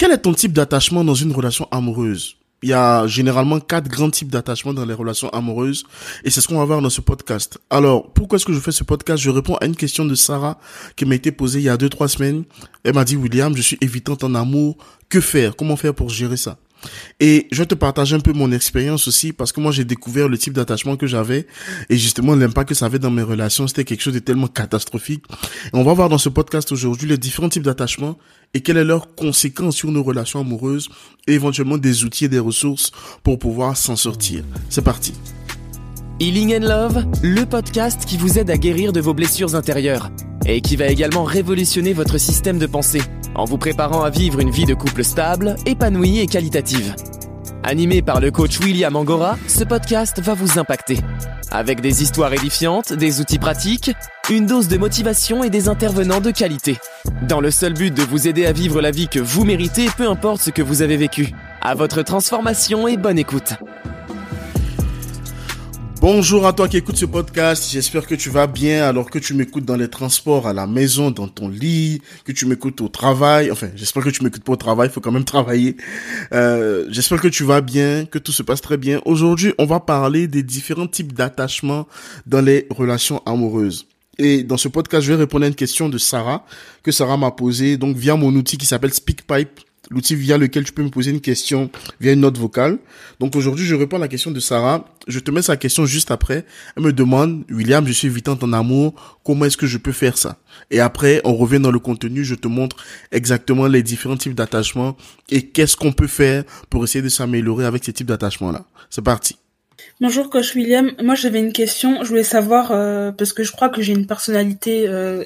Quel 0.00 0.12
est 0.12 0.16
ton 0.22 0.32
type 0.32 0.54
d'attachement 0.54 1.04
dans 1.04 1.14
une 1.14 1.30
relation 1.30 1.68
amoureuse? 1.70 2.36
Il 2.62 2.70
y 2.70 2.72
a 2.72 3.06
généralement 3.06 3.60
quatre 3.60 3.86
grands 3.86 4.08
types 4.08 4.30
d'attachement 4.30 4.72
dans 4.72 4.86
les 4.86 4.94
relations 4.94 5.28
amoureuses 5.28 5.84
et 6.24 6.30
c'est 6.30 6.40
ce 6.40 6.48
qu'on 6.48 6.56
va 6.56 6.64
voir 6.64 6.80
dans 6.80 6.88
ce 6.88 7.02
podcast. 7.02 7.58
Alors, 7.68 8.10
pourquoi 8.14 8.36
est-ce 8.36 8.46
que 8.46 8.54
je 8.54 8.60
fais 8.60 8.72
ce 8.72 8.82
podcast? 8.82 9.22
Je 9.22 9.28
réponds 9.28 9.56
à 9.56 9.66
une 9.66 9.76
question 9.76 10.06
de 10.06 10.14
Sarah 10.14 10.58
qui 10.96 11.04
m'a 11.04 11.16
été 11.16 11.32
posée 11.32 11.58
il 11.58 11.64
y 11.64 11.68
a 11.68 11.76
deux, 11.76 11.90
trois 11.90 12.08
semaines. 12.08 12.44
Elle 12.82 12.94
m'a 12.94 13.04
dit, 13.04 13.16
William, 13.16 13.54
je 13.54 13.60
suis 13.60 13.76
évitante 13.82 14.24
en 14.24 14.34
amour. 14.34 14.78
Que 15.10 15.20
faire? 15.20 15.54
Comment 15.54 15.76
faire 15.76 15.94
pour 15.94 16.08
gérer 16.08 16.38
ça? 16.38 16.56
Et 17.18 17.48
je 17.52 17.58
vais 17.58 17.66
te 17.66 17.74
partager 17.74 18.16
un 18.16 18.20
peu 18.20 18.32
mon 18.32 18.52
expérience 18.52 19.08
aussi 19.08 19.32
parce 19.32 19.52
que 19.52 19.60
moi 19.60 19.72
j'ai 19.72 19.84
découvert 19.84 20.28
le 20.28 20.38
type 20.38 20.52
d'attachement 20.52 20.96
que 20.96 21.06
j'avais 21.06 21.46
et 21.88 21.96
justement 21.96 22.34
l'impact 22.34 22.70
que 22.70 22.74
ça 22.74 22.86
avait 22.86 22.98
dans 22.98 23.10
mes 23.10 23.22
relations, 23.22 23.66
c'était 23.66 23.84
quelque 23.84 24.02
chose 24.02 24.14
de 24.14 24.18
tellement 24.18 24.48
catastrophique. 24.48 25.24
Et 25.66 25.76
on 25.76 25.84
va 25.84 25.92
voir 25.92 26.08
dans 26.08 26.18
ce 26.18 26.28
podcast 26.28 26.72
aujourd'hui 26.72 27.08
les 27.08 27.18
différents 27.18 27.48
types 27.48 27.62
d'attachement 27.62 28.18
et 28.54 28.60
quelles 28.60 28.78
sont 28.78 28.84
leurs 28.84 29.14
conséquences 29.14 29.76
sur 29.76 29.90
nos 29.90 30.02
relations 30.02 30.40
amoureuses 30.40 30.88
et 31.26 31.34
éventuellement 31.34 31.78
des 31.78 32.04
outils 32.04 32.24
et 32.24 32.28
des 32.28 32.38
ressources 32.38 32.90
pour 33.22 33.38
pouvoir 33.38 33.76
s'en 33.76 33.96
sortir. 33.96 34.44
C'est 34.68 34.84
parti. 34.84 35.12
Healing 36.20 36.54
and 36.56 36.68
Love, 36.68 37.06
le 37.22 37.44
podcast 37.44 38.04
qui 38.04 38.18
vous 38.18 38.38
aide 38.38 38.50
à 38.50 38.58
guérir 38.58 38.92
de 38.92 39.00
vos 39.00 39.14
blessures 39.14 39.54
intérieures 39.54 40.10
et 40.46 40.60
qui 40.60 40.76
va 40.76 40.86
également 40.86 41.24
révolutionner 41.24 41.92
votre 41.92 42.18
système 42.18 42.58
de 42.58 42.66
pensée 42.66 43.02
en 43.34 43.44
vous 43.44 43.58
préparant 43.58 44.02
à 44.02 44.10
vivre 44.10 44.40
une 44.40 44.50
vie 44.50 44.64
de 44.64 44.74
couple 44.74 45.04
stable, 45.04 45.56
épanouie 45.66 46.18
et 46.18 46.26
qualitative. 46.26 46.94
Animé 47.62 48.02
par 48.02 48.20
le 48.20 48.30
coach 48.30 48.58
William 48.60 48.96
Angora, 48.96 49.36
ce 49.46 49.64
podcast 49.64 50.20
va 50.20 50.34
vous 50.34 50.58
impacter. 50.58 50.98
Avec 51.50 51.80
des 51.80 52.02
histoires 52.02 52.32
édifiantes, 52.32 52.92
des 52.92 53.20
outils 53.20 53.38
pratiques, 53.38 53.92
une 54.30 54.46
dose 54.46 54.68
de 54.68 54.78
motivation 54.78 55.44
et 55.44 55.50
des 55.50 55.68
intervenants 55.68 56.20
de 56.20 56.30
qualité. 56.30 56.78
Dans 57.28 57.40
le 57.40 57.50
seul 57.50 57.74
but 57.74 57.92
de 57.92 58.02
vous 58.02 58.28
aider 58.28 58.46
à 58.46 58.52
vivre 58.52 58.80
la 58.80 58.90
vie 58.90 59.08
que 59.08 59.18
vous 59.18 59.44
méritez, 59.44 59.88
peu 59.96 60.08
importe 60.08 60.40
ce 60.40 60.50
que 60.50 60.62
vous 60.62 60.82
avez 60.82 60.96
vécu. 60.96 61.32
À 61.60 61.74
votre 61.74 62.02
transformation 62.02 62.88
et 62.88 62.96
bonne 62.96 63.18
écoute. 63.18 63.54
Bonjour 66.00 66.46
à 66.46 66.54
toi 66.54 66.66
qui 66.66 66.78
écoutes 66.78 66.96
ce 66.96 67.04
podcast. 67.04 67.70
J'espère 67.70 68.06
que 68.06 68.14
tu 68.14 68.30
vas 68.30 68.46
bien 68.46 68.84
alors 68.84 69.10
que 69.10 69.18
tu 69.18 69.34
m'écoutes 69.34 69.66
dans 69.66 69.76
les 69.76 69.88
transports, 69.88 70.46
à 70.46 70.54
la 70.54 70.66
maison, 70.66 71.10
dans 71.10 71.28
ton 71.28 71.50
lit, 71.50 72.00
que 72.24 72.32
tu 72.32 72.46
m'écoutes 72.46 72.80
au 72.80 72.88
travail. 72.88 73.50
Enfin, 73.50 73.68
j'espère 73.76 74.04
que 74.04 74.08
tu 74.08 74.24
m'écoutes 74.24 74.42
pas 74.42 74.54
au 74.54 74.56
travail. 74.56 74.88
Il 74.88 74.92
faut 74.92 75.02
quand 75.02 75.12
même 75.12 75.24
travailler. 75.36 75.76
Euh, 76.32 76.86
j'espère 76.88 77.20
que 77.20 77.28
tu 77.28 77.44
vas 77.44 77.60
bien, 77.60 78.06
que 78.06 78.18
tout 78.18 78.32
se 78.32 78.42
passe 78.42 78.62
très 78.62 78.78
bien. 78.78 79.02
Aujourd'hui, 79.04 79.52
on 79.58 79.66
va 79.66 79.78
parler 79.78 80.26
des 80.26 80.42
différents 80.42 80.86
types 80.86 81.12
d'attachements 81.12 81.86
dans 82.26 82.40
les 82.40 82.66
relations 82.70 83.20
amoureuses. 83.26 83.86
Et 84.16 84.42
dans 84.42 84.56
ce 84.56 84.68
podcast, 84.68 85.02
je 85.02 85.12
vais 85.12 85.18
répondre 85.18 85.44
à 85.44 85.48
une 85.48 85.54
question 85.54 85.90
de 85.90 85.98
Sarah 85.98 86.46
que 86.82 86.92
Sarah 86.92 87.18
m'a 87.18 87.30
posée 87.30 87.76
donc 87.76 87.98
via 87.98 88.16
mon 88.16 88.34
outil 88.34 88.56
qui 88.56 88.64
s'appelle 88.64 88.94
SpeakPipe 88.94 89.60
l'outil 89.90 90.14
via 90.14 90.38
lequel 90.38 90.64
tu 90.64 90.72
peux 90.72 90.82
me 90.82 90.88
poser 90.88 91.10
une 91.10 91.20
question 91.20 91.70
via 92.00 92.12
une 92.12 92.20
note 92.20 92.38
vocale. 92.38 92.78
Donc 93.18 93.36
aujourd'hui, 93.36 93.66
je 93.66 93.74
réponds 93.74 93.96
à 93.96 94.00
la 94.00 94.08
question 94.08 94.30
de 94.30 94.40
Sarah. 94.40 94.86
Je 95.08 95.18
te 95.18 95.30
mets 95.30 95.42
sa 95.42 95.56
question 95.56 95.84
juste 95.84 96.10
après. 96.10 96.46
Elle 96.76 96.84
me 96.84 96.92
demande, 96.92 97.44
William, 97.50 97.86
je 97.86 97.92
suis 97.92 98.06
évitante 98.06 98.42
en 98.42 98.52
amour, 98.52 99.18
comment 99.24 99.44
est-ce 99.44 99.56
que 99.56 99.66
je 99.66 99.78
peux 99.78 99.92
faire 99.92 100.16
ça? 100.16 100.38
Et 100.70 100.80
après, 100.80 101.20
on 101.24 101.34
revient 101.34 101.60
dans 101.60 101.72
le 101.72 101.78
contenu, 101.78 102.24
je 102.24 102.34
te 102.34 102.48
montre 102.48 102.76
exactement 103.12 103.66
les 103.66 103.82
différents 103.82 104.16
types 104.16 104.34
d'attachements 104.34 104.96
et 105.28 105.42
qu'est-ce 105.48 105.76
qu'on 105.76 105.92
peut 105.92 106.06
faire 106.06 106.44
pour 106.70 106.84
essayer 106.84 107.02
de 107.02 107.08
s'améliorer 107.08 107.66
avec 107.66 107.84
ces 107.84 107.92
types 107.92 108.06
d'attachements-là. 108.06 108.64
C'est 108.88 109.02
parti. 109.02 109.36
Bonjour 110.00 110.30
coach 110.30 110.54
William, 110.54 110.92
moi 111.02 111.14
j'avais 111.14 111.40
une 111.40 111.52
question, 111.52 112.02
je 112.02 112.08
voulais 112.08 112.22
savoir 112.22 112.72
euh, 112.72 113.12
parce 113.12 113.34
que 113.34 113.44
je 113.44 113.52
crois 113.52 113.68
que 113.68 113.82
j'ai 113.82 113.92
une 113.92 114.06
personnalité 114.06 114.88
euh, 114.88 115.22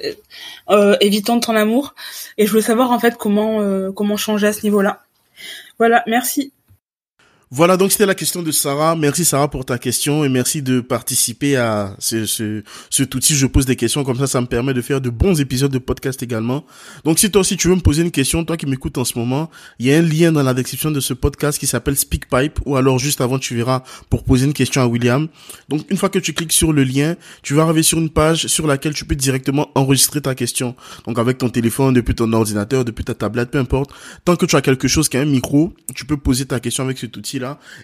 euh, 0.69 0.97
évitante 0.99 1.47
en 1.47 1.55
amour 1.55 1.95
et 2.37 2.45
je 2.45 2.51
voulais 2.51 2.61
savoir 2.61 2.91
en 2.91 2.99
fait 2.99 3.15
comment 3.17 3.61
comment 3.93 4.17
changer 4.17 4.47
à 4.47 4.53
ce 4.53 4.63
niveau-là. 4.63 5.01
Voilà, 5.79 6.03
merci. 6.07 6.51
Voilà, 7.51 7.77
donc 7.77 7.91
c'était 7.91 8.07
la 8.07 8.15
question 8.15 8.41
de 8.41 8.51
Sarah. 8.51 8.95
Merci 8.95 9.23
Sarah 9.23 9.47
pour 9.47 9.65
ta 9.65 9.77
question 9.77 10.25
et 10.25 10.29
merci 10.29 10.63
de 10.63 10.81
participer 10.81 11.55
à 11.55 11.95
ce, 11.99 12.25
ce, 12.25 12.63
cet 12.89 13.13
outil. 13.13 13.35
Je 13.35 13.45
pose 13.45 13.67
des 13.67 13.75
questions 13.75 14.03
comme 14.03 14.17
ça, 14.17 14.25
ça 14.25 14.41
me 14.41 14.47
permet 14.47 14.73
de 14.73 14.81
faire 14.81 14.99
de 14.99 15.11
bons 15.11 15.39
épisodes 15.39 15.71
de 15.71 15.77
podcast 15.77 16.23
également. 16.23 16.65
Donc 17.03 17.19
si 17.19 17.29
toi 17.29 17.41
aussi 17.41 17.55
tu 17.55 17.67
veux 17.67 17.75
me 17.75 17.81
poser 17.81 18.01
une 18.01 18.09
question, 18.09 18.43
toi 18.43 18.57
qui 18.57 18.65
m'écoutes 18.65 18.97
en 18.97 19.05
ce 19.05 19.19
moment, 19.19 19.51
il 19.77 19.85
y 19.85 19.93
a 19.93 19.97
un 19.99 20.01
lien 20.01 20.31
dans 20.31 20.41
la 20.41 20.55
description 20.55 20.89
de 20.89 20.99
ce 20.99 21.13
podcast 21.13 21.59
qui 21.59 21.67
s'appelle 21.67 21.95
SpeakPipe 21.95 22.61
ou 22.65 22.77
alors 22.77 22.97
juste 22.97 23.21
avant 23.21 23.37
tu 23.37 23.55
verras 23.55 23.83
pour 24.09 24.23
poser 24.23 24.47
une 24.47 24.53
question 24.53 24.81
à 24.81 24.87
William. 24.87 25.27
Donc 25.69 25.85
une 25.91 25.97
fois 25.97 26.09
que 26.09 26.17
tu 26.17 26.33
cliques 26.33 26.51
sur 26.51 26.73
le 26.73 26.83
lien, 26.83 27.15
tu 27.43 27.53
vas 27.53 27.61
arriver 27.61 27.83
sur 27.83 27.99
une 27.99 28.09
page 28.09 28.47
sur 28.47 28.65
laquelle 28.65 28.95
tu 28.95 29.05
peux 29.05 29.15
directement 29.15 29.69
enregistrer 29.75 30.19
ta 30.19 30.33
question. 30.33 30.75
Donc 31.05 31.19
avec 31.19 31.37
ton 31.37 31.49
téléphone, 31.49 31.93
depuis 31.93 32.15
ton 32.15 32.33
ordinateur, 32.33 32.83
depuis 32.83 33.03
ta 33.03 33.13
tablette, 33.13 33.51
peu 33.51 33.59
importe. 33.59 33.91
Tant 34.25 34.35
que 34.35 34.47
tu 34.47 34.55
as 34.55 34.63
quelque 34.63 34.87
chose 34.87 35.09
qui 35.09 35.17
a 35.17 35.21
un 35.21 35.25
micro, 35.25 35.73
tu 35.93 36.05
peux 36.05 36.17
poser 36.17 36.45
ta 36.45 36.59
question 36.59 36.83
avec 36.83 36.97
cet 36.97 37.15
outil 37.15 37.35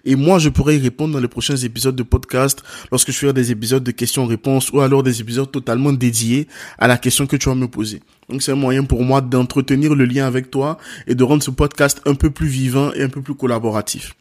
Et 0.06 0.16
moi, 0.16 0.40
je 0.40 0.50
pourrais 0.50 0.78
y 0.78 0.80
répondre 0.80 1.14
dans 1.14 1.20
les 1.20 1.28
prochains 1.28 1.58
épisodes 1.58 1.96
de 1.96 2.04
podcast, 2.04 2.64
lorsque 2.92 3.12
je 3.12 3.18
ferai 3.18 3.34
des 3.34 3.52
épisodes 3.52 3.84
de 3.84 3.92
questions-réponses 3.92 4.72
ou 4.72 4.82
alors 4.82 5.04
des 5.04 5.22
épisodes 5.22 5.52
totalement 5.52 5.94
dédiés 5.94 6.48
à 6.78 6.88
la 6.88 6.98
question 6.98 7.28
que 7.28 7.36
tu 7.36 7.50
vas 7.50 7.56
me 7.56 7.68
poser. 7.68 8.02
Donc 8.30 8.42
c'est 8.42 8.52
un 8.52 8.56
moyen 8.56 8.84
pour 8.84 9.04
moi 9.04 9.22
d'entretenir 9.22 9.94
le 9.96 10.06
lien 10.06 10.26
avec 10.26 10.50
toi 10.52 10.78
et 11.08 11.16
de 11.16 11.24
rendre 11.24 11.44
ce 11.44 11.52
podcast 11.52 12.02
un 12.06 12.16
peu 12.16 12.30
plus 12.30 12.48
vivant 12.48 12.92
et 12.94 13.04
un 13.04 13.10
peu 13.10 13.22
plus 13.22 13.36
collaboratif. 13.36 14.16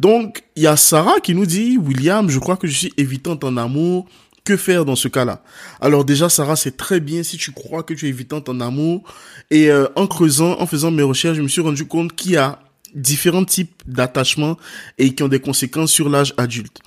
Donc, 0.00 0.44
il 0.54 0.62
y 0.62 0.66
a 0.66 0.76
Sarah 0.76 1.20
qui 1.22 1.34
nous 1.34 1.46
dit, 1.46 1.76
William, 1.76 2.28
je 2.28 2.38
crois 2.38 2.56
que 2.56 2.66
je 2.66 2.76
suis 2.76 2.92
évitante 2.96 3.44
en 3.44 3.56
amour. 3.56 4.06
Que 4.44 4.56
faire 4.56 4.84
dans 4.84 4.94
ce 4.94 5.08
cas-là? 5.08 5.42
Alors 5.80 6.04
déjà, 6.04 6.28
Sarah, 6.28 6.54
c'est 6.54 6.76
très 6.76 7.00
bien 7.00 7.24
si 7.24 7.36
tu 7.36 7.50
crois 7.50 7.82
que 7.82 7.94
tu 7.94 8.06
es 8.06 8.10
évitante 8.10 8.48
en 8.48 8.60
amour. 8.60 9.02
Et 9.50 9.72
euh, 9.72 9.88
en 9.96 10.06
creusant, 10.06 10.60
en 10.60 10.66
faisant 10.66 10.92
mes 10.92 11.02
recherches, 11.02 11.36
je 11.36 11.42
me 11.42 11.48
suis 11.48 11.62
rendu 11.62 11.84
compte 11.84 12.14
qu'il 12.14 12.32
y 12.32 12.36
a 12.36 12.60
différents 12.96 13.44
types 13.44 13.82
d'attachements 13.86 14.56
et 14.98 15.14
qui 15.14 15.22
ont 15.22 15.28
des 15.28 15.40
conséquences 15.40 15.92
sur 15.92 16.08
l'âge 16.08 16.34
adulte. 16.36 16.80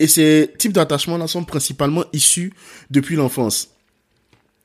Et 0.00 0.08
ces 0.08 0.52
types 0.58 0.72
d'attachements-là 0.72 1.28
sont 1.28 1.44
principalement 1.44 2.04
issus 2.12 2.52
depuis 2.90 3.16
l'enfance. 3.16 3.68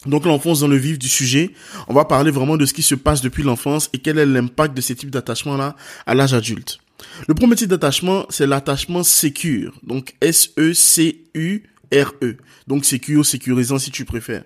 Donc 0.06 0.26
l'enfance 0.26 0.62
dans 0.62 0.68
le 0.68 0.78
vif 0.78 0.98
du 0.98 1.10
sujet, 1.10 1.52
on 1.88 1.94
va 1.94 2.06
parler 2.06 2.32
vraiment 2.32 2.58
de 2.58 2.66
ce 2.66 2.74
qui 2.74 2.84
se 2.84 2.96
passe 2.96 3.22
depuis 3.22 3.44
l'enfance 3.44 3.90
et 3.92 4.00
quel 4.00 4.18
est 4.18 4.26
l'impact 4.26 4.76
de 4.76 4.82
ces 4.82 4.96
types 4.96 5.10
d'attachements-là 5.10 5.76
à 6.06 6.16
l'âge 6.16 6.34
adulte. 6.34 6.80
Le 7.28 7.34
premier 7.34 7.56
type 7.56 7.70
d'attachement, 7.70 8.26
c'est 8.30 8.48
l'attachement 8.48 9.04
sécure. 9.04 9.74
Donc 9.84 10.16
S-E-C-U 10.22 11.64
RE. 11.94 12.36
Donc 12.68 12.86
sécure, 12.86 13.26
sécurisant 13.26 13.80
si 13.80 13.92
tu 13.92 14.06
préfères. 14.06 14.44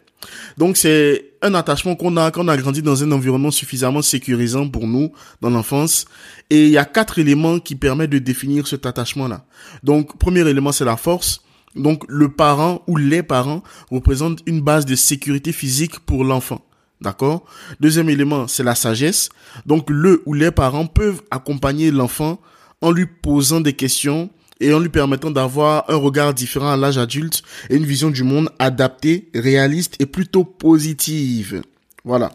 Donc 0.57 0.77
c'est 0.77 1.33
un 1.41 1.53
attachement 1.53 1.95
qu'on 1.95 2.17
a 2.17 2.31
quand 2.31 2.45
on 2.45 2.47
a 2.47 2.57
grandi 2.57 2.81
dans 2.81 3.03
un 3.03 3.11
environnement 3.11 3.51
suffisamment 3.51 4.01
sécurisant 4.01 4.67
pour 4.67 4.87
nous 4.87 5.11
dans 5.41 5.49
l'enfance. 5.49 6.05
Et 6.49 6.65
il 6.65 6.71
y 6.71 6.77
a 6.77 6.85
quatre 6.85 7.19
éléments 7.19 7.59
qui 7.59 7.75
permettent 7.75 8.09
de 8.09 8.19
définir 8.19 8.67
cet 8.67 8.85
attachement-là. 8.85 9.45
Donc 9.83 10.17
premier 10.17 10.47
élément 10.47 10.71
c'est 10.71 10.85
la 10.85 10.97
force. 10.97 11.41
Donc 11.75 12.03
le 12.07 12.29
parent 12.29 12.81
ou 12.87 12.97
les 12.97 13.23
parents 13.23 13.63
représentent 13.91 14.41
une 14.45 14.61
base 14.61 14.85
de 14.85 14.95
sécurité 14.95 15.51
physique 15.51 15.99
pour 15.99 16.23
l'enfant. 16.23 16.61
D'accord? 17.01 17.45
Deuxième 17.79 18.09
élément, 18.09 18.47
c'est 18.47 18.63
la 18.63 18.75
sagesse. 18.75 19.29
Donc 19.65 19.89
le 19.89 20.21
ou 20.25 20.33
les 20.33 20.51
parents 20.51 20.87
peuvent 20.87 21.21
accompagner 21.31 21.91
l'enfant 21.91 22.41
en 22.81 22.91
lui 22.91 23.05
posant 23.05 23.61
des 23.61 23.73
questions 23.73 24.29
et 24.59 24.73
en 24.73 24.79
lui 24.79 24.89
permettant 24.89 25.31
d'avoir 25.31 25.89
un 25.89 25.95
regard 25.95 26.33
différent 26.33 26.71
à 26.71 26.77
l'âge 26.77 26.97
adulte 26.97 27.43
et 27.69 27.75
une 27.75 27.85
vision 27.85 28.09
du 28.09 28.23
monde 28.23 28.49
adaptée, 28.59 29.29
réaliste 29.33 29.95
et 29.99 30.05
plutôt 30.05 30.43
positive. 30.43 31.61
Voilà. 32.03 32.31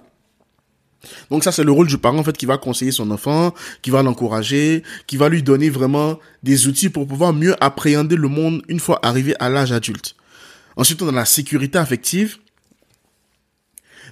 Donc 1.31 1.45
ça 1.45 1.53
c'est 1.53 1.65
le 1.65 1.73
rôle 1.73 1.87
du 1.87 1.99
parent 1.99 2.19
en 2.19 2.25
fait 2.25 2.37
qui 2.37 2.47
va 2.47 2.57
conseiller 2.57 2.93
son 2.93 3.11
enfant, 3.11 3.53
qui 3.83 3.91
va 3.91 4.03
l'encourager, 4.03 4.83
qui 5.07 5.17
va 5.17 5.29
lui 5.29 5.43
donner 5.43 5.69
vraiment 5.69 6.19
des 6.43 6.67
outils 6.67 6.89
pour 6.89 7.07
pouvoir 7.07 7.33
mieux 7.33 7.55
appréhender 7.62 8.17
le 8.17 8.29
monde 8.29 8.62
une 8.69 8.81
fois 8.81 9.01
arrivé 9.03 9.35
à 9.39 9.51
l'âge 9.51 9.73
adulte. 9.73 10.17
Ensuite 10.77 11.03
on 11.03 11.09
a 11.09 11.12
la 11.12 11.25
sécurité 11.25 11.79
affective. 11.79 12.39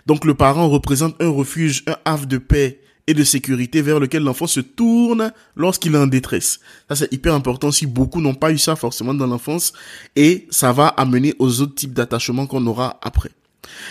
Donc 0.06 0.24
le 0.24 0.34
parent 0.34 0.68
représente 0.68 1.20
un 1.22 1.28
refuge, 1.28 1.84
un 1.86 1.96
havre 2.04 2.26
de 2.26 2.38
paix 2.38 2.80
et 3.06 3.14
de 3.14 3.24
sécurité 3.24 3.82
vers 3.82 4.00
lequel 4.00 4.22
l'enfant 4.22 4.46
se 4.46 4.60
tourne 4.60 5.32
lorsqu'il 5.56 5.94
est 5.94 5.98
en 5.98 6.06
détresse. 6.06 6.60
Ça, 6.88 6.96
c'est 6.96 7.12
hyper 7.12 7.34
important 7.34 7.70
si 7.70 7.86
beaucoup 7.86 8.20
n'ont 8.20 8.34
pas 8.34 8.52
eu 8.52 8.58
ça 8.58 8.76
forcément 8.76 9.14
dans 9.14 9.26
l'enfance 9.26 9.72
et 10.16 10.46
ça 10.50 10.72
va 10.72 10.88
amener 10.88 11.34
aux 11.38 11.60
autres 11.60 11.74
types 11.74 11.92
d'attachements 11.92 12.46
qu'on 12.46 12.66
aura 12.66 12.98
après. 13.02 13.30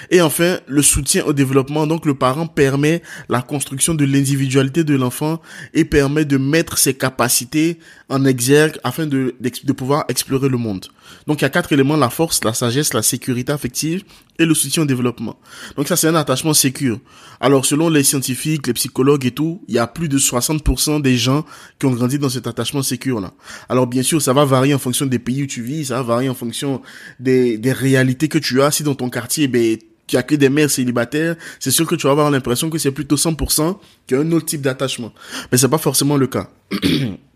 Et 0.09 0.21
enfin, 0.21 0.59
le 0.67 0.81
soutien 0.81 1.23
au 1.25 1.33
développement. 1.33 1.87
Donc, 1.87 2.05
le 2.05 2.13
parent 2.13 2.47
permet 2.47 3.01
la 3.29 3.41
construction 3.41 3.93
de 3.93 4.05
l'individualité 4.05 4.83
de 4.83 4.95
l'enfant 4.95 5.41
et 5.73 5.85
permet 5.85 6.25
de 6.25 6.37
mettre 6.37 6.77
ses 6.77 6.93
capacités 6.93 7.79
en 8.09 8.25
exergue 8.25 8.77
afin 8.83 9.05
de, 9.05 9.35
de 9.39 9.73
pouvoir 9.73 10.05
explorer 10.09 10.49
le 10.49 10.57
monde. 10.57 10.87
Donc, 11.27 11.41
il 11.41 11.43
y 11.43 11.45
a 11.45 11.49
quatre 11.49 11.73
éléments, 11.73 11.97
la 11.97 12.09
force, 12.09 12.43
la 12.43 12.53
sagesse, 12.53 12.93
la 12.93 13.01
sécurité 13.01 13.51
affective 13.51 14.03
et 14.41 14.45
le 14.45 14.53
soutien 14.53 14.83
au 14.83 14.85
développement. 14.85 15.39
Donc, 15.77 15.87
ça, 15.87 15.95
c'est 15.95 16.07
un 16.07 16.15
attachement 16.15 16.53
sécure. 16.53 16.99
Alors, 17.39 17.65
selon 17.65 17.89
les 17.89 18.03
scientifiques, 18.03 18.67
les 18.67 18.73
psychologues 18.73 19.25
et 19.25 19.31
tout, 19.31 19.63
il 19.67 19.75
y 19.75 19.79
a 19.79 19.87
plus 19.87 20.09
de 20.09 20.17
60% 20.17 21.01
des 21.01 21.17
gens 21.17 21.45
qui 21.79 21.85
ont 21.85 21.91
grandi 21.91 22.19
dans 22.19 22.29
cet 22.29 22.47
attachement 22.47 22.83
sécure-là. 22.83 23.33
Alors, 23.69 23.87
bien 23.87 24.03
sûr, 24.03 24.21
ça 24.21 24.33
va 24.33 24.45
varier 24.45 24.73
en 24.73 24.79
fonction 24.79 25.05
des 25.05 25.19
pays 25.19 25.43
où 25.43 25.47
tu 25.47 25.61
vis, 25.61 25.85
ça 25.85 25.95
va 25.97 26.03
varier 26.03 26.29
en 26.29 26.35
fonction 26.35 26.81
des, 27.19 27.57
des 27.57 27.71
réalités 27.71 28.27
que 28.27 28.37
tu 28.37 28.61
as. 28.61 28.71
Si 28.71 28.83
dans 28.83 28.95
ton 28.95 29.09
quartier, 29.09 29.47
ben, 29.47 29.77
qui 30.07 30.17
a 30.17 30.23
que 30.23 30.35
des 30.35 30.49
mères 30.49 30.69
célibataires, 30.69 31.35
c'est 31.59 31.71
sûr 31.71 31.87
que 31.87 31.95
tu 31.95 32.05
vas 32.05 32.11
avoir 32.11 32.29
l'impression 32.29 32.69
que 32.69 32.77
c'est 32.77 32.91
plutôt 32.91 33.15
100% 33.15 33.77
qu'un 34.07 34.31
autre 34.33 34.45
type 34.45 34.61
d'attachement. 34.61 35.13
Mais 35.51 35.57
c'est 35.57 35.69
pas 35.69 35.77
forcément 35.77 36.17
le 36.17 36.27
cas. 36.27 36.49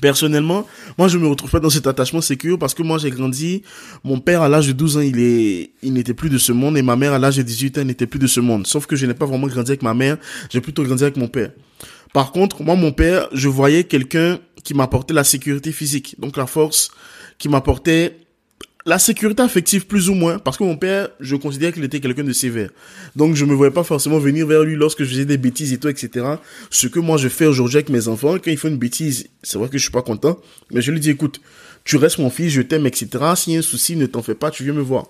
Personnellement, 0.00 0.66
moi 0.98 1.08
je 1.08 1.16
me 1.16 1.26
retrouve 1.26 1.50
pas 1.50 1.60
dans 1.60 1.70
cet 1.70 1.86
attachement 1.86 2.20
sécure 2.20 2.58
parce 2.58 2.74
que 2.74 2.82
moi 2.82 2.98
j'ai 2.98 3.10
grandi, 3.10 3.62
mon 4.04 4.20
père 4.20 4.42
à 4.42 4.48
l'âge 4.48 4.66
de 4.66 4.72
12 4.72 4.96
ans, 4.98 5.00
il 5.00 5.18
est 5.18 5.70
il 5.82 5.94
n'était 5.94 6.14
plus 6.14 6.28
de 6.28 6.38
ce 6.38 6.52
monde 6.52 6.76
et 6.76 6.82
ma 6.82 6.96
mère 6.96 7.12
à 7.12 7.18
l'âge 7.18 7.36
de 7.36 7.42
18 7.42 7.78
ans, 7.78 7.84
n'était 7.84 8.06
plus 8.06 8.18
de 8.18 8.26
ce 8.26 8.40
monde. 8.40 8.66
Sauf 8.66 8.86
que 8.86 8.94
je 8.94 9.06
n'ai 9.06 9.14
pas 9.14 9.26
vraiment 9.26 9.46
grandi 9.46 9.70
avec 9.70 9.82
ma 9.82 9.94
mère, 9.94 10.18
j'ai 10.50 10.60
plutôt 10.60 10.82
grandi 10.82 11.02
avec 11.02 11.16
mon 11.16 11.28
père. 11.28 11.50
Par 12.12 12.32
contre, 12.32 12.62
moi 12.62 12.76
mon 12.76 12.92
père, 12.92 13.28
je 13.32 13.48
voyais 13.48 13.84
quelqu'un 13.84 14.38
qui 14.62 14.74
m'apportait 14.74 15.14
la 15.14 15.24
sécurité 15.24 15.72
physique, 15.72 16.16
donc 16.18 16.36
la 16.36 16.46
force 16.46 16.90
qui 17.38 17.48
m'apportait 17.48 18.25
la 18.86 19.00
sécurité 19.00 19.42
affective 19.42 19.86
plus 19.86 20.08
ou 20.08 20.14
moins, 20.14 20.38
parce 20.38 20.56
que 20.56 20.62
mon 20.62 20.76
père, 20.76 21.08
je 21.18 21.34
considère 21.34 21.72
qu'il 21.72 21.82
était 21.82 21.98
quelqu'un 21.98 22.22
de 22.22 22.32
sévère. 22.32 22.70
Donc 23.16 23.34
je 23.34 23.44
me 23.44 23.52
voyais 23.52 23.72
pas 23.72 23.82
forcément 23.82 24.18
venir 24.18 24.46
vers 24.46 24.62
lui 24.62 24.76
lorsque 24.76 25.02
je 25.02 25.08
faisais 25.08 25.24
des 25.24 25.38
bêtises 25.38 25.72
et 25.72 25.78
tout, 25.78 25.88
etc. 25.88 26.24
Ce 26.70 26.86
que 26.86 27.00
moi 27.00 27.16
je 27.16 27.28
fais 27.28 27.46
aujourd'hui 27.46 27.78
avec 27.78 27.88
mes 27.88 28.06
enfants, 28.06 28.34
quand 28.34 28.50
ils 28.50 28.56
font 28.56 28.68
une 28.68 28.78
bêtise, 28.78 29.26
c'est 29.42 29.58
vrai 29.58 29.68
que 29.68 29.76
je 29.76 29.82
suis 29.82 29.92
pas 29.92 30.02
content, 30.02 30.40
mais 30.70 30.80
je 30.82 30.92
lui 30.92 31.00
dis 31.00 31.10
écoute, 31.10 31.40
tu 31.82 31.96
restes 31.96 32.18
mon 32.18 32.30
fils, 32.30 32.50
je 32.50 32.62
t'aime, 32.62 32.86
etc. 32.86 33.08
S'il 33.34 33.54
y 33.54 33.56
a 33.56 33.58
un 33.58 33.62
souci, 33.62 33.96
ne 33.96 34.06
t'en 34.06 34.22
fais 34.22 34.36
pas, 34.36 34.52
tu 34.52 34.62
viens 34.62 34.72
me 34.72 34.80
voir. 34.80 35.06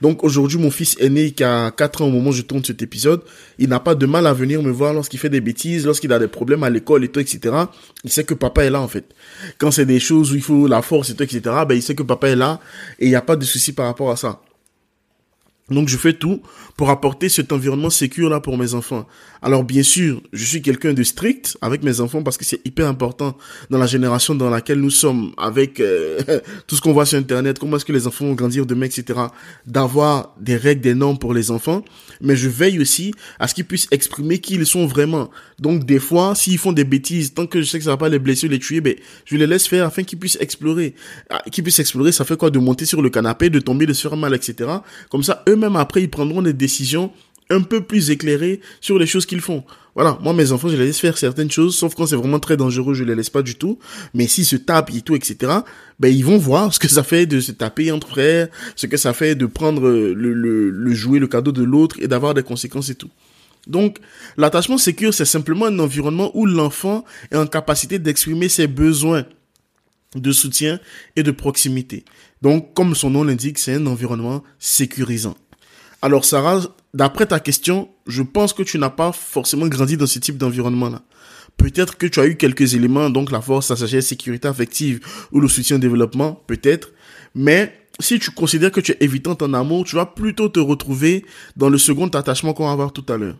Donc 0.00 0.24
aujourd'hui, 0.24 0.58
mon 0.58 0.70
fils 0.70 0.96
aîné 0.98 1.32
qui 1.32 1.44
a 1.44 1.70
4 1.70 2.02
ans 2.02 2.06
au 2.06 2.10
moment 2.10 2.30
où 2.30 2.32
je 2.32 2.42
tourne 2.42 2.64
cet 2.64 2.82
épisode, 2.82 3.22
il 3.58 3.68
n'a 3.68 3.80
pas 3.80 3.94
de 3.94 4.06
mal 4.06 4.26
à 4.26 4.32
venir 4.32 4.62
me 4.62 4.70
voir 4.70 4.92
lorsqu'il 4.94 5.18
fait 5.18 5.28
des 5.28 5.40
bêtises, 5.40 5.86
lorsqu'il 5.86 6.12
a 6.12 6.18
des 6.18 6.28
problèmes 6.28 6.62
à 6.62 6.70
l'école 6.70 7.04
et 7.04 7.08
tout, 7.08 7.20
etc. 7.20 7.54
Il 8.04 8.10
sait 8.10 8.24
que 8.24 8.34
papa 8.34 8.64
est 8.64 8.70
là 8.70 8.80
en 8.80 8.88
fait. 8.88 9.14
Quand 9.58 9.70
c'est 9.70 9.86
des 9.86 10.00
choses 10.00 10.32
où 10.32 10.34
il 10.34 10.42
faut 10.42 10.66
la 10.66 10.82
force 10.82 11.10
et 11.10 11.14
tout, 11.14 11.22
etc., 11.22 11.40
ben 11.68 11.74
il 11.74 11.82
sait 11.82 11.94
que 11.94 12.02
papa 12.02 12.28
est 12.28 12.36
là 12.36 12.60
et 12.98 13.06
il 13.06 13.10
n'y 13.10 13.16
a 13.16 13.22
pas 13.22 13.36
de 13.36 13.44
souci 13.44 13.72
par 13.72 13.86
rapport 13.86 14.10
à 14.10 14.16
ça. 14.16 14.40
Donc 15.70 15.88
je 15.88 15.96
fais 15.96 16.14
tout 16.14 16.42
pour 16.76 16.90
apporter 16.90 17.28
cet 17.28 17.52
environnement 17.52 17.90
sécur 17.90 18.28
là 18.28 18.40
pour 18.40 18.58
mes 18.58 18.74
enfants. 18.74 19.06
Alors 19.42 19.64
bien 19.64 19.82
sûr, 19.82 20.20
je 20.32 20.44
suis 20.44 20.60
quelqu'un 20.60 20.92
de 20.92 21.02
strict 21.02 21.56
avec 21.62 21.82
mes 21.82 22.00
enfants 22.00 22.22
parce 22.22 22.36
que 22.36 22.44
c'est 22.44 22.60
hyper 22.66 22.86
important 22.86 23.36
dans 23.70 23.78
la 23.78 23.86
génération 23.86 24.34
dans 24.34 24.50
laquelle 24.50 24.80
nous 24.80 24.90
sommes, 24.90 25.32
avec 25.38 25.80
euh, 25.80 26.18
tout 26.66 26.76
ce 26.76 26.80
qu'on 26.80 26.92
voit 26.92 27.06
sur 27.06 27.18
Internet, 27.18 27.58
comment 27.58 27.76
est-ce 27.76 27.84
que 27.84 27.92
les 27.92 28.06
enfants 28.06 28.26
vont 28.26 28.34
grandir 28.34 28.66
demain, 28.66 28.86
etc. 28.86 29.18
D'avoir 29.66 30.34
des 30.38 30.56
règles, 30.56 30.82
des 30.82 30.94
normes 30.94 31.18
pour 31.18 31.32
les 31.32 31.50
enfants. 31.50 31.84
Mais 32.20 32.36
je 32.36 32.48
veille 32.48 32.80
aussi 32.80 33.14
à 33.38 33.48
ce 33.48 33.54
qu'ils 33.54 33.64
puissent 33.64 33.88
exprimer 33.90 34.38
qui 34.38 34.54
ils 34.54 34.66
sont 34.66 34.86
vraiment. 34.86 35.30
Donc 35.58 35.84
des 35.84 35.98
fois, 35.98 36.34
s'ils 36.34 36.58
font 36.58 36.72
des 36.72 36.84
bêtises, 36.84 37.32
tant 37.32 37.46
que 37.46 37.62
je 37.62 37.66
sais 37.66 37.78
que 37.78 37.84
ça 37.84 37.90
va 37.90 37.96
pas 37.96 38.10
les 38.10 38.18
blesser 38.18 38.48
les 38.48 38.58
tuer, 38.58 38.82
ben, 38.82 38.94
je 39.24 39.36
les 39.36 39.46
laisse 39.46 39.66
faire 39.66 39.86
afin 39.86 40.02
qu'ils 40.02 40.18
puissent 40.18 40.38
explorer. 40.40 40.94
Ah, 41.30 41.42
qu'ils 41.50 41.64
puissent 41.64 41.78
explorer, 41.78 42.12
ça 42.12 42.24
fait 42.24 42.36
quoi? 42.36 42.50
De 42.50 42.58
monter 42.58 42.84
sur 42.84 43.00
le 43.00 43.08
canapé, 43.08 43.48
de 43.48 43.60
tomber, 43.60 43.86
de 43.86 43.94
se 43.94 44.06
faire 44.06 44.18
mal, 44.18 44.34
etc. 44.34 44.70
Comme 45.08 45.22
ça, 45.22 45.42
eux 45.48 45.56
même 45.56 45.76
après, 45.76 46.02
ils 46.02 46.10
prendront 46.10 46.42
des 46.42 46.52
décisions 46.52 47.10
un 47.50 47.62
peu 47.62 47.82
plus 47.82 48.10
éclairées 48.10 48.60
sur 48.80 48.98
les 48.98 49.06
choses 49.06 49.26
qu'ils 49.26 49.40
font. 49.40 49.64
Voilà, 49.94 50.18
moi 50.22 50.32
mes 50.32 50.52
enfants, 50.52 50.68
je 50.68 50.76
les 50.76 50.86
laisse 50.86 51.00
faire 51.00 51.18
certaines 51.18 51.50
choses, 51.50 51.76
sauf 51.76 51.94
quand 51.94 52.06
c'est 52.06 52.16
vraiment 52.16 52.38
très 52.38 52.56
dangereux, 52.56 52.94
je 52.94 53.04
les 53.04 53.14
laisse 53.14 53.28
pas 53.28 53.42
du 53.42 53.56
tout. 53.56 53.78
Mais 54.14 54.28
s'ils 54.28 54.46
se 54.46 54.56
tapent 54.56 54.94
et 54.94 55.02
tout, 55.02 55.16
etc., 55.16 55.52
ben 55.98 56.08
ils 56.08 56.24
vont 56.24 56.38
voir 56.38 56.72
ce 56.74 56.78
que 56.78 56.88
ça 56.88 57.02
fait 57.02 57.26
de 57.26 57.40
se 57.40 57.52
taper 57.52 57.90
entre 57.92 58.08
frères, 58.08 58.48
ce 58.76 58.86
que 58.86 58.96
ça 58.96 59.12
fait 59.12 59.34
de 59.34 59.46
prendre 59.46 59.88
le, 59.90 60.14
le, 60.14 60.70
le 60.70 60.94
jouet, 60.94 61.18
le 61.18 61.26
cadeau 61.26 61.52
de 61.52 61.62
l'autre 61.62 61.96
et 62.00 62.08
d'avoir 62.08 62.34
des 62.34 62.42
conséquences 62.42 62.88
et 62.88 62.94
tout. 62.94 63.10
Donc, 63.66 63.98
l'attachement 64.36 64.78
sécure, 64.78 65.12
c'est 65.12 65.24
simplement 65.24 65.66
un 65.66 65.78
environnement 65.78 66.30
où 66.34 66.46
l'enfant 66.46 67.04
est 67.30 67.36
en 67.36 67.46
capacité 67.46 67.98
d'exprimer 67.98 68.48
ses 68.48 68.66
besoins 68.66 69.26
de 70.14 70.32
soutien 70.32 70.80
et 71.16 71.22
de 71.22 71.30
proximité. 71.30 72.04
Donc, 72.42 72.74
comme 72.74 72.94
son 72.94 73.10
nom 73.10 73.22
l'indique, 73.22 73.58
c'est 73.58 73.74
un 73.74 73.86
environnement 73.86 74.42
sécurisant. 74.58 75.36
Alors 76.02 76.24
Sarah, 76.24 76.60
d'après 76.94 77.26
ta 77.26 77.40
question, 77.40 77.90
je 78.06 78.22
pense 78.22 78.54
que 78.54 78.62
tu 78.62 78.78
n'as 78.78 78.90
pas 78.90 79.12
forcément 79.12 79.66
grandi 79.66 79.98
dans 79.98 80.06
ce 80.06 80.18
type 80.18 80.38
d'environnement-là. 80.38 81.02
Peut-être 81.58 81.98
que 81.98 82.06
tu 82.06 82.20
as 82.20 82.26
eu 82.26 82.36
quelques 82.36 82.74
éléments, 82.74 83.10
donc 83.10 83.30
la 83.30 83.42
force, 83.42 83.68
la 83.68 83.76
sagesse, 83.76 84.06
sécurité 84.06 84.48
affective 84.48 85.00
ou 85.30 85.40
le 85.40 85.48
soutien 85.48 85.76
au 85.76 85.78
développement, 85.78 86.42
peut-être. 86.46 86.92
Mais 87.34 87.74
si 87.98 88.18
tu 88.18 88.30
considères 88.30 88.72
que 88.72 88.80
tu 88.80 88.92
es 88.92 88.96
évitante 89.00 89.42
en 89.42 89.52
amour, 89.52 89.84
tu 89.84 89.96
vas 89.96 90.06
plutôt 90.06 90.48
te 90.48 90.58
retrouver 90.58 91.26
dans 91.56 91.68
le 91.68 91.76
second 91.76 92.08
attachement 92.08 92.54
qu'on 92.54 92.66
va 92.66 92.74
voir 92.74 92.92
tout 92.92 93.04
à 93.12 93.18
l'heure. 93.18 93.36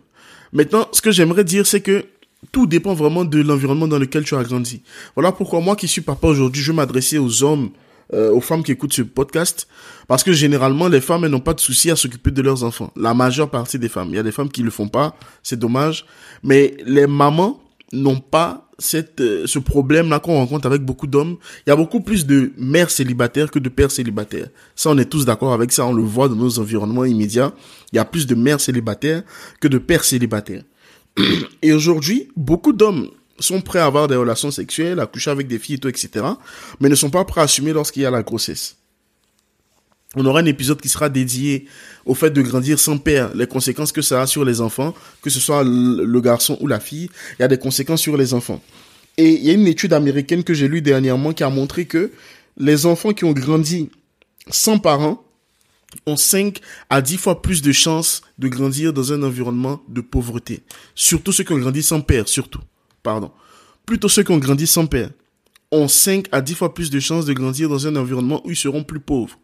Maintenant, 0.53 0.87
ce 0.91 1.01
que 1.01 1.11
j'aimerais 1.11 1.43
dire, 1.43 1.65
c'est 1.65 1.81
que 1.81 2.05
tout 2.51 2.67
dépend 2.67 2.93
vraiment 2.93 3.25
de 3.25 3.41
l'environnement 3.41 3.87
dans 3.87 3.97
lequel 3.97 4.23
tu 4.23 4.35
as 4.35 4.43
grandi. 4.43 4.83
Voilà 5.15 5.31
pourquoi 5.31 5.61
moi 5.61 5.75
qui 5.75 5.87
suis 5.87 6.01
papa 6.01 6.27
aujourd'hui, 6.27 6.61
je 6.61 6.71
vais 6.71 6.75
m'adresser 6.75 7.17
aux 7.17 7.43
hommes 7.43 7.71
euh, 8.13 8.31
aux 8.31 8.41
femmes 8.41 8.63
qui 8.63 8.71
écoutent 8.71 8.93
ce 8.93 9.01
podcast, 9.01 9.67
parce 10.07 10.23
que 10.23 10.33
généralement 10.33 10.87
les 10.87 11.01
femmes 11.01 11.27
n'ont 11.27 11.39
pas 11.39 11.53
de 11.53 11.59
souci 11.59 11.89
à 11.91 11.95
s'occuper 11.95 12.31
de 12.31 12.41
leurs 12.41 12.63
enfants. 12.63 12.91
La 12.95 13.13
majeure 13.13 13.49
partie 13.49 13.79
des 13.79 13.89
femmes, 13.89 14.09
il 14.09 14.15
y 14.15 14.19
a 14.19 14.23
des 14.23 14.31
femmes 14.31 14.49
qui 14.49 14.63
le 14.63 14.71
font 14.71 14.87
pas, 14.87 15.15
c'est 15.43 15.57
dommage, 15.59 16.05
mais 16.43 16.75
les 16.85 17.07
mamans 17.07 17.61
n'ont 17.93 18.19
pas 18.19 18.67
cette 18.81 19.21
euh, 19.21 19.45
ce 19.45 19.59
problème 19.59 20.09
là 20.09 20.19
qu'on 20.19 20.35
rencontre 20.35 20.65
avec 20.65 20.81
beaucoup 20.81 21.07
d'hommes. 21.07 21.37
Il 21.65 21.69
y 21.69 21.73
a 21.73 21.75
beaucoup 21.75 22.01
plus 22.01 22.25
de 22.25 22.51
mères 22.57 22.89
célibataires 22.89 23.51
que 23.51 23.59
de 23.59 23.69
pères 23.69 23.91
célibataires. 23.91 24.47
Ça 24.75 24.89
on 24.89 24.97
est 24.97 25.05
tous 25.05 25.25
d'accord 25.25 25.53
avec 25.53 25.71
ça, 25.71 25.85
on 25.85 25.93
le 25.93 26.03
voit 26.03 26.27
dans 26.27 26.35
nos 26.35 26.59
environnements 26.59 27.05
immédiats. 27.05 27.53
Il 27.93 27.97
y 27.97 27.99
a 27.99 28.05
plus 28.05 28.25
de 28.27 28.35
mères 28.35 28.59
célibataires 28.59 29.23
que 29.59 29.67
de 29.67 29.77
pères 29.77 30.03
célibataires. 30.03 30.63
Et 31.61 31.73
aujourd'hui, 31.73 32.29
beaucoup 32.35 32.73
d'hommes 32.73 33.09
sont 33.41 33.61
prêts 33.61 33.79
à 33.79 33.85
avoir 33.85 34.07
des 34.07 34.15
relations 34.15 34.51
sexuelles, 34.51 34.99
à 34.99 35.05
coucher 35.05 35.31
avec 35.31 35.47
des 35.47 35.59
filles 35.59 35.75
et 35.75 35.79
tout, 35.79 35.87
etc. 35.87 36.25
Mais 36.79 36.89
ne 36.89 36.95
sont 36.95 37.09
pas 37.09 37.25
prêts 37.25 37.41
à 37.41 37.45
assumer 37.45 37.73
lorsqu'il 37.73 38.03
y 38.03 38.05
a 38.05 38.11
la 38.11 38.23
grossesse. 38.23 38.77
On 40.15 40.25
aura 40.25 40.41
un 40.41 40.45
épisode 40.45 40.81
qui 40.81 40.89
sera 40.89 41.07
dédié 41.07 41.67
au 42.05 42.13
fait 42.13 42.31
de 42.31 42.41
grandir 42.41 42.77
sans 42.79 42.97
père, 42.97 43.33
les 43.33 43.47
conséquences 43.47 43.93
que 43.93 44.01
ça 44.01 44.21
a 44.21 44.27
sur 44.27 44.43
les 44.43 44.59
enfants, 44.59 44.93
que 45.21 45.29
ce 45.29 45.39
soit 45.39 45.63
le 45.63 46.21
garçon 46.21 46.57
ou 46.59 46.67
la 46.67 46.81
fille, 46.81 47.09
il 47.39 47.41
y 47.41 47.45
a 47.45 47.47
des 47.47 47.57
conséquences 47.57 48.01
sur 48.01 48.17
les 48.17 48.33
enfants. 48.33 48.61
Et 49.17 49.29
il 49.29 49.45
y 49.45 49.49
a 49.49 49.53
une 49.53 49.67
étude 49.67 49.93
américaine 49.93 50.43
que 50.43 50.53
j'ai 50.53 50.67
lue 50.67 50.81
dernièrement 50.81 51.31
qui 51.31 51.43
a 51.43 51.49
montré 51.49 51.85
que 51.85 52.11
les 52.57 52.85
enfants 52.85 53.13
qui 53.13 53.23
ont 53.23 53.31
grandi 53.31 53.89
sans 54.49 54.79
parents 54.79 55.23
ont 56.05 56.17
5 56.17 56.59
à 56.89 57.01
10 57.01 57.17
fois 57.17 57.41
plus 57.41 57.61
de 57.61 57.71
chances 57.71 58.21
de 58.37 58.47
grandir 58.47 58.93
dans 58.93 59.13
un 59.13 59.23
environnement 59.23 59.81
de 59.87 60.01
pauvreté. 60.01 60.61
Surtout 60.95 61.31
ceux 61.31 61.43
qui 61.43 61.53
ont 61.53 61.59
grandi 61.59 61.83
sans 61.83 62.01
père, 62.01 62.27
surtout 62.27 62.61
pardon, 63.03 63.31
plutôt 63.85 64.09
ceux 64.09 64.23
qui 64.23 64.31
ont 64.31 64.37
grandi 64.37 64.67
sans 64.67 64.85
père, 64.85 65.09
ont 65.71 65.87
5 65.87 66.27
à 66.31 66.41
10 66.41 66.55
fois 66.55 66.73
plus 66.73 66.89
de 66.89 66.99
chances 66.99 67.25
de 67.25 67.33
grandir 67.33 67.69
dans 67.69 67.87
un 67.87 67.95
environnement 67.95 68.41
où 68.45 68.51
ils 68.51 68.57
seront 68.57 68.83
plus 68.83 68.99
pauvres. 68.99 69.37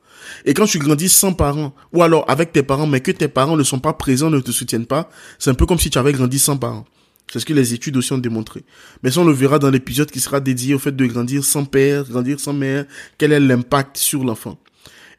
Et 0.45 0.54
quand 0.54 0.65
tu 0.65 0.80
grandis 0.80 1.09
sans 1.09 1.33
parents, 1.33 1.74
ou 1.94 2.04
alors 2.04 2.30
avec 2.30 2.51
tes 2.51 2.63
parents, 2.63 2.88
mais 2.88 3.01
que 3.01 3.12
tes 3.12 3.27
parents 3.27 3.56
ne 3.56 3.63
sont 3.63 3.80
pas 3.80 3.94
présents, 3.94 4.30
ne 4.30 4.39
te 4.39 4.51
soutiennent 4.51 4.86
pas, 4.86 5.09
c'est 5.39 5.50
un 5.50 5.54
peu 5.54 5.65
comme 5.65 5.80
si 5.80 5.89
tu 5.89 5.98
avais 5.98 6.12
grandi 6.12 6.39
sans 6.39 6.57
parents. 6.57 6.86
C'est 7.31 7.39
ce 7.39 7.45
que 7.45 7.54
les 7.54 7.74
études 7.74 7.98
aussi 7.98 8.13
ont 8.13 8.18
démontré. 8.18 8.63
Mais 9.04 9.12
ça, 9.12 9.19
on 9.19 9.25
le 9.25 9.33
verra 9.33 9.60
dans 9.60 9.69
l'épisode 9.69 10.10
qui 10.10 10.21
sera 10.21 10.39
dédié 10.39 10.74
au 10.74 10.79
fait 10.79 10.96
de 10.96 11.05
grandir 11.05 11.43
sans 11.43 11.65
père, 11.65 12.05
grandir 12.05 12.39
sans 12.39 12.53
mère, 12.53 12.86
quel 13.17 13.34
est 13.34 13.39
l'impact 13.39 13.98
sur 13.98 14.24
l'enfant. 14.24 14.58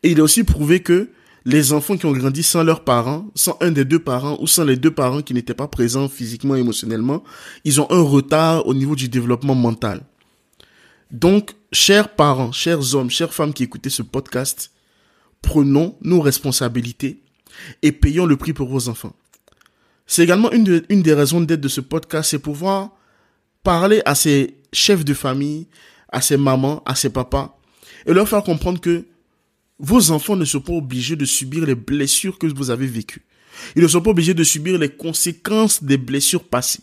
Et 0.02 0.10
il 0.10 0.18
est 0.18 0.22
aussi 0.22 0.42
prouvé 0.42 0.80
que 0.80 1.10
les 1.48 1.72
enfants 1.72 1.96
qui 1.96 2.04
ont 2.04 2.12
grandi 2.12 2.42
sans 2.42 2.62
leurs 2.62 2.84
parents, 2.84 3.26
sans 3.34 3.56
un 3.62 3.70
des 3.70 3.86
deux 3.86 3.98
parents 3.98 4.36
ou 4.38 4.46
sans 4.46 4.64
les 4.64 4.76
deux 4.76 4.90
parents 4.90 5.22
qui 5.22 5.32
n'étaient 5.32 5.54
pas 5.54 5.66
présents 5.66 6.06
physiquement, 6.06 6.56
émotionnellement, 6.56 7.24
ils 7.64 7.80
ont 7.80 7.90
un 7.90 8.02
retard 8.02 8.66
au 8.66 8.74
niveau 8.74 8.94
du 8.94 9.08
développement 9.08 9.54
mental. 9.54 10.02
Donc, 11.10 11.54
chers 11.72 12.10
parents, 12.10 12.52
chers 12.52 12.94
hommes, 12.94 13.08
chères 13.08 13.32
femmes 13.32 13.54
qui 13.54 13.62
écoutez 13.62 13.88
ce 13.88 14.02
podcast, 14.02 14.72
prenons 15.40 15.96
nos 16.02 16.20
responsabilités 16.20 17.22
et 17.80 17.92
payons 17.92 18.26
le 18.26 18.36
prix 18.36 18.52
pour 18.52 18.68
vos 18.68 18.90
enfants. 18.90 19.16
C'est 20.06 20.24
également 20.24 20.52
une, 20.52 20.82
une 20.90 21.00
des 21.00 21.14
raisons 21.14 21.40
d'être 21.40 21.62
de 21.62 21.68
ce 21.68 21.80
podcast, 21.80 22.28
c'est 22.28 22.38
pouvoir 22.38 22.90
parler 23.62 24.02
à 24.04 24.14
ces 24.14 24.58
chefs 24.74 25.02
de 25.02 25.14
famille, 25.14 25.66
à 26.12 26.20
ces 26.20 26.36
mamans, 26.36 26.82
à 26.84 26.94
ces 26.94 27.08
papas, 27.08 27.58
et 28.04 28.12
leur 28.12 28.28
faire 28.28 28.42
comprendre 28.42 28.82
que 28.82 29.06
vos 29.78 30.10
enfants 30.10 30.36
ne 30.36 30.44
sont 30.44 30.60
pas 30.60 30.72
obligés 30.72 31.16
de 31.16 31.24
subir 31.24 31.64
les 31.64 31.74
blessures 31.74 32.38
que 32.38 32.46
vous 32.46 32.70
avez 32.70 32.86
vécues. 32.86 33.22
Ils 33.76 33.82
ne 33.82 33.88
sont 33.88 34.00
pas 34.00 34.10
obligés 34.10 34.34
de 34.34 34.44
subir 34.44 34.78
les 34.78 34.88
conséquences 34.88 35.82
des 35.82 35.98
blessures 35.98 36.44
passées. 36.44 36.80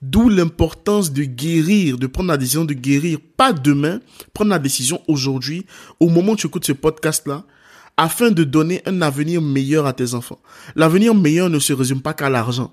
D'où 0.00 0.28
l'importance 0.28 1.12
de 1.12 1.24
guérir, 1.24 1.98
de 1.98 2.06
prendre 2.06 2.28
la 2.28 2.36
décision 2.36 2.64
de 2.64 2.74
guérir, 2.74 3.18
pas 3.36 3.52
demain, 3.52 4.00
prendre 4.32 4.50
la 4.50 4.60
décision 4.60 5.02
aujourd'hui, 5.08 5.66
au 5.98 6.08
moment 6.08 6.32
où 6.32 6.36
tu 6.36 6.46
écoutes 6.46 6.66
ce 6.66 6.72
podcast-là, 6.72 7.44
afin 7.96 8.30
de 8.30 8.44
donner 8.44 8.80
un 8.86 9.02
avenir 9.02 9.42
meilleur 9.42 9.86
à 9.86 9.92
tes 9.92 10.14
enfants. 10.14 10.40
L'avenir 10.76 11.16
meilleur 11.16 11.50
ne 11.50 11.58
se 11.58 11.72
résume 11.72 12.00
pas 12.00 12.14
qu'à 12.14 12.30
l'argent. 12.30 12.72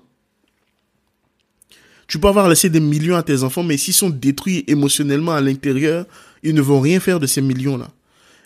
Tu 2.06 2.20
peux 2.20 2.28
avoir 2.28 2.48
laissé 2.48 2.70
des 2.70 2.78
millions 2.78 3.16
à 3.16 3.24
tes 3.24 3.42
enfants, 3.42 3.64
mais 3.64 3.76
s'ils 3.76 3.92
sont 3.92 4.10
détruits 4.10 4.62
émotionnellement 4.68 5.32
à 5.32 5.40
l'intérieur, 5.40 6.06
ils 6.44 6.54
ne 6.54 6.60
vont 6.60 6.80
rien 6.80 7.00
faire 7.00 7.18
de 7.18 7.26
ces 7.26 7.40
millions-là. 7.40 7.88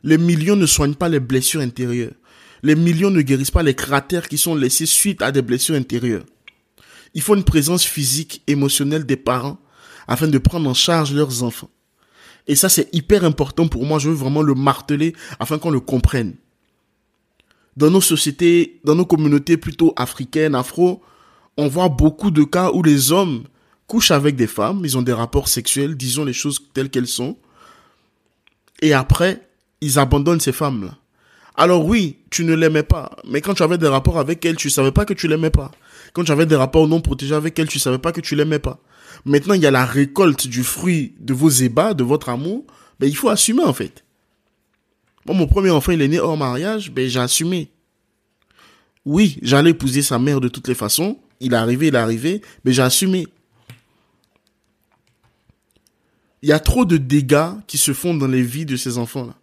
Les 0.02 0.18
millions 0.18 0.56
ne 0.56 0.66
soignent 0.66 0.94
pas 0.94 1.08
les 1.08 1.20
blessures 1.20 1.60
intérieures. 1.60 2.14
Les 2.62 2.74
millions 2.74 3.10
ne 3.10 3.22
guérissent 3.22 3.50
pas 3.50 3.62
les 3.62 3.74
cratères 3.74 4.28
qui 4.28 4.38
sont 4.38 4.54
laissés 4.54 4.86
suite 4.86 5.22
à 5.22 5.32
des 5.32 5.42
blessures 5.42 5.76
intérieures. 5.76 6.24
Il 7.14 7.22
faut 7.22 7.34
une 7.34 7.44
présence 7.44 7.84
physique, 7.84 8.42
émotionnelle 8.46 9.04
des 9.04 9.16
parents 9.16 9.58
afin 10.06 10.28
de 10.28 10.38
prendre 10.38 10.68
en 10.68 10.74
charge 10.74 11.12
leurs 11.12 11.42
enfants. 11.42 11.70
Et 12.46 12.54
ça, 12.54 12.68
c'est 12.68 12.92
hyper 12.94 13.24
important 13.24 13.68
pour 13.68 13.84
moi. 13.84 13.98
Je 13.98 14.08
veux 14.08 14.14
vraiment 14.14 14.42
le 14.42 14.54
marteler 14.54 15.14
afin 15.38 15.58
qu'on 15.58 15.70
le 15.70 15.80
comprenne. 15.80 16.34
dans 17.76 17.90
nos 17.90 18.00
sociétés, 18.00 18.80
dans 18.84 18.94
nos 18.94 19.06
communautés 19.06 19.56
plutôt 19.56 19.92
africaines, 19.96 20.54
afro, 20.54 21.02
on 21.56 21.68
voit 21.68 21.88
beaucoup 21.88 22.30
de 22.30 22.44
cas 22.44 22.70
où 22.72 22.82
les 22.82 23.12
hommes 23.12 23.44
couchent 23.86 24.10
avec 24.10 24.36
des 24.36 24.46
femmes, 24.46 24.82
ils 24.84 24.98
ont 24.98 25.02
des 25.02 25.12
rapports 25.12 25.48
sexuels, 25.48 25.96
disons 25.96 26.24
les 26.24 26.32
choses 26.32 26.60
telles 26.74 26.90
qu'elles 26.90 27.06
sont, 27.06 27.36
et 28.82 28.92
après, 28.92 29.49
ils 29.80 29.98
abandonnent 29.98 30.40
ces 30.40 30.52
femmes-là. 30.52 30.96
Alors 31.56 31.84
oui, 31.84 32.18
tu 32.30 32.44
ne 32.44 32.54
l'aimais 32.54 32.82
pas, 32.82 33.16
mais 33.26 33.40
quand 33.40 33.54
tu 33.54 33.62
avais 33.62 33.78
des 33.78 33.88
rapports 33.88 34.18
avec 34.18 34.44
elle, 34.44 34.56
tu 34.56 34.70
savais 34.70 34.92
pas 34.92 35.04
que 35.04 35.14
tu 35.14 35.28
l'aimais 35.28 35.50
pas. 35.50 35.70
Quand 36.12 36.24
tu 36.24 36.32
avais 36.32 36.46
des 36.46 36.56
rapports 36.56 36.88
non 36.88 37.00
protégés 37.00 37.34
avec 37.34 37.58
elle, 37.58 37.68
tu 37.68 37.78
savais 37.78 37.98
pas 37.98 38.12
que 38.12 38.20
tu 38.20 38.34
l'aimais 38.34 38.58
pas. 38.58 38.80
Maintenant, 39.24 39.54
il 39.54 39.60
y 39.60 39.66
a 39.66 39.70
la 39.70 39.84
récolte 39.84 40.46
du 40.46 40.62
fruit 40.62 41.14
de 41.20 41.34
vos 41.34 41.50
ébats, 41.50 41.94
de 41.94 42.04
votre 42.04 42.28
amour, 42.28 42.64
ben 42.98 43.06
il 43.06 43.16
faut 43.16 43.28
assumer 43.28 43.64
en 43.64 43.72
fait. 43.72 44.04
Moi, 45.26 45.36
mon 45.36 45.46
premier 45.46 45.70
enfant, 45.70 45.92
il 45.92 46.02
est 46.02 46.08
né 46.08 46.18
hors 46.18 46.36
mariage, 46.36 46.90
ben 46.90 47.08
j'ai 47.08 47.20
assumé. 47.20 47.70
Oui, 49.04 49.38
j'allais 49.42 49.70
épouser 49.70 50.02
sa 50.02 50.18
mère 50.18 50.40
de 50.40 50.48
toutes 50.48 50.68
les 50.68 50.74
façons. 50.74 51.18
Il 51.40 51.52
est 51.52 51.56
arrivé, 51.56 51.88
il 51.88 51.94
est 51.94 51.98
arrivé, 51.98 52.42
mais 52.64 52.72
j'ai 52.72 52.82
assumé. 52.82 53.26
Il 56.42 56.48
y 56.48 56.52
a 56.52 56.58
trop 56.58 56.84
de 56.84 56.96
dégâts 56.96 57.52
qui 57.66 57.76
se 57.76 57.92
font 57.92 58.14
dans 58.14 58.26
les 58.26 58.42
vies 58.42 58.66
de 58.66 58.76
ces 58.76 58.98
enfants-là. 58.98 59.34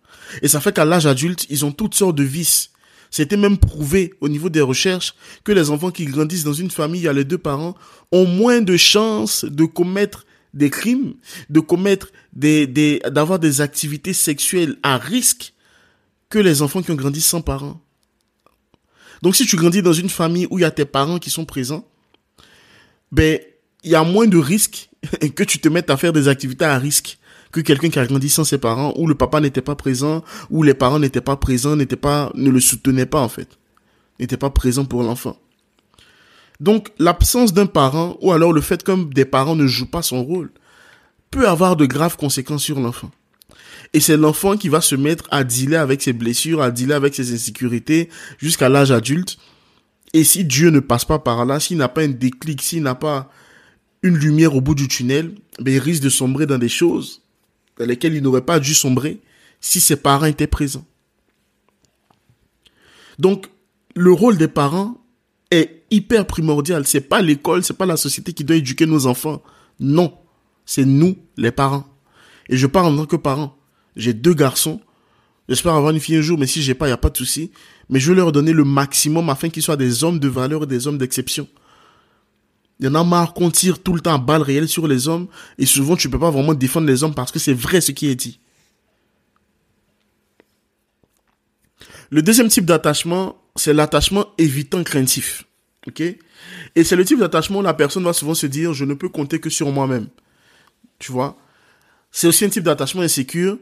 Et 0.41 0.47
ça 0.47 0.59
fait 0.59 0.73
qu'à 0.73 0.85
l'âge 0.85 1.05
adulte, 1.05 1.45
ils 1.49 1.65
ont 1.65 1.71
toutes 1.71 1.95
sortes 1.95 2.15
de 2.15 2.23
vices. 2.23 2.71
C'était 3.09 3.37
même 3.37 3.57
prouvé 3.57 4.13
au 4.19 4.29
niveau 4.29 4.49
des 4.49 4.61
recherches 4.61 5.13
que 5.43 5.51
les 5.51 5.69
enfants 5.69 5.91
qui 5.91 6.05
grandissent 6.05 6.43
dans 6.43 6.53
une 6.53 6.71
famille, 6.71 7.07
à 7.07 7.13
les 7.13 7.23
deux 7.23 7.37
parents, 7.37 7.75
ont 8.11 8.25
moins 8.25 8.61
de 8.61 8.75
chances 8.75 9.45
de 9.45 9.65
commettre 9.65 10.25
des 10.53 10.69
crimes, 10.69 11.13
de 11.49 11.59
commettre 11.59 12.11
d'avoir 12.33 13.39
des 13.39 13.61
activités 13.61 14.13
sexuelles 14.13 14.77
à 14.83 14.97
risque 14.97 15.53
que 16.29 16.39
les 16.39 16.61
enfants 16.61 16.81
qui 16.81 16.91
ont 16.91 16.95
grandi 16.95 17.21
sans 17.21 17.41
parents. 17.41 17.81
Donc 19.21 19.35
si 19.35 19.45
tu 19.45 19.55
grandis 19.55 19.81
dans 19.81 19.93
une 19.93 20.09
famille 20.09 20.47
où 20.49 20.59
il 20.59 20.61
y 20.61 20.65
a 20.65 20.71
tes 20.71 20.85
parents 20.85 21.19
qui 21.19 21.29
sont 21.29 21.45
présents, 21.45 21.87
ben, 23.11 23.39
il 23.83 23.91
y 23.91 23.95
a 23.95 24.03
moins 24.03 24.27
de 24.27 24.37
risques 24.37 24.89
que 25.35 25.43
tu 25.43 25.59
te 25.59 25.69
mettes 25.69 25.89
à 25.89 25.97
faire 25.97 26.13
des 26.13 26.27
activités 26.27 26.65
à 26.65 26.77
risque 26.77 27.17
que 27.57 27.61
quelqu'un 27.61 27.89
qui 27.89 27.97
a 27.97 28.05
grandi 28.05 28.29
sans 28.29 28.43
ses 28.43 28.59
parents, 28.59 28.93
où 28.97 29.07
le 29.07 29.15
papa 29.15 29.39
n'était 29.41 29.61
pas 29.61 29.75
présent, 29.75 30.23
où 30.51 30.61
les 30.61 30.75
parents 30.75 30.99
n'étaient 30.99 31.21
pas 31.21 31.37
présents, 31.37 31.75
n'étaient 31.75 31.95
pas, 31.95 32.31
ne 32.35 32.51
le 32.51 32.59
soutenaient 32.59 33.07
pas 33.07 33.21
en 33.21 33.29
fait, 33.29 33.57
n'étaient 34.19 34.37
pas 34.37 34.51
présents 34.51 34.85
pour 34.85 35.01
l'enfant. 35.01 35.37
Donc 36.59 36.91
l'absence 36.99 37.53
d'un 37.53 37.65
parent 37.65 38.17
ou 38.21 38.31
alors 38.31 38.53
le 38.53 38.61
fait 38.61 38.83
que 38.83 39.11
des 39.11 39.25
parents 39.25 39.55
ne 39.55 39.67
jouent 39.67 39.89
pas 39.89 40.01
son 40.01 40.23
rôle 40.23 40.51
peut 41.31 41.47
avoir 41.47 41.75
de 41.75 41.85
graves 41.85 42.17
conséquences 42.17 42.63
sur 42.63 42.79
l'enfant. 42.79 43.11
Et 43.93 43.99
c'est 43.99 44.17
l'enfant 44.17 44.57
qui 44.57 44.69
va 44.69 44.81
se 44.81 44.95
mettre 44.95 45.25
à 45.31 45.43
dealer 45.43 45.79
avec 45.79 46.01
ses 46.01 46.13
blessures, 46.13 46.61
à 46.61 46.71
dealer 46.71 46.95
avec 46.95 47.15
ses 47.15 47.33
insécurités 47.33 48.09
jusqu'à 48.37 48.69
l'âge 48.69 48.91
adulte. 48.91 49.37
Et 50.13 50.23
si 50.23 50.45
Dieu 50.45 50.69
ne 50.69 50.79
passe 50.79 51.05
pas 51.05 51.19
par 51.19 51.45
là, 51.45 51.59
s'il 51.59 51.77
n'a 51.77 51.89
pas 51.89 52.01
un 52.01 52.09
déclic, 52.09 52.61
s'il 52.61 52.83
n'a 52.83 52.95
pas 52.95 53.29
une 54.03 54.17
lumière 54.17 54.55
au 54.55 54.61
bout 54.61 54.75
du 54.75 54.87
tunnel, 54.87 55.35
ben 55.59 55.73
il 55.73 55.79
risque 55.79 56.03
de 56.03 56.09
sombrer 56.09 56.45
dans 56.45 56.57
des 56.57 56.69
choses 56.69 57.21
dans 57.77 57.85
lesquelles 57.85 58.15
il 58.15 58.23
n'aurait 58.23 58.45
pas 58.45 58.59
dû 58.59 58.73
sombrer 58.73 59.19
si 59.61 59.79
ses 59.79 59.95
parents 59.95 60.25
étaient 60.25 60.47
présents. 60.47 60.85
Donc, 63.19 63.49
le 63.95 64.11
rôle 64.11 64.37
des 64.37 64.47
parents 64.47 64.97
est 65.51 65.83
hyper 65.89 66.27
primordial. 66.27 66.85
C'est 66.85 67.01
pas 67.01 67.21
l'école, 67.21 67.63
c'est 67.63 67.77
pas 67.77 67.85
la 67.85 67.97
société 67.97 68.33
qui 68.33 68.43
doit 68.43 68.55
éduquer 68.55 68.85
nos 68.85 69.07
enfants. 69.07 69.41
Non. 69.79 70.13
C'est 70.65 70.85
nous, 70.85 71.17
les 71.37 71.51
parents. 71.51 71.87
Et 72.49 72.57
je 72.57 72.67
parle 72.67 72.93
en 72.93 72.97
tant 72.97 73.05
que 73.05 73.15
parent. 73.15 73.57
J'ai 73.95 74.13
deux 74.13 74.33
garçons. 74.33 74.81
J'espère 75.49 75.73
avoir 75.73 75.93
une 75.93 75.99
fille 75.99 76.17
un 76.17 76.21
jour, 76.21 76.37
mais 76.37 76.45
si 76.45 76.61
j'ai 76.61 76.73
pas, 76.73 76.87
il 76.87 76.89
n'y 76.89 76.93
a 76.93 76.97
pas 76.97 77.09
de 77.09 77.17
souci. 77.17 77.51
Mais 77.89 77.99
je 77.99 78.09
veux 78.09 78.15
leur 78.15 78.31
donner 78.31 78.51
le 78.51 78.65
maximum 78.65 79.29
afin 79.29 79.49
qu'ils 79.49 79.63
soient 79.63 79.77
des 79.77 80.03
hommes 80.03 80.19
de 80.19 80.27
valeur 80.27 80.63
et 80.63 80.67
des 80.67 80.87
hommes 80.87 80.97
d'exception. 80.97 81.47
Il 82.79 82.85
y 82.85 82.89
en 82.89 82.95
a 82.95 83.03
marre 83.03 83.33
qu'on 83.33 83.49
tire 83.49 83.81
tout 83.81 83.93
le 83.93 84.01
temps 84.01 84.13
à 84.13 84.17
balles 84.17 84.41
réelles 84.41 84.67
sur 84.67 84.87
les 84.87 85.07
hommes 85.07 85.27
et 85.57 85.65
souvent 85.65 85.95
tu 85.95 86.09
peux 86.09 86.19
pas 86.19 86.29
vraiment 86.29 86.53
défendre 86.53 86.87
les 86.87 87.03
hommes 87.03 87.15
parce 87.15 87.31
que 87.31 87.39
c'est 87.39 87.53
vrai 87.53 87.81
ce 87.81 87.91
qui 87.91 88.07
est 88.07 88.15
dit. 88.15 88.39
Le 92.09 92.21
deuxième 92.21 92.47
type 92.47 92.65
d'attachement, 92.65 93.41
c'est 93.55 93.73
l'attachement 93.73 94.27
évitant 94.37 94.83
craintif. 94.83 95.45
OK? 95.87 96.01
Et 96.01 96.83
c'est 96.83 96.95
le 96.95 97.03
type 97.03 97.19
d'attachement 97.19 97.59
où 97.59 97.63
la 97.63 97.73
personne 97.73 98.03
va 98.03 98.13
souvent 98.13 98.35
se 98.35 98.45
dire 98.45 98.73
je 98.73 98.85
ne 98.85 98.93
peux 98.93 99.09
compter 99.09 99.39
que 99.39 99.49
sur 99.49 99.71
moi-même. 99.71 100.07
Tu 100.99 101.11
vois? 101.11 101.37
C'est 102.11 102.27
aussi 102.27 102.45
un 102.45 102.49
type 102.49 102.63
d'attachement 102.63 103.01
insécure, 103.01 103.57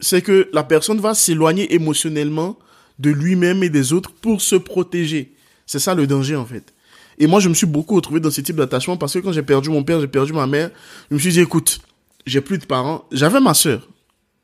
c'est 0.00 0.22
que 0.22 0.48
la 0.52 0.62
personne 0.62 1.00
va 1.00 1.14
s'éloigner 1.14 1.74
émotionnellement 1.74 2.58
de 2.98 3.10
lui-même 3.10 3.62
et 3.62 3.68
des 3.68 3.92
autres 3.92 4.12
pour 4.12 4.40
se 4.40 4.56
protéger. 4.56 5.34
C'est 5.66 5.78
ça 5.78 5.94
le 5.94 6.06
danger 6.06 6.36
en 6.36 6.46
fait. 6.46 6.73
Et 7.18 7.26
moi, 7.26 7.40
je 7.40 7.48
me 7.48 7.54
suis 7.54 7.66
beaucoup 7.66 7.94
retrouvé 7.94 8.20
dans 8.20 8.30
ce 8.30 8.40
type 8.40 8.56
d'attachement 8.56 8.96
parce 8.96 9.14
que 9.14 9.18
quand 9.20 9.32
j'ai 9.32 9.42
perdu 9.42 9.70
mon 9.70 9.82
père, 9.82 10.00
j'ai 10.00 10.08
perdu 10.08 10.32
ma 10.32 10.46
mère, 10.46 10.70
je 11.10 11.14
me 11.14 11.20
suis 11.20 11.30
dit, 11.30 11.40
écoute, 11.40 11.80
j'ai 12.26 12.40
plus 12.40 12.58
de 12.58 12.64
parents. 12.64 13.04
J'avais 13.12 13.40
ma 13.40 13.54
sœur, 13.54 13.88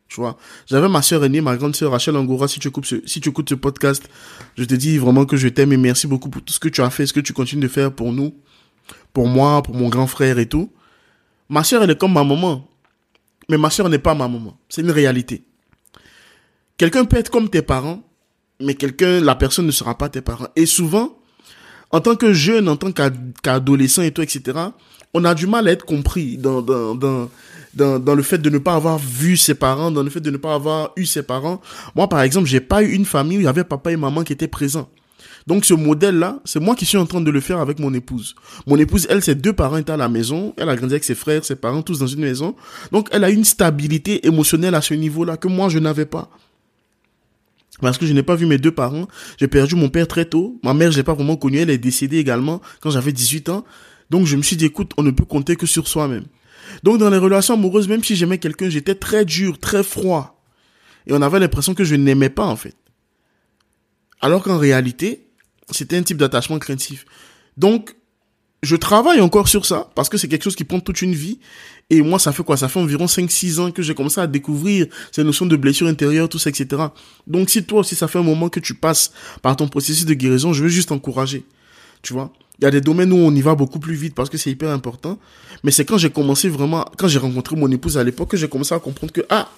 tu 0.08 0.16
vois. 0.16 0.36
J'avais 0.66 0.88
ma 0.88 1.02
sœur 1.02 1.24
aînée, 1.24 1.40
ma 1.40 1.56
grande 1.56 1.74
sœur 1.74 1.92
Rachel 1.92 2.16
Angora. 2.16 2.48
Si 2.48 2.60
tu 2.60 2.68
écoutes 2.68 2.86
ce, 2.86 2.96
si 3.06 3.20
tu 3.20 3.30
écoutes 3.30 3.48
ce 3.48 3.54
podcast, 3.54 4.08
je 4.56 4.64
te 4.64 4.74
dis 4.74 4.98
vraiment 4.98 5.24
que 5.24 5.36
je 5.36 5.48
t'aime 5.48 5.72
et 5.72 5.76
merci 5.76 6.06
beaucoup 6.06 6.30
pour 6.30 6.42
tout 6.42 6.52
ce 6.52 6.60
que 6.60 6.68
tu 6.68 6.82
as 6.82 6.90
fait, 6.90 7.06
ce 7.06 7.12
que 7.12 7.20
tu 7.20 7.32
continues 7.32 7.62
de 7.62 7.68
faire 7.68 7.92
pour 7.92 8.12
nous, 8.12 8.34
pour 9.12 9.26
moi, 9.26 9.62
pour 9.62 9.74
mon 9.74 9.88
grand 9.88 10.06
frère 10.06 10.38
et 10.38 10.46
tout. 10.46 10.72
Ma 11.48 11.64
sœur, 11.64 11.82
elle 11.82 11.90
est 11.90 11.98
comme 11.98 12.12
ma 12.12 12.24
maman. 12.24 12.66
Mais 13.48 13.58
ma 13.58 13.70
sœur 13.70 13.88
n'est 13.88 13.98
pas 13.98 14.14
ma 14.14 14.28
maman. 14.28 14.56
C'est 14.68 14.82
une 14.82 14.92
réalité. 14.92 15.42
Quelqu'un 16.76 17.04
peut 17.04 17.16
être 17.16 17.30
comme 17.30 17.50
tes 17.50 17.62
parents, 17.62 18.02
mais 18.60 18.74
quelqu'un, 18.74 19.20
la 19.20 19.34
personne 19.34 19.66
ne 19.66 19.72
sera 19.72 19.98
pas 19.98 20.08
tes 20.08 20.20
parents. 20.20 20.46
Et 20.54 20.66
souvent, 20.66 21.19
en 21.90 22.00
tant 22.00 22.16
que 22.16 22.32
jeune, 22.32 22.68
en 22.68 22.76
tant 22.76 22.92
qu'adolescent 22.92 24.02
et 24.02 24.10
tout, 24.10 24.22
etc., 24.22 24.58
on 25.12 25.24
a 25.24 25.34
du 25.34 25.46
mal 25.46 25.66
à 25.66 25.72
être 25.72 25.84
compris 25.84 26.36
dans, 26.36 26.62
dans, 26.62 26.94
dans, 26.94 27.28
dans, 27.74 27.98
dans 27.98 28.14
le 28.14 28.22
fait 28.22 28.38
de 28.38 28.48
ne 28.48 28.58
pas 28.58 28.74
avoir 28.74 28.98
vu 28.98 29.36
ses 29.36 29.54
parents, 29.54 29.90
dans 29.90 30.02
le 30.02 30.10
fait 30.10 30.20
de 30.20 30.30
ne 30.30 30.36
pas 30.36 30.54
avoir 30.54 30.92
eu 30.96 31.04
ses 31.04 31.22
parents. 31.22 31.60
Moi, 31.96 32.08
par 32.08 32.22
exemple, 32.22 32.46
j'ai 32.46 32.60
pas 32.60 32.82
eu 32.82 32.92
une 32.92 33.04
famille 33.04 33.38
où 33.38 33.40
il 33.40 33.44
y 33.44 33.48
avait 33.48 33.64
papa 33.64 33.90
et 33.90 33.96
maman 33.96 34.22
qui 34.22 34.32
étaient 34.32 34.48
présents. 34.48 34.88
Donc 35.46 35.64
ce 35.64 35.74
modèle-là, 35.74 36.40
c'est 36.44 36.60
moi 36.60 36.76
qui 36.76 36.86
suis 36.86 36.98
en 36.98 37.06
train 37.06 37.20
de 37.20 37.30
le 37.30 37.40
faire 37.40 37.58
avec 37.58 37.78
mon 37.78 37.92
épouse. 37.94 38.34
Mon 38.66 38.76
épouse, 38.76 39.06
elle, 39.10 39.22
ses 39.22 39.34
deux 39.34 39.52
parents 39.52 39.78
étaient 39.78 39.92
à 39.92 39.96
la 39.96 40.08
maison. 40.08 40.54
Elle 40.56 40.68
a 40.68 40.76
grandi 40.76 40.94
avec 40.94 41.04
ses 41.04 41.14
frères, 41.14 41.44
ses 41.44 41.56
parents, 41.56 41.82
tous 41.82 41.98
dans 41.98 42.06
une 42.06 42.20
maison. 42.20 42.54
Donc 42.92 43.08
elle 43.10 43.24
a 43.24 43.30
une 43.30 43.44
stabilité 43.44 44.26
émotionnelle 44.26 44.74
à 44.74 44.80
ce 44.80 44.94
niveau-là 44.94 45.36
que 45.36 45.48
moi, 45.48 45.68
je 45.68 45.78
n'avais 45.78 46.06
pas. 46.06 46.28
Parce 47.80 47.98
que 47.98 48.06
je 48.06 48.12
n'ai 48.12 48.22
pas 48.22 48.34
vu 48.34 48.46
mes 48.46 48.58
deux 48.58 48.72
parents. 48.72 49.06
J'ai 49.38 49.48
perdu 49.48 49.74
mon 49.74 49.88
père 49.88 50.06
très 50.06 50.24
tôt. 50.24 50.58
Ma 50.64 50.74
mère, 50.74 50.90
je 50.90 50.96
l'ai 50.96 51.02
pas 51.02 51.14
vraiment 51.14 51.36
connue. 51.36 51.58
Elle 51.58 51.70
est 51.70 51.78
décédée 51.78 52.18
également 52.18 52.60
quand 52.80 52.90
j'avais 52.90 53.12
18 53.12 53.48
ans. 53.48 53.64
Donc, 54.10 54.26
je 54.26 54.36
me 54.36 54.42
suis 54.42 54.56
dit, 54.56 54.66
écoute, 54.66 54.92
on 54.96 55.02
ne 55.02 55.10
peut 55.10 55.24
compter 55.24 55.56
que 55.56 55.66
sur 55.66 55.86
soi-même. 55.88 56.24
Donc, 56.82 56.98
dans 56.98 57.10
les 57.10 57.18
relations 57.18 57.54
amoureuses, 57.54 57.88
même 57.88 58.02
si 58.02 58.16
j'aimais 58.16 58.38
quelqu'un, 58.38 58.68
j'étais 58.68 58.94
très 58.94 59.24
dur, 59.24 59.58
très 59.58 59.82
froid. 59.82 60.42
Et 61.06 61.12
on 61.12 61.22
avait 61.22 61.38
l'impression 61.38 61.74
que 61.74 61.84
je 61.84 61.94
n'aimais 61.94 62.28
pas, 62.28 62.44
en 62.44 62.56
fait. 62.56 62.74
Alors 64.20 64.42
qu'en 64.42 64.58
réalité, 64.58 65.28
c'était 65.70 65.96
un 65.96 66.02
type 66.02 66.18
d'attachement 66.18 66.58
craintif. 66.58 67.06
Donc, 67.56 67.94
je 68.62 68.76
travaille 68.76 69.20
encore 69.20 69.48
sur 69.48 69.64
ça 69.64 69.88
parce 69.94 70.08
que 70.08 70.18
c'est 70.18 70.28
quelque 70.28 70.44
chose 70.44 70.56
qui 70.56 70.64
prend 70.64 70.80
toute 70.80 71.02
une 71.02 71.14
vie. 71.14 71.38
Et 71.88 72.02
moi, 72.02 72.18
ça 72.18 72.32
fait 72.32 72.44
quoi? 72.44 72.56
Ça 72.56 72.68
fait 72.68 72.78
environ 72.78 73.06
5-6 73.06 73.58
ans 73.58 73.70
que 73.72 73.82
j'ai 73.82 73.94
commencé 73.94 74.20
à 74.20 74.26
découvrir 74.26 74.86
ces 75.10 75.24
notions 75.24 75.46
de 75.46 75.56
blessure 75.56 75.88
intérieure, 75.88 76.28
tout 76.28 76.38
ça, 76.38 76.50
etc. 76.50 76.82
Donc, 77.26 77.50
si 77.50 77.64
toi 77.64 77.80
aussi, 77.80 77.96
ça 77.96 78.06
fait 78.06 78.18
un 78.18 78.22
moment 78.22 78.48
que 78.48 78.60
tu 78.60 78.74
passes 78.74 79.12
par 79.42 79.56
ton 79.56 79.66
processus 79.66 80.04
de 80.04 80.14
guérison, 80.14 80.52
je 80.52 80.62
veux 80.62 80.68
juste 80.68 80.90
t'encourager. 80.90 81.44
Tu 82.02 82.12
vois? 82.12 82.32
Il 82.60 82.64
y 82.64 82.66
a 82.66 82.70
des 82.70 82.80
domaines 82.80 83.12
où 83.12 83.16
on 83.16 83.34
y 83.34 83.40
va 83.40 83.54
beaucoup 83.54 83.80
plus 83.80 83.94
vite 83.94 84.14
parce 84.14 84.28
que 84.28 84.36
c'est 84.36 84.50
hyper 84.50 84.70
important. 84.70 85.18
Mais 85.64 85.70
c'est 85.72 85.84
quand 85.84 85.98
j'ai 85.98 86.10
commencé 86.10 86.48
vraiment, 86.48 86.84
quand 86.96 87.08
j'ai 87.08 87.18
rencontré 87.18 87.56
mon 87.56 87.70
épouse 87.70 87.98
à 87.98 88.04
l'époque, 88.04 88.30
que 88.30 88.36
j'ai 88.36 88.48
commencé 88.48 88.74
à 88.74 88.78
comprendre 88.78 89.12
que, 89.12 89.22
ah, 89.28 89.48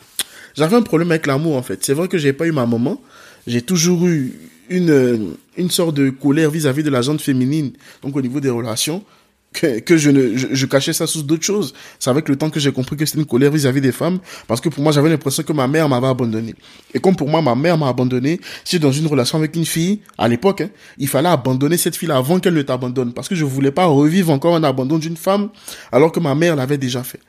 j'avais 0.55 0.77
un 0.77 0.83
problème 0.83 1.11
avec 1.11 1.27
l'amour, 1.27 1.57
en 1.57 1.63
fait. 1.63 1.85
C'est 1.85 1.95
vrai 1.95 2.09
que 2.09 2.17
j'ai 2.17 2.33
pas 2.33 2.47
eu 2.47 2.53
ma 2.53 2.65
maman. 2.65 3.01
J'ai 3.47 3.63
toujours 3.63 4.07
eu 4.07 4.33
une, 4.69 5.35
une 5.57 5.71
sorte 5.71 5.95
de 5.95 6.11
colère 6.11 6.51
vis-à-vis 6.51 6.83
de 6.83 6.91
la 6.91 7.03
gente 7.03 7.21
féminine, 7.21 7.73
donc 8.03 8.17
au 8.17 8.23
niveau 8.23 8.41
des 8.41 8.51
relations, 8.51 9.05
que, 9.53 9.81
que 9.81 9.97
je, 9.97 10.11
ne, 10.11 10.37
je, 10.37 10.67
cachais 10.67 10.93
ça 10.93 11.07
sous 11.07 11.23
d'autres 11.23 11.45
choses. 11.45 11.75
C'est 11.99 12.11
avec 12.11 12.29
le 12.29 12.37
temps 12.37 12.51
que 12.51 12.59
j'ai 12.59 12.73
compris 12.73 12.97
que 12.97 13.05
c'était 13.05 13.19
une 13.19 13.27
colère 13.27 13.51
vis-à-vis 13.51 13.81
des 13.81 13.93
femmes, 13.93 14.19
parce 14.49 14.61
que 14.61 14.69
pour 14.69 14.83
moi, 14.83 14.93
j'avais 14.93 15.11
l'impression 15.11 15.43
que 15.43 15.53
ma 15.53 15.69
mère 15.69 15.89
m'avait 15.89 16.07
abandonné. 16.07 16.55
Et 16.95 16.99
comme 16.99 17.17
pour 17.17 17.29
moi, 17.29 17.43
ma 17.43 17.55
mère 17.55 17.77
m'a 17.79 17.89
abandonné, 17.89 18.41
si 18.65 18.79
dans 18.79 18.93
une 18.93 19.07
relation 19.07 19.39
avec 19.39 19.55
une 19.57 19.67
fille, 19.67 20.01
à 20.19 20.29
l'époque, 20.29 20.63
hein, 20.63 20.71
il 20.99 21.09
fallait 21.09 21.29
abandonner 21.29 21.77
cette 21.77 21.97
fille 21.97 22.11
avant 22.11 22.41
qu'elle 22.41 22.55
ne 22.55 22.63
t'abandonne, 22.63 23.13
parce 23.13 23.29
que 23.29 23.35
je 23.35 23.45
voulais 23.45 23.73
pas 23.73 23.87
revivre 23.87 24.31
encore 24.31 24.57
un 24.57 24.65
abandon 24.65 24.99
d'une 24.99 25.17
femme, 25.17 25.51
alors 25.91 26.13
que 26.13 26.21
ma 26.21 26.35
mère 26.35 26.57
l'avait 26.57 26.79
déjà 26.79 27.03
fait. 27.03 27.21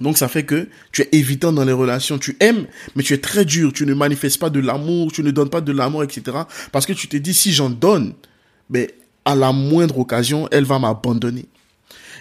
Donc 0.00 0.16
ça 0.16 0.28
fait 0.28 0.44
que 0.44 0.68
tu 0.92 1.02
es 1.02 1.08
évitant 1.12 1.52
dans 1.52 1.64
les 1.64 1.72
relations. 1.72 2.18
Tu 2.18 2.36
aimes, 2.40 2.66
mais 2.96 3.02
tu 3.02 3.14
es 3.14 3.18
très 3.18 3.44
dur. 3.44 3.72
Tu 3.72 3.86
ne 3.86 3.94
manifestes 3.94 4.38
pas 4.38 4.50
de 4.50 4.60
l'amour, 4.60 5.12
tu 5.12 5.22
ne 5.22 5.30
donnes 5.30 5.50
pas 5.50 5.60
de 5.60 5.72
l'amour, 5.72 6.02
etc. 6.04 6.36
Parce 6.72 6.86
que 6.86 6.92
tu 6.92 7.08
te 7.08 7.16
dis, 7.16 7.34
si 7.34 7.52
j'en 7.52 7.70
donne, 7.70 8.14
à 9.24 9.34
la 9.34 9.52
moindre 9.52 9.98
occasion, 9.98 10.48
elle 10.50 10.64
va 10.64 10.78
m'abandonner. 10.78 11.46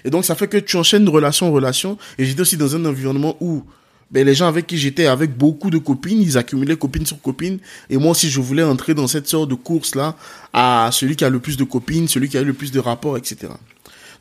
Et 0.06 0.10
donc 0.10 0.26
ça 0.26 0.36
fait 0.36 0.48
que 0.48 0.58
tu 0.58 0.78
enchaînes 0.78 1.08
relation 1.08 1.48
en 1.48 1.52
relation. 1.52 1.98
Et 2.18 2.26
j'étais 2.26 2.42
aussi 2.42 2.58
dans 2.58 2.76
un 2.76 2.86
environnement 2.86 3.36
où 3.40 3.64
ben, 4.12 4.26
les 4.26 4.34
gens 4.34 4.48
avec 4.48 4.66
qui 4.66 4.78
j'étais, 4.78 5.06
avec 5.06 5.38
beaucoup 5.38 5.70
de 5.70 5.78
copines, 5.78 6.22
ils 6.22 6.38
accumulaient 6.38 6.78
copines 6.78 7.06
sur 7.06 7.22
copines. 7.22 7.60
Et 7.90 7.98
moi 7.98 8.12
aussi, 8.12 8.30
je 8.30 8.40
voulais 8.40 8.64
entrer 8.64 8.94
dans 8.94 9.08
cette 9.08 9.28
sorte 9.28 9.50
de 9.50 9.56
course-là 9.56 10.16
à 10.52 10.90
celui 10.92 11.16
qui 11.16 11.26
a 11.26 11.30
le 11.30 11.40
plus 11.40 11.58
de 11.58 11.64
copines, 11.64 12.08
celui 12.08 12.28
qui 12.28 12.38
a 12.38 12.44
le 12.44 12.54
plus 12.54 12.72
de 12.72 12.80
rapports, 12.80 13.18
etc. 13.18 13.50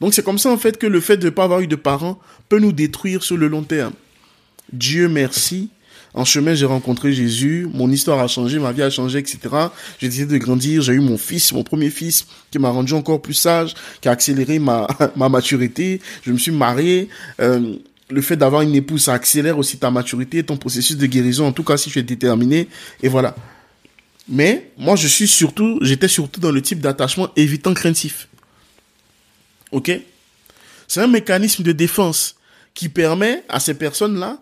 Donc 0.00 0.14
c'est 0.14 0.24
comme 0.24 0.38
ça, 0.38 0.50
en 0.50 0.58
fait, 0.58 0.78
que 0.78 0.86
le 0.86 1.00
fait 1.00 1.16
de 1.16 1.26
ne 1.26 1.30
pas 1.30 1.44
avoir 1.44 1.60
eu 1.60 1.66
de 1.66 1.76
parents 1.76 2.18
peut 2.48 2.58
nous 2.58 2.72
détruire 2.72 3.22
sur 3.22 3.36
le 3.36 3.48
long 3.48 3.62
terme. 3.62 3.92
Dieu 4.72 5.08
merci. 5.08 5.70
En 6.14 6.24
chemin, 6.24 6.54
j'ai 6.54 6.66
rencontré 6.66 7.12
Jésus, 7.12 7.68
mon 7.72 7.90
histoire 7.90 8.18
a 8.18 8.26
changé, 8.28 8.58
ma 8.58 8.72
vie 8.72 8.82
a 8.82 8.90
changé, 8.90 9.18
etc. 9.18 9.38
J'ai 9.98 10.08
décidé 10.08 10.38
de 10.38 10.38
grandir, 10.38 10.82
j'ai 10.82 10.94
eu 10.94 11.00
mon 11.00 11.18
fils, 11.18 11.52
mon 11.52 11.62
premier 11.62 11.90
fils, 11.90 12.26
qui 12.50 12.58
m'a 12.58 12.70
rendu 12.70 12.94
encore 12.94 13.20
plus 13.20 13.34
sage, 13.34 13.74
qui 14.00 14.08
a 14.08 14.12
accéléré 14.12 14.58
ma, 14.58 14.86
ma 15.16 15.28
maturité. 15.28 16.00
Je 16.22 16.32
me 16.32 16.38
suis 16.38 16.50
marié. 16.50 17.08
Euh, 17.40 17.74
le 18.10 18.22
fait 18.22 18.36
d'avoir 18.36 18.62
une 18.62 18.74
épouse, 18.74 19.04
ça 19.04 19.12
accélère 19.12 19.58
aussi 19.58 19.78
ta 19.78 19.90
maturité, 19.90 20.42
ton 20.42 20.56
processus 20.56 20.96
de 20.96 21.06
guérison, 21.06 21.46
en 21.46 21.52
tout 21.52 21.62
cas 21.62 21.76
si 21.76 21.90
tu 21.90 21.98
es 21.98 22.02
déterminé, 22.02 22.68
et 23.02 23.08
voilà. 23.08 23.36
Mais 24.28 24.70
moi, 24.78 24.96
je 24.96 25.06
suis 25.08 25.28
surtout, 25.28 25.78
j'étais 25.82 26.08
surtout 26.08 26.40
dans 26.40 26.50
le 26.50 26.60
type 26.62 26.80
d'attachement 26.80 27.28
évitant 27.36 27.74
craintif. 27.74 28.28
Ok? 29.72 29.90
C'est 30.86 31.00
un 31.00 31.06
mécanisme 31.06 31.62
de 31.62 31.72
défense 31.72 32.36
qui 32.74 32.88
permet 32.88 33.44
à 33.48 33.60
ces 33.60 33.74
personnes-là 33.74 34.38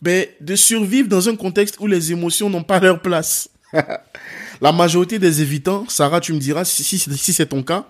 ben, 0.00 0.26
de 0.40 0.56
survivre 0.56 1.08
dans 1.08 1.28
un 1.28 1.36
contexte 1.36 1.76
où 1.80 1.86
les 1.86 2.12
émotions 2.12 2.50
n'ont 2.50 2.62
pas 2.62 2.80
leur 2.80 3.00
place. 3.00 3.48
La 4.60 4.72
majorité 4.72 5.18
des 5.18 5.42
évitants, 5.42 5.86
Sarah, 5.88 6.20
tu 6.20 6.32
me 6.32 6.38
diras 6.38 6.64
si, 6.64 6.84
si, 6.84 6.98
si 6.98 7.32
c'est 7.32 7.46
ton 7.46 7.62
cas, 7.62 7.86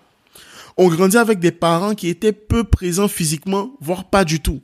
ont 0.76 0.88
grandi 0.88 1.16
avec 1.16 1.38
des 1.38 1.50
parents 1.50 1.94
qui 1.94 2.08
étaient 2.08 2.32
peu 2.32 2.64
présents 2.64 3.08
physiquement, 3.08 3.72
voire 3.80 4.08
pas 4.08 4.24
du 4.24 4.40
tout. 4.40 4.62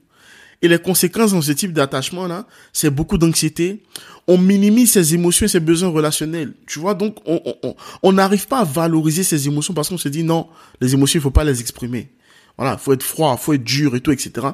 Et 0.60 0.68
les 0.68 0.78
conséquences 0.78 1.32
dans 1.32 1.42
ce 1.42 1.52
type 1.52 1.72
d'attachement-là, 1.72 2.46
c'est 2.72 2.90
beaucoup 2.90 3.16
d'anxiété. 3.16 3.82
On 4.26 4.38
minimise 4.38 4.92
ses 4.92 5.14
émotions 5.14 5.46
et 5.46 5.48
ses 5.48 5.60
besoins 5.60 5.90
relationnels. 5.90 6.52
Tu 6.66 6.78
vois, 6.78 6.94
donc 6.94 7.16
on 7.26 8.12
n'arrive 8.12 8.44
on, 8.46 8.48
pas 8.48 8.60
à 8.60 8.64
valoriser 8.64 9.22
ses 9.22 9.46
émotions 9.46 9.72
parce 9.72 9.88
qu'on 9.88 9.98
se 9.98 10.08
dit 10.08 10.24
non, 10.24 10.48
les 10.80 10.94
émotions, 10.94 11.18
il 11.18 11.22
faut 11.22 11.30
pas 11.30 11.44
les 11.44 11.60
exprimer. 11.60 12.10
Voilà, 12.56 12.76
faut 12.76 12.92
être 12.92 13.04
froid, 13.04 13.36
faut 13.36 13.52
être 13.52 13.62
dur 13.62 13.94
et 13.94 14.00
tout, 14.00 14.10
etc. 14.10 14.48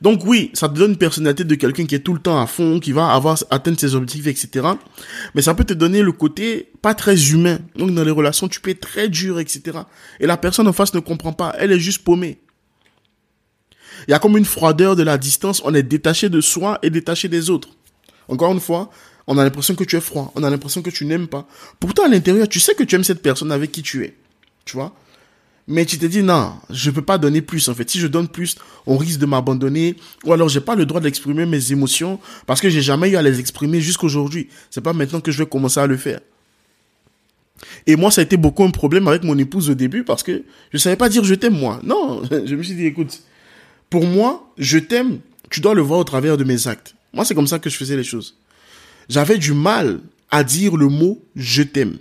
Donc 0.00 0.24
oui, 0.24 0.50
ça 0.54 0.68
te 0.68 0.74
donne 0.74 0.92
une 0.92 0.96
personnalité 0.96 1.44
de 1.44 1.54
quelqu'un 1.54 1.86
qui 1.86 1.94
est 1.94 2.00
tout 2.00 2.14
le 2.14 2.20
temps 2.20 2.40
à 2.40 2.46
fond, 2.46 2.78
qui 2.78 2.92
va 2.92 3.12
avoir 3.12 3.38
atteindre 3.50 3.78
ses 3.78 3.94
objectifs, 3.94 4.26
etc. 4.26 4.68
Mais 5.34 5.42
ça 5.42 5.54
peut 5.54 5.64
te 5.64 5.72
donner 5.72 6.02
le 6.02 6.12
côté 6.12 6.70
pas 6.82 6.94
très 6.94 7.30
humain. 7.30 7.58
Donc 7.76 7.92
dans 7.92 8.04
les 8.04 8.10
relations, 8.10 8.46
tu 8.46 8.60
peux 8.60 8.70
être 8.70 8.80
très 8.80 9.08
dur, 9.08 9.40
etc. 9.40 9.78
Et 10.20 10.26
la 10.26 10.36
personne 10.36 10.68
en 10.68 10.72
face 10.72 10.94
ne 10.94 11.00
comprend 11.00 11.32
pas. 11.32 11.54
Elle 11.58 11.72
est 11.72 11.80
juste 11.80 12.04
paumée. 12.04 12.38
Il 14.08 14.10
y 14.10 14.14
a 14.14 14.18
comme 14.18 14.36
une 14.36 14.44
froideur 14.44 14.96
de 14.96 15.02
la 15.02 15.18
distance. 15.18 15.62
On 15.64 15.74
est 15.74 15.82
détaché 15.82 16.28
de 16.28 16.40
soi 16.40 16.78
et 16.82 16.90
détaché 16.90 17.28
des 17.28 17.50
autres. 17.50 17.70
Encore 18.28 18.52
une 18.52 18.60
fois, 18.60 18.90
on 19.26 19.38
a 19.38 19.44
l'impression 19.44 19.74
que 19.74 19.84
tu 19.84 19.96
es 19.96 20.00
froid. 20.00 20.32
On 20.34 20.42
a 20.42 20.50
l'impression 20.50 20.82
que 20.82 20.90
tu 20.90 21.04
n'aimes 21.06 21.28
pas. 21.28 21.46
Pourtant, 21.80 22.04
à 22.04 22.08
l'intérieur, 22.08 22.48
tu 22.48 22.60
sais 22.60 22.74
que 22.74 22.84
tu 22.84 22.94
aimes 22.94 23.04
cette 23.04 23.22
personne 23.22 23.52
avec 23.52 23.72
qui 23.72 23.82
tu 23.82 24.04
es. 24.04 24.14
Tu 24.64 24.76
vois? 24.76 24.94
Mais 25.66 25.86
tu 25.86 25.96
te 25.98 26.04
dis, 26.04 26.22
non, 26.22 26.52
je 26.68 26.90
peux 26.90 27.02
pas 27.02 27.16
donner 27.16 27.40
plus. 27.40 27.68
En 27.68 27.74
fait, 27.74 27.88
si 27.88 27.98
je 27.98 28.06
donne 28.06 28.28
plus, 28.28 28.56
on 28.86 28.98
risque 28.98 29.18
de 29.18 29.26
m'abandonner. 29.26 29.96
Ou 30.24 30.32
alors, 30.32 30.48
j'ai 30.48 30.60
pas 30.60 30.74
le 30.74 30.84
droit 30.84 31.00
d'exprimer 31.00 31.46
mes 31.46 31.72
émotions 31.72 32.20
parce 32.46 32.60
que 32.60 32.68
j'ai 32.68 32.82
jamais 32.82 33.10
eu 33.10 33.16
à 33.16 33.22
les 33.22 33.40
exprimer 33.40 33.80
jusqu'aujourd'hui. 33.80 34.48
C'est 34.70 34.82
pas 34.82 34.92
maintenant 34.92 35.20
que 35.20 35.32
je 35.32 35.38
vais 35.38 35.48
commencer 35.48 35.80
à 35.80 35.86
le 35.86 35.96
faire. 35.96 36.20
Et 37.86 37.96
moi, 37.96 38.10
ça 38.10 38.20
a 38.20 38.24
été 38.24 38.36
beaucoup 38.36 38.64
un 38.64 38.70
problème 38.70 39.08
avec 39.08 39.22
mon 39.24 39.38
épouse 39.38 39.70
au 39.70 39.74
début 39.74 40.04
parce 40.04 40.22
que 40.22 40.44
je 40.72 40.78
savais 40.78 40.96
pas 40.96 41.08
dire 41.08 41.24
je 41.24 41.34
t'aime, 41.34 41.58
moi. 41.58 41.80
Non, 41.82 42.22
je 42.30 42.54
me 42.54 42.62
suis 42.62 42.74
dit, 42.74 42.84
écoute, 42.84 43.22
pour 43.94 44.06
moi, 44.06 44.52
je 44.58 44.78
t'aime, 44.78 45.20
tu 45.50 45.60
dois 45.60 45.72
le 45.72 45.80
voir 45.80 46.00
au 46.00 46.04
travers 46.04 46.36
de 46.36 46.42
mes 46.42 46.66
actes. 46.66 46.96
Moi, 47.12 47.24
c'est 47.24 47.36
comme 47.36 47.46
ça 47.46 47.60
que 47.60 47.70
je 47.70 47.76
faisais 47.76 47.96
les 47.96 48.02
choses. 48.02 48.36
J'avais 49.08 49.38
du 49.38 49.52
mal 49.52 50.00
à 50.32 50.42
dire 50.42 50.76
le 50.76 50.88
mot 50.88 51.22
je 51.36 51.62
t'aime 51.62 51.98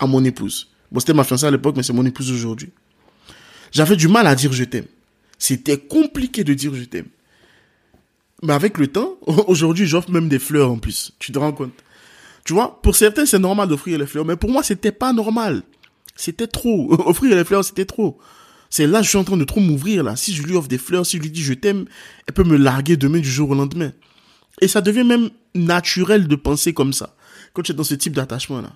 à 0.00 0.06
mon 0.06 0.22
épouse. 0.22 0.68
Bon, 0.92 1.00
c'était 1.00 1.14
ma 1.14 1.24
fiancée 1.24 1.46
à 1.46 1.50
l'époque, 1.50 1.76
mais 1.78 1.82
c'est 1.82 1.94
mon 1.94 2.04
épouse 2.04 2.30
aujourd'hui. 2.30 2.68
J'avais 3.72 3.96
du 3.96 4.06
mal 4.06 4.26
à 4.26 4.34
dire 4.34 4.52
je 4.52 4.64
t'aime. 4.64 4.84
C'était 5.38 5.78
compliqué 5.78 6.44
de 6.44 6.52
dire 6.52 6.74
je 6.74 6.84
t'aime. 6.84 7.08
Mais 8.42 8.52
avec 8.52 8.76
le 8.76 8.88
temps, 8.88 9.14
aujourd'hui, 9.46 9.86
j'offre 9.86 10.10
même 10.10 10.28
des 10.28 10.38
fleurs 10.38 10.70
en 10.70 10.76
plus. 10.76 11.12
Tu 11.18 11.32
te 11.32 11.38
rends 11.38 11.52
compte? 11.52 11.72
Tu 12.44 12.52
vois, 12.52 12.82
pour 12.82 12.96
certains, 12.96 13.24
c'est 13.24 13.38
normal 13.38 13.66
d'offrir 13.66 13.98
les 13.98 14.06
fleurs, 14.06 14.26
mais 14.26 14.36
pour 14.36 14.50
moi, 14.50 14.62
c'était 14.62 14.92
pas 14.92 15.14
normal. 15.14 15.62
C'était 16.16 16.48
trop. 16.48 16.92
Offrir 17.06 17.34
les 17.34 17.44
fleurs, 17.44 17.64
c'était 17.64 17.86
trop. 17.86 18.18
C'est 18.70 18.86
là, 18.86 19.02
je 19.02 19.08
suis 19.08 19.18
en 19.18 19.24
train 19.24 19.36
de 19.36 19.44
trop 19.44 19.60
m'ouvrir, 19.60 20.04
là. 20.04 20.14
Si 20.14 20.32
je 20.32 20.42
lui 20.44 20.54
offre 20.54 20.68
des 20.68 20.78
fleurs, 20.78 21.04
si 21.04 21.16
je 21.16 21.22
lui 21.22 21.30
dis 21.30 21.42
je 21.42 21.54
t'aime, 21.54 21.86
elle 22.26 22.34
peut 22.34 22.44
me 22.44 22.56
larguer 22.56 22.96
demain 22.96 23.18
du 23.18 23.30
jour 23.30 23.50
au 23.50 23.54
lendemain. 23.54 23.90
Et 24.60 24.68
ça 24.68 24.80
devient 24.80 25.04
même 25.04 25.30
naturel 25.54 26.28
de 26.28 26.36
penser 26.36 26.72
comme 26.72 26.92
ça. 26.92 27.16
Quand 27.52 27.62
tu 27.62 27.72
es 27.72 27.74
dans 27.74 27.84
ce 27.84 27.96
type 27.96 28.14
d'attachement-là. 28.14 28.70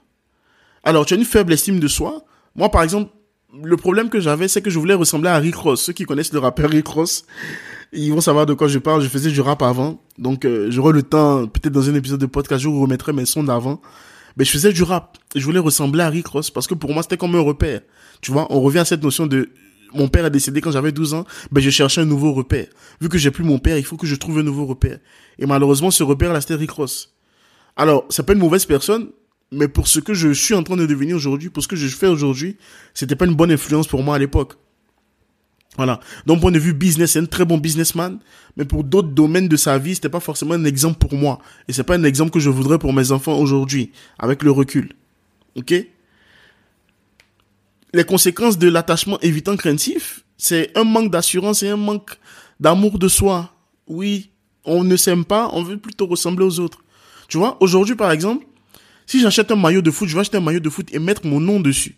Alors, 0.82 1.06
tu 1.06 1.14
as 1.14 1.16
une 1.16 1.24
faible 1.24 1.52
estime 1.52 1.78
de 1.78 1.86
soi. 1.86 2.24
Moi, 2.56 2.70
par 2.70 2.82
exemple, 2.82 3.12
le 3.62 3.76
problème 3.76 4.08
que 4.08 4.18
j'avais, 4.18 4.48
c'est 4.48 4.62
que 4.62 4.70
je 4.70 4.78
voulais 4.80 4.94
ressembler 4.94 5.28
à 5.28 5.38
Rick 5.38 5.54
Ross. 5.54 5.80
Ceux 5.80 5.92
qui 5.92 6.04
connaissent 6.04 6.32
le 6.32 6.40
rappeur 6.40 6.70
Rick 6.70 6.88
Ross, 6.88 7.24
ils 7.92 8.12
vont 8.12 8.20
savoir 8.20 8.46
de 8.46 8.54
quoi 8.54 8.66
je 8.66 8.80
parle. 8.80 9.00
Je 9.00 9.08
faisais 9.08 9.30
du 9.30 9.40
rap 9.40 9.62
avant. 9.62 10.02
Donc, 10.18 10.44
euh, 10.44 10.70
j'aurai 10.70 10.92
le 10.92 11.04
temps, 11.04 11.46
peut-être 11.46 11.72
dans 11.72 11.88
un 11.88 11.94
épisode 11.94 12.20
de 12.20 12.26
podcast, 12.26 12.62
je 12.62 12.68
vous 12.68 12.80
remettrai 12.80 13.12
mes 13.12 13.26
sons 13.26 13.44
d'avant. 13.44 13.80
Mais 14.36 14.44
je 14.44 14.50
faisais 14.50 14.72
du 14.72 14.82
rap. 14.82 15.16
Je 15.36 15.44
voulais 15.44 15.60
ressembler 15.60 16.02
à 16.02 16.08
Rick 16.08 16.26
Ross 16.26 16.50
parce 16.50 16.66
que 16.66 16.74
pour 16.74 16.92
moi, 16.92 17.04
c'était 17.04 17.16
comme 17.16 17.36
un 17.36 17.40
repère. 17.40 17.82
Tu 18.20 18.32
vois, 18.32 18.46
on 18.50 18.60
revient 18.60 18.80
à 18.80 18.84
cette 18.84 19.02
notion 19.02 19.28
de 19.28 19.50
mon 19.94 20.08
père 20.08 20.24
a 20.24 20.30
décédé 20.30 20.60
quand 20.60 20.72
j'avais 20.72 20.92
12 20.92 21.14
ans, 21.14 21.24
ben 21.50 21.60
je 21.60 21.70
cherchais 21.70 22.00
un 22.00 22.04
nouveau 22.04 22.32
repère. 22.32 22.66
Vu 23.00 23.08
que 23.08 23.18
j'ai 23.18 23.30
plus 23.30 23.44
mon 23.44 23.58
père, 23.58 23.78
il 23.78 23.84
faut 23.84 23.96
que 23.96 24.06
je 24.06 24.14
trouve 24.14 24.38
un 24.38 24.42
nouveau 24.42 24.66
repère. 24.66 24.98
Et 25.38 25.46
malheureusement, 25.46 25.90
ce 25.90 26.02
repère, 26.02 26.32
là, 26.32 26.40
c'était 26.40 26.54
Rick. 26.54 26.70
Alors, 27.76 28.04
c'est 28.08 28.24
pas 28.24 28.32
une 28.32 28.38
mauvaise 28.38 28.66
personne, 28.66 29.08
mais 29.50 29.68
pour 29.68 29.88
ce 29.88 30.00
que 30.00 30.14
je 30.14 30.32
suis 30.32 30.54
en 30.54 30.62
train 30.62 30.76
de 30.76 30.86
devenir 30.86 31.16
aujourd'hui, 31.16 31.50
pour 31.50 31.62
ce 31.62 31.68
que 31.68 31.76
je 31.76 31.88
fais 31.88 32.06
aujourd'hui, 32.06 32.56
c'était 32.92 33.16
pas 33.16 33.26
une 33.26 33.34
bonne 33.34 33.52
influence 33.52 33.86
pour 33.86 34.02
moi 34.02 34.16
à 34.16 34.18
l'époque. 34.18 34.54
Voilà. 35.76 35.98
D'un 36.26 36.38
point 36.38 36.52
de 36.52 36.58
vue 36.58 36.72
business, 36.72 37.12
c'est 37.12 37.18
un 37.18 37.26
très 37.26 37.44
bon 37.44 37.58
businessman, 37.58 38.18
mais 38.56 38.64
pour 38.64 38.84
d'autres 38.84 39.08
domaines 39.08 39.48
de 39.48 39.56
sa 39.56 39.78
vie, 39.78 39.94
c'était 39.94 40.08
pas 40.08 40.20
forcément 40.20 40.54
un 40.54 40.64
exemple 40.64 40.98
pour 40.98 41.14
moi. 41.14 41.40
Et 41.66 41.72
c'est 41.72 41.82
pas 41.82 41.96
un 41.96 42.04
exemple 42.04 42.30
que 42.30 42.38
je 42.38 42.50
voudrais 42.50 42.78
pour 42.78 42.92
mes 42.92 43.10
enfants 43.10 43.36
aujourd'hui, 43.38 43.90
avec 44.18 44.42
le 44.42 44.50
recul. 44.50 44.92
Ok? 45.56 45.74
Les 47.94 48.04
conséquences 48.04 48.58
de 48.58 48.68
l'attachement 48.68 49.18
évitant 49.20 49.56
craintif, 49.56 50.24
c'est 50.36 50.76
un 50.76 50.84
manque 50.84 51.10
d'assurance 51.10 51.62
et 51.62 51.68
un 51.68 51.76
manque 51.76 52.18
d'amour 52.60 52.98
de 52.98 53.08
soi. 53.08 53.54
Oui, 53.86 54.30
on 54.64 54.84
ne 54.84 54.96
s'aime 54.96 55.24
pas, 55.24 55.48
on 55.52 55.62
veut 55.62 55.78
plutôt 55.78 56.06
ressembler 56.06 56.44
aux 56.44 56.60
autres. 56.60 56.84
Tu 57.28 57.38
vois, 57.38 57.56
aujourd'hui 57.60 57.94
par 57.94 58.10
exemple, 58.10 58.44
si 59.06 59.20
j'achète 59.20 59.50
un 59.50 59.56
maillot 59.56 59.82
de 59.82 59.90
foot, 59.90 60.08
je 60.08 60.14
vais 60.14 60.20
acheter 60.20 60.36
un 60.36 60.40
maillot 60.40 60.60
de 60.60 60.70
foot 60.70 60.88
et 60.92 60.98
mettre 60.98 61.26
mon 61.26 61.40
nom 61.40 61.60
dessus. 61.60 61.96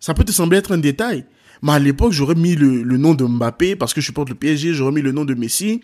Ça 0.00 0.14
peut 0.14 0.24
te 0.24 0.32
sembler 0.32 0.58
être 0.58 0.72
un 0.72 0.78
détail, 0.78 1.26
mais 1.62 1.72
à 1.72 1.78
l'époque, 1.78 2.12
j'aurais 2.12 2.34
mis 2.34 2.54
le, 2.54 2.84
nom 2.96 3.14
de 3.14 3.24
Mbappé 3.24 3.76
parce 3.76 3.94
que 3.94 4.00
je 4.00 4.06
supporte 4.06 4.28
le 4.28 4.34
PSG, 4.34 4.74
j'aurais 4.74 4.92
mis 4.92 5.02
le 5.02 5.12
nom 5.12 5.24
de 5.24 5.34
Messi. 5.34 5.80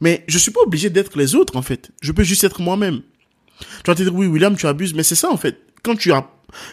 Mais 0.00 0.24
je 0.28 0.38
suis 0.38 0.50
pas 0.50 0.60
obligé 0.62 0.90
d'être 0.90 1.16
les 1.18 1.34
autres, 1.34 1.56
en 1.56 1.62
fait. 1.62 1.90
Je 2.00 2.12
peux 2.12 2.22
juste 2.22 2.44
être 2.44 2.60
moi-même. 2.60 3.02
Tu 3.84 3.90
vas 3.90 3.94
te 3.94 4.02
dire, 4.02 4.14
oui, 4.14 4.26
William, 4.26 4.56
tu 4.56 4.66
abuses, 4.66 4.94
mais 4.94 5.02
c'est 5.02 5.14
ça, 5.14 5.30
en 5.30 5.36
fait. 5.36 5.60
Quand 5.82 5.94
tu 5.94 6.12
as, 6.12 6.26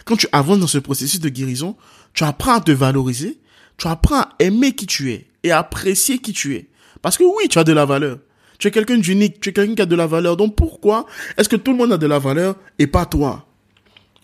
quand 0.04 0.16
tu 0.16 0.26
avances 0.32 0.58
dans 0.58 0.66
ce 0.66 0.78
processus 0.78 1.20
de 1.20 1.28
guérison, 1.28 1.76
tu 2.14 2.24
apprends 2.24 2.56
à 2.56 2.60
te 2.60 2.70
valoriser, 2.70 3.38
tu 3.76 3.88
apprends 3.88 4.20
à 4.20 4.28
aimer 4.38 4.72
qui 4.72 4.86
tu 4.86 5.12
es 5.12 5.26
et 5.42 5.50
à 5.50 5.58
apprécier 5.58 6.18
qui 6.18 6.32
tu 6.32 6.54
es. 6.56 6.68
Parce 7.02 7.16
que 7.16 7.24
oui, 7.24 7.48
tu 7.48 7.58
as 7.58 7.64
de 7.64 7.72
la 7.72 7.84
valeur. 7.84 8.18
Tu 8.58 8.66
es 8.66 8.70
quelqu'un 8.70 8.98
d'unique, 8.98 9.40
tu 9.40 9.50
es 9.50 9.52
quelqu'un 9.52 9.74
qui 9.74 9.82
a 9.82 9.86
de 9.86 9.94
la 9.94 10.06
valeur. 10.06 10.36
Donc 10.36 10.56
pourquoi 10.56 11.06
est-ce 11.36 11.48
que 11.48 11.56
tout 11.56 11.70
le 11.70 11.78
monde 11.78 11.92
a 11.92 11.98
de 11.98 12.06
la 12.06 12.18
valeur 12.18 12.56
et 12.78 12.86
pas 12.86 13.06
toi? 13.06 13.46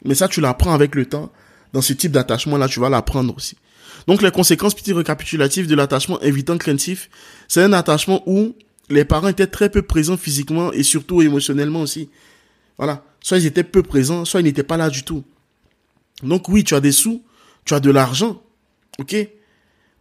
Mais 0.05 0.15
ça, 0.15 0.29
tu 0.29 0.41
l'apprends 0.41 0.75
avec 0.75 0.95
le 0.95 1.07
temps. 1.07 1.31
Dans 1.73 1.83
ce 1.83 1.93
type 1.93 2.13
d'attachement-là, 2.13 2.69
tu 2.69 2.79
vas 2.79 2.89
l'apprendre 2.89 3.35
aussi. 3.37 3.57
Donc 4.07 4.23
les 4.23 4.31
conséquences 4.31 4.75
petit 4.75 4.93
récapitulatif 4.93 5.67
de 5.67 5.75
l'attachement 5.75 6.21
évitant 6.21 6.59
craintif, 6.59 7.09
c'est 7.49 7.63
un 7.63 7.73
attachement 7.73 8.23
où 8.27 8.55
les 8.91 9.05
parents 9.05 9.29
étaient 9.29 9.47
très 9.47 9.71
peu 9.71 9.83
présents 9.83 10.17
physiquement 10.17 10.73
et 10.73 10.83
surtout 10.83 11.23
émotionnellement 11.23 11.81
aussi. 11.81 12.11
Voilà. 12.77 13.05
Soit 13.21 13.39
ils 13.39 13.47
étaient 13.47 13.65
peu 13.65 13.83
présents, 13.83 14.25
soit 14.25 14.41
ils 14.41 14.45
n'étaient 14.45 14.63
pas 14.63 14.77
là 14.77 14.91
du 14.91 15.05
tout. 15.05 15.25
Donc 16.23 16.49
oui, 16.49 16.65
tu 16.65 16.75
as 16.75 16.81
des 16.81 16.93
sous, 16.93 17.23
tu 17.65 17.75
as 17.75 17.81
de 17.81 17.91
l'argent, 17.91 18.43
ok? 18.99 19.17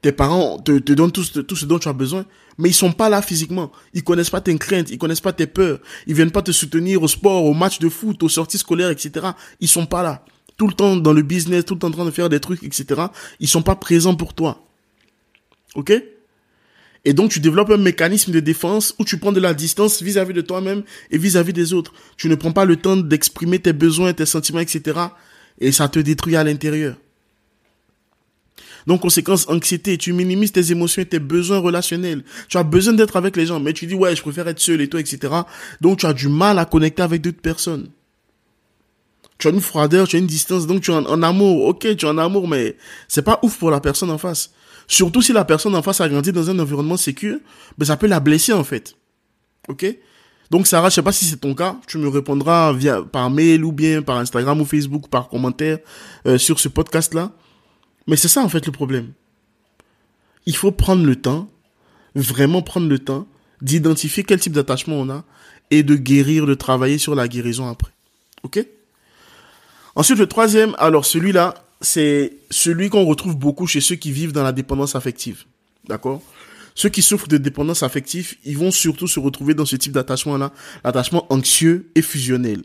Tes 0.01 0.11
parents 0.11 0.59
te, 0.59 0.71
donnent 0.93 1.13
tout, 1.13 1.23
ce 1.23 1.65
dont 1.65 1.79
tu 1.79 1.87
as 1.87 1.93
besoin, 1.93 2.25
mais 2.57 2.69
ils 2.69 2.73
sont 2.73 2.91
pas 2.91 3.07
là 3.07 3.21
physiquement. 3.21 3.71
Ils 3.93 4.03
connaissent 4.03 4.29
pas 4.29 4.41
tes 4.41 4.55
craintes, 4.57 4.89
ils 4.91 4.97
connaissent 4.97 5.21
pas 5.21 5.31
tes 5.31 5.47
peurs. 5.47 5.79
Ils 6.07 6.13
viennent 6.13 6.31
pas 6.31 6.41
te 6.41 6.51
soutenir 6.51 7.01
au 7.01 7.07
sport, 7.07 7.45
au 7.45 7.53
match 7.53 7.79
de 7.79 7.87
foot, 7.87 8.21
aux 8.21 8.29
sorties 8.29 8.57
scolaires, 8.57 8.89
etc. 8.89 9.27
Ils 9.61 9.69
sont 9.69 9.85
pas 9.85 10.03
là. 10.03 10.25
Tout 10.57 10.67
le 10.67 10.73
temps 10.73 10.97
dans 10.97 11.13
le 11.13 11.21
business, 11.21 11.63
tout 11.63 11.75
le 11.75 11.79
temps 11.79 11.87
en 11.87 11.91
train 11.91 12.05
de 12.05 12.11
faire 12.11 12.27
des 12.27 12.41
trucs, 12.41 12.63
etc. 12.63 13.01
Ils 13.39 13.47
sont 13.47 13.61
pas 13.61 13.75
présents 13.75 14.15
pour 14.15 14.33
toi. 14.33 14.67
Ok? 15.75 15.93
Et 17.05 17.13
donc, 17.13 17.31
tu 17.31 17.39
développes 17.39 17.71
un 17.71 17.77
mécanisme 17.77 18.33
de 18.33 18.41
défense 18.41 18.95
où 18.99 19.05
tu 19.05 19.17
prends 19.17 19.31
de 19.31 19.39
la 19.39 19.53
distance 19.53 20.01
vis-à-vis 20.01 20.31
-vis 20.31 20.35
de 20.35 20.41
toi-même 20.41 20.83
et 21.11 21.17
vis-à-vis 21.17 21.51
-vis 21.51 21.55
des 21.55 21.73
autres. 21.73 21.93
Tu 22.17 22.27
ne 22.27 22.35
prends 22.35 22.51
pas 22.51 22.65
le 22.65 22.75
temps 22.75 22.97
d'exprimer 22.97 23.59
tes 23.59 23.73
besoins, 23.73 24.13
tes 24.13 24.25
sentiments, 24.25 24.59
etc. 24.59 24.99
Et 25.63 25.71
ça 25.71 25.87
te 25.87 25.97
détruit 25.97 26.35
à 26.35 26.43
l'intérieur. 26.43 26.97
Donc, 28.85 28.99
conséquence, 28.99 29.47
anxiété, 29.47 29.97
tu 29.97 30.11
minimises 30.11 30.51
tes 30.51 30.73
émotions 30.73 31.01
et 31.01 31.05
tes 31.05 31.19
besoins 31.19 31.59
relationnels. 31.59 32.25
Tu 32.49 32.57
as 32.57 32.63
besoin 32.63 32.93
d'être 32.93 33.15
avec 33.15 33.37
les 33.37 33.45
gens, 33.45 33.61
mais 33.61 33.71
tu 33.71 33.85
dis, 33.87 33.95
ouais, 33.95 34.13
je 34.13 34.21
préfère 34.21 34.45
être 34.49 34.59
seul 34.59 34.81
et 34.81 34.89
toi, 34.89 34.99
etc. 34.99 35.33
Donc, 35.79 35.99
tu 35.99 36.05
as 36.05 36.11
du 36.11 36.27
mal 36.27 36.59
à 36.59 36.65
connecter 36.65 37.01
avec 37.01 37.21
d'autres 37.21 37.39
personnes. 37.39 37.89
Tu 39.37 39.47
as 39.47 39.51
une 39.51 39.61
froideur, 39.61 40.05
tu 40.05 40.17
as 40.17 40.19
une 40.19 40.27
distance, 40.27 40.67
donc 40.67 40.81
tu 40.81 40.91
es 40.91 40.95
en, 40.95 41.23
amour. 41.23 41.63
Ok, 41.63 41.95
tu 41.95 42.05
es 42.05 42.09
en 42.09 42.17
amour, 42.17 42.49
mais 42.49 42.75
c'est 43.07 43.21
pas 43.21 43.39
ouf 43.41 43.57
pour 43.57 43.71
la 43.71 43.79
personne 43.79 44.09
en 44.09 44.17
face. 44.17 44.51
Surtout 44.85 45.21
si 45.21 45.31
la 45.31 45.45
personne 45.45 45.75
en 45.75 45.81
face 45.81 46.01
a 46.01 46.09
grandi 46.09 46.33
dans 46.33 46.49
un 46.49 46.59
environnement 46.59 46.97
sécur, 46.97 47.39
ben 47.77 47.85
ça 47.85 47.95
peut 47.95 48.07
la 48.07 48.19
blesser 48.19 48.51
en 48.51 48.65
fait. 48.65 48.97
Ok? 49.69 49.85
Donc 50.51 50.67
Sarah, 50.67 50.89
je 50.89 50.95
sais 50.95 51.01
pas 51.01 51.11
si 51.11 51.25
c'est 51.25 51.37
ton 51.37 51.55
cas, 51.55 51.77
tu 51.87 51.97
me 51.97 52.07
répondras 52.07 52.73
via 52.73 53.01
par 53.01 53.29
mail 53.29 53.63
ou 53.63 53.71
bien 53.71 54.01
par 54.01 54.17
Instagram 54.17 54.61
ou 54.61 54.65
Facebook, 54.65 55.07
par 55.09 55.29
commentaire 55.29 55.79
euh, 56.27 56.37
sur 56.37 56.59
ce 56.59 56.67
podcast-là. 56.67 57.31
Mais 58.07 58.15
c'est 58.15 58.27
ça 58.27 58.41
en 58.41 58.49
fait 58.49 58.65
le 58.65 58.71
problème. 58.71 59.13
Il 60.45 60.55
faut 60.55 60.71
prendre 60.71 61.05
le 61.05 61.15
temps, 61.15 61.49
vraiment 62.15 62.61
prendre 62.61 62.87
le 62.87 62.99
temps 62.99 63.27
d'identifier 63.61 64.23
quel 64.23 64.39
type 64.39 64.53
d'attachement 64.53 64.97
on 64.97 65.09
a 65.09 65.23
et 65.71 65.83
de 65.83 65.95
guérir, 65.95 66.45
de 66.45 66.53
travailler 66.53 66.97
sur 66.97 67.15
la 67.15 67.27
guérison 67.27 67.67
après. 67.69 67.91
Ok? 68.43 68.65
Ensuite, 69.95 70.17
le 70.17 70.27
troisième, 70.27 70.75
alors 70.79 71.05
celui-là, 71.05 71.55
c'est 71.79 72.37
celui 72.49 72.89
qu'on 72.89 73.05
retrouve 73.05 73.37
beaucoup 73.37 73.67
chez 73.67 73.81
ceux 73.81 73.95
qui 73.95 74.11
vivent 74.11 74.33
dans 74.33 74.43
la 74.43 74.51
dépendance 74.51 74.95
affective. 74.95 75.45
D'accord? 75.87 76.21
Ceux 76.75 76.89
qui 76.89 77.01
souffrent 77.01 77.27
de 77.27 77.37
dépendance 77.37 77.83
affective, 77.83 78.35
ils 78.45 78.57
vont 78.57 78.71
surtout 78.71 79.07
se 79.07 79.19
retrouver 79.19 79.53
dans 79.53 79.65
ce 79.65 79.75
type 79.75 79.93
d'attachement-là, 79.93 80.51
l'attachement 80.83 81.25
anxieux 81.31 81.91
et 81.95 82.01
fusionnel. 82.01 82.63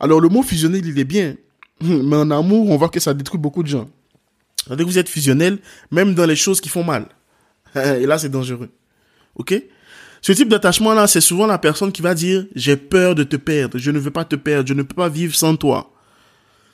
Alors 0.00 0.20
le 0.20 0.28
mot 0.28 0.42
fusionnel, 0.42 0.86
il 0.86 0.98
est 0.98 1.04
bien, 1.04 1.36
mais 1.80 2.16
en 2.16 2.30
amour, 2.30 2.70
on 2.70 2.76
voit 2.76 2.88
que 2.88 3.00
ça 3.00 3.14
détruit 3.14 3.40
beaucoup 3.40 3.62
de 3.62 3.68
gens. 3.68 3.88
Que 4.68 4.82
vous 4.82 4.98
êtes 4.98 5.08
fusionnel, 5.08 5.58
même 5.90 6.14
dans 6.14 6.26
les 6.26 6.36
choses 6.36 6.60
qui 6.60 6.68
font 6.68 6.84
mal. 6.84 7.08
Et 7.74 8.06
là, 8.06 8.18
c'est 8.18 8.28
dangereux. 8.28 8.68
Ok? 9.34 9.54
Ce 10.20 10.32
type 10.32 10.48
d'attachement-là, 10.48 11.06
c'est 11.06 11.20
souvent 11.20 11.46
la 11.46 11.58
personne 11.58 11.92
qui 11.92 12.02
va 12.02 12.14
dire 12.14 12.46
«j'ai 12.54 12.76
peur 12.76 13.14
de 13.14 13.22
te 13.22 13.36
perdre, 13.36 13.78
je 13.78 13.90
ne 13.90 13.98
veux 13.98 14.10
pas 14.10 14.24
te 14.24 14.36
perdre, 14.36 14.68
je 14.68 14.74
ne 14.74 14.82
peux 14.82 14.94
pas 14.94 15.08
vivre 15.08 15.34
sans 15.34 15.56
toi». 15.56 15.92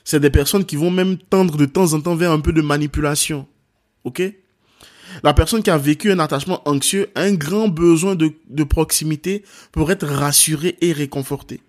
C'est 0.04 0.20
des 0.20 0.30
personnes 0.30 0.64
qui 0.64 0.76
vont 0.76 0.90
même 0.90 1.16
tendre 1.16 1.56
de 1.56 1.66
temps 1.66 1.92
en 1.92 2.00
temps 2.00 2.14
vers 2.14 2.32
un 2.32 2.40
peu 2.40 2.52
de 2.52 2.62
manipulation. 2.62 3.46
Ok? 4.04 4.22
La 5.22 5.34
personne 5.34 5.62
qui 5.62 5.70
a 5.70 5.78
vécu 5.78 6.10
un 6.10 6.18
attachement 6.18 6.66
anxieux 6.68 7.10
a 7.14 7.22
un 7.22 7.34
grand 7.34 7.68
besoin 7.68 8.14
de, 8.14 8.32
proximité 8.64 9.44
pour 9.72 9.90
être 9.90 10.06
rassurée 10.06 10.76
et 10.80 10.92
réconfortée. 10.92 11.60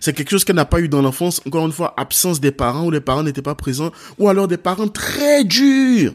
C'est 0.00 0.14
quelque 0.14 0.30
chose 0.30 0.44
qu'elle 0.44 0.56
n'a 0.56 0.64
pas 0.64 0.80
eu 0.80 0.88
dans 0.88 1.02
l'enfance. 1.02 1.42
Encore 1.46 1.66
une 1.66 1.72
fois, 1.72 1.94
absence 1.96 2.40
des 2.40 2.52
parents 2.52 2.86
ou 2.86 2.90
les 2.90 3.00
parents 3.00 3.22
n'étaient 3.22 3.42
pas 3.42 3.54
présents. 3.54 3.92
Ou 4.18 4.28
alors 4.28 4.48
des 4.48 4.56
parents 4.56 4.88
très 4.88 5.44
durs. 5.44 6.14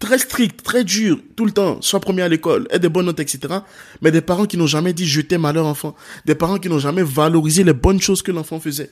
Très 0.00 0.18
stricts, 0.18 0.62
très 0.62 0.82
durs, 0.82 1.18
tout 1.36 1.44
le 1.44 1.52
temps, 1.52 1.82
soit 1.82 2.00
premier 2.00 2.22
à 2.22 2.28
l'école, 2.28 2.66
et 2.70 2.78
des 2.78 2.88
bonnes 2.88 3.04
notes, 3.04 3.20
etc. 3.20 3.58
Mais 4.00 4.10
des 4.10 4.22
parents 4.22 4.46
qui 4.46 4.56
n'ont 4.56 4.66
jamais 4.66 4.94
dit 4.94 5.06
je 5.06 5.20
t'aime 5.20 5.44
à 5.44 5.52
leur 5.52 5.66
enfant. 5.66 5.94
Des 6.24 6.34
parents 6.34 6.56
qui 6.56 6.70
n'ont 6.70 6.78
jamais 6.78 7.02
valorisé 7.02 7.64
les 7.64 7.74
bonnes 7.74 8.00
choses 8.00 8.22
que 8.22 8.32
l'enfant 8.32 8.58
faisait. 8.58 8.90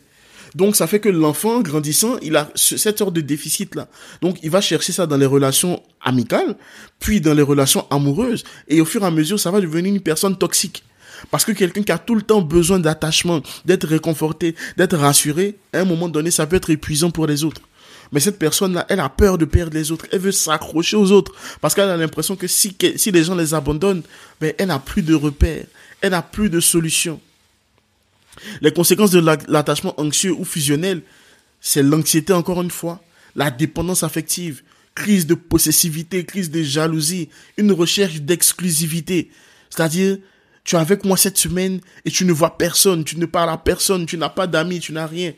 Donc 0.55 0.77
ça 0.77 0.87
fait 0.87 1.01
que 1.01 1.09
l'enfant 1.09 1.61
grandissant, 1.61 2.19
il 2.23 2.37
a 2.37 2.51
cette 2.55 2.99
sorte 2.99 3.15
de 3.15 3.21
déficit 3.21 3.75
là. 3.75 3.89
Donc 4.23 4.39
il 4.43 4.51
va 4.51 4.61
chercher 4.61 4.93
ça 4.93 5.07
dans 5.07 5.17
les 5.17 5.27
relations 5.27 5.83
amicales, 6.01 6.57
puis 6.99 7.21
dans 7.21 7.35
les 7.35 7.43
relations 7.43 7.87
amoureuses, 7.91 8.45
et 8.69 8.81
au 8.81 8.85
fur 8.85 9.03
et 9.03 9.07
à 9.07 9.11
mesure, 9.11 9.39
ça 9.39 9.51
va 9.51 9.61
devenir 9.61 9.93
une 9.93 10.01
personne 10.01 10.37
toxique. 10.37 10.83
Parce 11.31 11.45
que 11.45 11.53
quelqu'un 11.53 11.83
qui 11.83 11.93
a 11.93 11.99
tout 11.99 12.15
le 12.15 12.23
temps 12.23 12.43
besoin 12.43 12.79
d'attachement, 12.79 13.43
d'être 13.65 13.87
réconforté, 13.89 14.55
d'être 14.77 14.97
rassuré, 14.97 15.57
à 15.73 15.81
un 15.81 15.85
moment 15.85 16.09
donné, 16.09 16.31
ça 16.31 16.47
peut 16.47 16.57
être 16.57 16.71
épuisant 16.71 17.11
pour 17.11 17.27
les 17.27 17.45
autres. 17.45 17.63
Mais 18.13 18.21
cette 18.21 18.39
personne-là, 18.39 18.87
elle 18.89 19.01
a 19.01 19.09
peur 19.09 19.37
de 19.37 19.45
perdre 19.45 19.75
les 19.75 19.93
autres. 19.93 20.07
Elle 20.13 20.21
veut 20.21 20.33
s'accrocher 20.33 20.97
aux 20.97 21.13
autres. 21.13 21.33
Parce 21.61 21.75
qu'elle 21.75 21.91
a 21.91 21.97
l'impression 21.97 22.37
que 22.37 22.47
si, 22.47 22.75
si 22.97 23.11
les 23.11 23.25
gens 23.25 23.35
les 23.35 23.53
abandonnent, 23.53 24.03
ben, 24.41 24.55
elle 24.59 24.69
n'a 24.69 24.79
plus 24.79 25.03
de 25.03 25.15
repères. 25.15 25.67
Elle 26.01 26.13
n'a 26.13 26.23
plus 26.23 26.49
de 26.49 26.61
solution. 26.61 27.21
Les 28.61 28.73
conséquences 28.73 29.11
de 29.11 29.21
l'attachement 29.49 29.99
anxieux 30.01 30.33
ou 30.33 30.45
fusionnel, 30.45 31.03
c'est 31.61 31.83
l'anxiété 31.83 32.33
encore 32.33 32.63
une 32.63 32.71
fois, 32.71 33.03
la 33.35 33.51
dépendance 33.51 34.03
affective, 34.03 34.63
crise 34.95 35.27
de 35.27 35.35
possessivité, 35.35 36.25
crise 36.25 36.51
de 36.51 36.63
jalousie, 36.63 37.29
une 37.57 37.73
recherche 37.73 38.21
d'exclusivité. 38.21 39.31
C'est-à-dire, 39.71 40.19
tu 40.65 40.77
es 40.77 40.79
avec 40.79 41.05
moi 41.05 41.17
cette 41.17 41.39
semaine 41.39 41.81
et 42.05 42.11
tu 42.11 42.25
ne 42.25 42.33
vois 42.33 42.59
personne, 42.59 43.05
tu 43.05 43.17
ne 43.19 43.27
parles 43.27 43.51
à 43.51 43.57
personne, 43.57 44.07
tu 44.07 44.19
n'as 44.19 44.29
pas 44.29 44.47
d'amis, 44.47 44.81
tu 44.81 44.93
n'as 44.93 45.07
rien. 45.07 45.33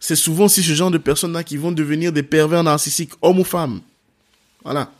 C'est 0.00 0.16
souvent 0.16 0.48
ce 0.48 0.60
genre 0.60 0.90
de 0.90 0.98
personnes-là 0.98 1.44
qui 1.44 1.56
vont 1.56 1.72
devenir 1.72 2.12
des 2.12 2.22
pervers 2.22 2.64
narcissiques, 2.64 3.12
hommes 3.22 3.40
ou 3.40 3.44
femmes. 3.44 3.80
Voilà 4.64 4.90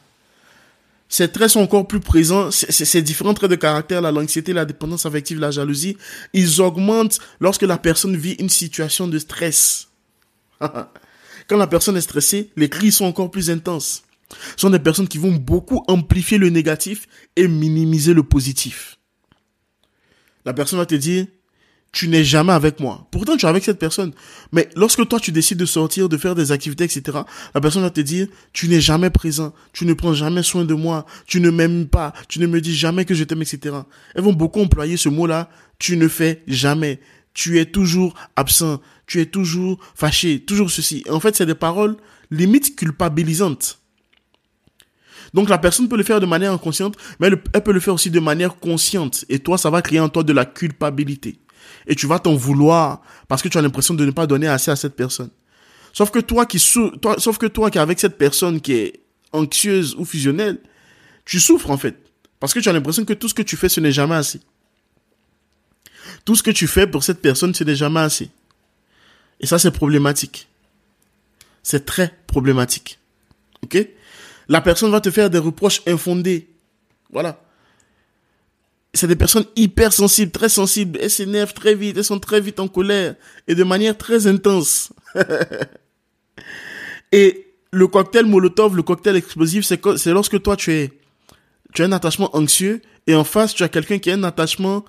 ces 1.13 1.29
traits 1.29 1.51
sont 1.51 1.61
encore 1.61 1.87
plus 1.87 2.01
présents, 2.01 2.51
ces 2.51 3.03
différents 3.03 3.35
traits 3.35 3.51
de 3.51 3.57
caractère, 3.57 4.01
l'anxiété, 4.01 4.55
la 4.55 4.65
dépendance 4.65 5.05
affective, 5.05 5.39
la 5.39 5.51
jalousie, 5.51 5.99
ils 6.33 6.63
augmentent 6.63 7.19
lorsque 7.39 7.65
la 7.65 7.77
personne 7.77 8.17
vit 8.17 8.33
une 8.39 8.49
situation 8.49 9.07
de 9.07 9.19
stress. 9.19 9.89
Quand 10.61 11.59
la 11.59 11.67
personne 11.67 11.99
est 11.99 12.01
stressée, 12.01 12.49
les 12.57 12.71
cris 12.71 12.93
sont 12.93 13.05
encore 13.05 13.31
plus 13.31 13.51
intenses. 13.51 14.05
Ce 14.57 14.63
sont 14.63 14.71
des 14.71 14.79
personnes 14.79 15.07
qui 15.07 15.19
vont 15.19 15.33
beaucoup 15.33 15.85
amplifier 15.87 16.39
le 16.39 16.49
négatif 16.49 17.07
et 17.37 17.47
minimiser 17.47 18.15
le 18.15 18.23
positif. 18.23 18.97
La 20.47 20.55
personne 20.55 20.79
va 20.79 20.87
te 20.87 20.95
dire, 20.95 21.27
tu 21.93 22.09
n'es 22.09 22.25
jamais 22.25 22.55
avec 22.55 22.81
moi. 22.81 23.07
Pourtant, 23.11 23.37
tu 23.37 23.45
es 23.45 23.49
avec 23.49 23.63
cette 23.65 23.79
personne. 23.79 24.13
Mais 24.51 24.69
lorsque 24.75 25.07
toi, 25.07 25.21
tu 25.21 25.31
décides 25.31 25.59
de 25.59 25.67
sortir, 25.67 26.09
de 26.09 26.17
faire 26.17 26.35
des 26.35 26.51
activités, 26.51 26.85
etc., 26.85 27.19
la 27.55 27.61
personne 27.61 27.83
va 27.83 27.91
te 27.91 28.01
dire, 28.01 28.29
tu 28.55 28.67
n'es 28.69 28.81
jamais 28.81 29.11
présent, 29.11 29.53
tu 29.75 29.85
ne 29.85 29.93
prends 29.93 30.15
jamais 30.15 30.43
soin 30.43 30.65
de 30.65 30.73
moi, 30.73 31.05
tu 31.27 31.39
ne 31.41 31.51
m'aimes 31.51 31.87
pas, 31.87 32.15
tu 32.29 32.41
ne 32.41 32.47
me 32.47 32.63
dis 32.63 32.75
jamais 32.75 33.05
que 33.05 33.15
je 33.15 33.25
t'aime, 33.25 33.43
etc. 33.43 33.77
Elles 34.15 34.23
vont 34.23 34.33
beaucoup 34.33 34.63
employer 34.63 34.97
ce 34.97 35.11
mot-là, 35.11 35.51
tu 35.79 35.99
ne 35.99 36.09
fais 36.09 36.43
jamais. 36.49 36.99
Tu 37.35 37.61
es 37.61 37.67
toujours 37.67 38.15
absent, 38.37 38.81
tu 39.07 39.21
es 39.21 39.27
toujours 39.27 39.79
fâché, 39.95 40.41
toujours 40.41 40.71
ceci. 40.71 41.05
en 41.11 41.21
fait, 41.21 41.37
c'est 41.37 41.47
des 41.47 41.55
paroles 41.55 41.97
limite 42.31 42.75
culpabilisantes. 42.75 43.81
Donc 45.35 45.49
la 45.49 45.59
personne 45.59 45.89
peut 45.89 45.97
le 45.97 46.03
faire 46.03 46.21
de 46.21 46.27
manière 46.27 46.53
inconsciente, 46.53 46.97
mais 47.21 47.29
elle 47.29 47.63
peut 47.63 47.73
le 47.73 47.81
faire 47.81 47.95
aussi 47.95 48.11
de 48.11 48.21
manière 48.21 48.57
consciente. 48.57 49.25
Et 49.29 49.39
toi, 49.39 49.57
ça 49.57 49.71
va 49.71 49.83
créer 49.83 50.01
en 50.01 50.09
toi 50.09 50.23
de 50.23 50.33
la 50.33 50.45
culpabilité 50.45 51.42
et 51.87 51.95
tu 51.95 52.07
vas 52.07 52.19
t'en 52.19 52.35
vouloir 52.35 53.03
parce 53.29 53.43
que 53.43 53.49
tu 53.49 53.59
as 53.59 53.63
l'impression 53.63 53.95
de 53.95 54.05
ne 54.05 54.11
pas 54.11 54.27
donner 54.27 54.49
assez 54.49 54.71
à 54.71 54.77
cette 54.77 54.97
personne. 54.97 55.31
Sauf 55.93 56.11
que 56.11 56.19
toi 56.19 56.47
qui 56.47 56.63
toi, 57.01 57.17
sauf 57.19 57.39
que 57.39 57.47
toi 57.47 57.71
qui 57.71 57.79
avec 57.79 58.01
cette 58.01 58.17
personne 58.17 58.61
qui 58.61 58.73
est 58.73 59.01
anxieuse 59.33 59.95
ou 59.97 60.05
fusionnelle, 60.05 60.59
tu 61.25 61.41
souffres 61.41 61.71
en 61.71 61.77
fait 61.77 61.97
parce 62.41 62.55
que 62.55 62.61
tu 62.61 62.69
as 62.69 62.73
l'impression 62.73 63.05
que 63.05 63.13
tout 63.13 63.29
ce 63.29 63.35
que 63.35 63.43
tu 63.43 63.57
fais 63.57 63.69
ce 63.69 63.81
n'est 63.81 63.93
jamais 63.93 64.15
assez. 64.15 64.41
Tout 66.25 66.37
ce 66.37 66.43
que 66.43 66.51
tu 66.51 66.67
fais 66.67 66.87
pour 66.87 67.05
cette 67.05 67.21
personne 67.21 67.55
ce 67.55 67.65
n'est 67.65 67.77
jamais 67.77 68.01
assez. 68.01 68.31
Et 69.41 69.47
ça 69.47 69.59
c'est 69.59 69.71
problématique. 69.71 70.49
C'est 71.63 71.85
très 71.85 72.15
problématique. 72.27 72.99
OK? 73.63 73.87
La 74.49 74.61
personne 74.61 74.91
va 74.91 75.01
te 75.01 75.11
faire 75.11 75.31
des 75.31 75.39
reproches 75.39 75.83
infondés. 75.87 76.49
Voilà 77.11 77.41
c'est 78.95 79.07
des 79.07 79.17
personnes 79.17 79.47
hyper 79.57 79.93
sensibles, 79.93 80.31
très 80.31 80.49
sensibles. 80.49 80.99
Elles 81.01 81.11
s'énervent 81.11 81.55
très 81.55 81.75
vite, 81.75 81.97
elles 81.97 82.05
sont 82.05 82.19
très 82.19 82.41
vite 82.41 82.61
en 82.61 82.69
colère 82.69 83.15
et 83.49 83.55
de 83.55 83.65
manière 83.65 83.97
très 83.97 84.27
intense. 84.27 84.93
et 87.13 87.47
le 87.71 87.87
cocktail 87.87 88.27
Molotov, 88.27 88.77
le 88.77 88.83
cocktail 88.83 89.17
explosif, 89.17 89.65
c'est 89.65 90.07
lorsque 90.07 90.41
toi 90.43 90.57
tu 90.57 90.73
es 90.73 90.93
tu 91.73 91.83
as 91.83 91.87
un 91.87 91.93
attachement 91.93 92.35
anxieux 92.37 92.83
et 93.07 93.15
en 93.15 93.25
face 93.25 93.55
tu 93.55 93.63
as 93.63 93.69
quelqu'un 93.69 93.99
qui 93.99 94.11
a 94.11 94.15
un 94.15 94.25
attachement 94.25 94.85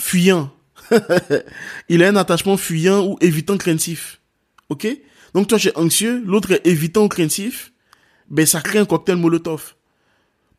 fuyant. 0.00 0.52
Il 1.88 2.02
a 2.02 2.08
un 2.08 2.16
attachement 2.16 2.56
fuyant 2.56 3.06
ou 3.06 3.16
évitant 3.20 3.56
craintif. 3.56 4.20
OK? 4.68 4.88
Donc 5.32 5.46
toi 5.46 5.58
tu 5.58 5.68
es 5.68 5.78
anxieux, 5.78 6.22
l'autre 6.26 6.50
est 6.50 6.66
évitant 6.66 7.04
ou 7.04 7.08
craintif, 7.08 7.72
ben 8.30 8.46
ça 8.46 8.60
crée 8.60 8.80
un 8.80 8.84
cocktail 8.84 9.16
Molotov. 9.16 9.74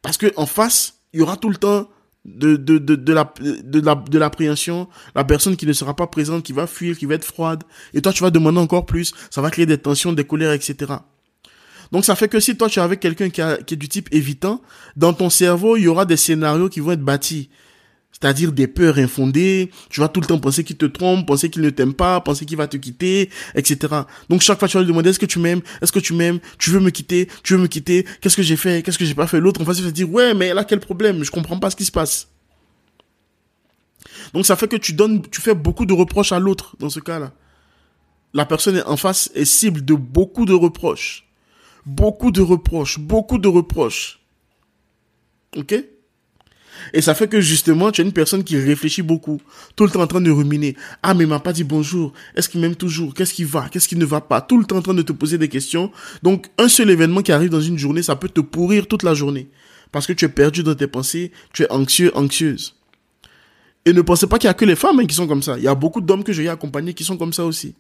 Parce 0.02 0.16
que 0.16 0.32
en 0.38 0.46
face, 0.46 1.02
il 1.12 1.20
y 1.20 1.24
aura 1.24 1.36
tout 1.36 1.50
le 1.50 1.58
temps 1.58 1.90
de, 2.26 2.56
de, 2.58 2.78
de, 2.78 2.96
de 2.96 3.14
la, 3.14 3.34
de 3.40 3.80
la, 3.80 3.96
de 3.96 4.18
l'appréhension, 4.20 4.88
la 5.16 5.24
personne 5.24 5.56
qui 5.56 5.66
ne 5.66 5.74
sera 5.74 5.96
pas 5.96 6.08
présente, 6.08 6.44
qui 6.44 6.54
va 6.54 6.68
fuir, 6.68 6.98
qui 6.98 7.06
va 7.06 7.16
être 7.16 7.26
froide, 7.26 7.64
et 7.94 8.02
toi 8.02 8.14
tu 8.14 8.24
vas 8.24 8.32
demander 8.32 8.60
encore 8.60 8.86
plus, 8.86 9.14
ça 9.30 9.42
va 9.42 9.50
créer 9.50 9.66
des 9.66 9.78
tensions, 9.78 10.14
des 10.14 10.26
colères, 10.26 10.54
etc. 10.54 10.94
Donc 11.92 12.06
ça 12.06 12.16
fait 12.16 12.28
que 12.28 12.40
si 12.40 12.56
toi 12.56 12.70
tu 12.70 12.80
es 12.80 12.82
avec 12.82 13.00
quelqu'un 13.00 13.30
qui, 13.30 13.42
qui 13.66 13.74
est 13.74 13.78
du 13.78 13.90
type 13.90 14.10
évitant, 14.12 14.62
dans 14.96 15.14
ton 15.14 15.30
cerveau 15.30 15.78
il 15.78 15.84
y 15.84 15.88
aura 15.88 16.06
des 16.06 16.18
scénarios 16.18 16.70
qui 16.70 16.82
vont 16.82 16.92
être 16.92 17.04
bâtis 17.04 17.50
c'est-à-dire 18.12 18.52
des 18.52 18.68
peurs 18.68 18.98
infondées, 18.98 19.72
tu 19.90 20.02
vas 20.02 20.10
tout 20.10 20.20
le 20.20 20.28
temps 20.28 20.40
penser 20.40 20.64
qu'il 20.64 20.78
te 20.78 20.86
trompe, 20.86 21.26
penser 21.26 21.50
qu'il 21.50 21.62
ne 21.62 21.70
t'aime 21.70 21.94
pas, 21.94 22.20
penser 22.22 22.46
qu'il 22.46 22.58
va 22.58 22.68
te 22.68 22.76
quitter, 22.76 23.30
etc. 23.56 23.94
Donc 24.30 24.42
chaque 24.42 24.60
fois 24.60 24.68
tu 24.68 24.76
vas 24.76 24.82
lui 24.82 24.90
demander 24.90 25.12
est-ce 25.12 25.20
que 25.20 25.26
tu 25.26 25.40
m'aimes, 25.40 25.62
est-ce 25.82 25.92
que 25.92 26.00
tu 26.00 26.14
m'aimes, 26.14 26.40
tu 26.58 26.70
veux 26.70 26.80
me 26.80 26.90
quitter, 26.90 27.30
tu 27.44 27.54
veux 27.54 27.60
me 27.60 27.68
quitter, 27.68 28.06
qu'est-ce 28.22 28.36
que 28.36 28.44
j'ai 28.44 28.58
fait, 28.58 28.84
qu'est-ce 28.84 28.98
que 28.98 29.06
j'ai 29.06 29.16
pas 29.16 29.28
fait, 29.28 29.40
l'autre 29.40 29.62
en 29.62 29.66
face 29.66 29.80
il 29.80 29.86
va 29.86 29.92
dire 29.92 30.12
ouais 30.12 30.34
mais 30.34 30.54
là 30.54 30.66
quel 30.66 30.80
problème, 30.80 31.24
je 31.24 31.32
comprends 31.32 31.60
pas 31.60 31.70
ce 31.70 31.76
qui 31.76 31.86
se 31.86 31.92
passe. 31.92 32.28
Donc 34.34 34.46
ça 34.46 34.56
fait 34.56 34.68
que 34.68 34.76
tu 34.76 34.94
donnes, 34.94 35.22
tu 35.30 35.42
fais 35.42 35.56
beaucoup 35.56 35.86
de 35.86 35.94
reproches 35.94 36.32
à 36.32 36.40
l'autre 36.40 36.76
dans 36.80 36.90
ce 36.90 37.00
cas-là. 37.00 37.32
La 38.34 38.46
personne 38.46 38.84
en 38.86 38.98
face 38.98 39.32
est 39.34 39.46
cible 39.46 39.84
de 39.84 39.94
beaucoup 39.94 40.46
de 40.46 40.54
reproches, 40.54 41.28
beaucoup 41.86 42.32
de 42.32 42.42
reproches, 42.42 43.00
beaucoup 43.00 43.38
de 43.38 43.48
reproches. 43.48 44.20
Ok? 45.56 45.74
Et 46.94 47.02
ça 47.02 47.14
fait 47.14 47.28
que 47.28 47.42
justement, 47.42 47.92
tu 47.92 48.02
es 48.02 48.04
une 48.04 48.14
personne 48.14 48.44
qui 48.44 48.58
réfléchit 48.58 49.02
beaucoup, 49.02 49.42
tout 49.76 49.86
le 49.86 49.92
temps 49.92 50.02
en 50.02 50.08
train 50.08 50.22
de 50.22 50.32
ruminer. 50.32 50.76
Ah, 51.04 51.14
mais 51.14 51.24
il 51.24 51.28
m'a 51.28 51.40
pas 51.40 51.54
dit 51.54 51.64
bonjour. 51.64 52.14
Est-ce 52.36 52.50
qu'il 52.50 52.62
m'aime 52.62 52.76
toujours? 52.76 53.14
Qu'est-ce 53.14 53.34
qui 53.34 53.44
va? 53.44 53.68
Qu'est-ce 53.70 53.88
qui 53.88 53.96
ne 53.96 54.06
va 54.06 54.22
pas? 54.22 54.42
Tout 54.42 54.58
le 54.58 54.66
temps 54.66 54.78
en 54.78 54.82
train 54.82 54.94
de 54.94 55.02
te 55.02 55.12
poser 55.12 55.38
des 55.38 55.50
questions. 55.50 55.92
Donc, 56.24 56.48
un 56.58 56.68
seul 56.68 56.90
événement 56.90 57.22
qui 57.22 57.32
arrive 57.32 57.50
dans 57.50 57.62
une 57.62 57.78
journée, 57.78 58.04
ça 58.04 58.16
peut 58.16 58.30
te 58.30 58.42
pourrir 58.42 58.88
toute 58.88 59.04
la 59.04 59.14
journée. 59.14 59.50
Parce 59.92 60.06
que 60.06 60.14
tu 60.14 60.26
es 60.26 60.30
perdu 60.30 60.64
dans 60.64 60.76
tes 60.76 60.88
pensées, 60.88 61.32
tu 61.54 61.64
es 61.64 61.72
anxieux, 61.72 62.12
anxieuse. 62.16 62.76
Et 63.86 63.94
ne 63.94 64.02
pensez 64.02 64.28
pas 64.28 64.38
qu'il 64.38 64.48
y 64.48 64.52
a 64.52 64.54
que 64.54 64.66
les 64.66 64.76
femmes 64.76 65.00
hein, 65.00 65.06
qui 65.06 65.16
sont 65.16 65.28
comme 65.28 65.42
ça. 65.42 65.58
Il 65.58 65.64
y 65.64 65.68
a 65.68 65.76
beaucoup 65.76 66.02
d'hommes 66.02 66.24
que 66.24 66.34
j'ai 66.34 66.48
accompagnés 66.50 66.94
qui 66.94 67.04
sont 67.04 67.18
comme 67.18 67.34
ça 67.34 67.46
aussi. 67.46 67.76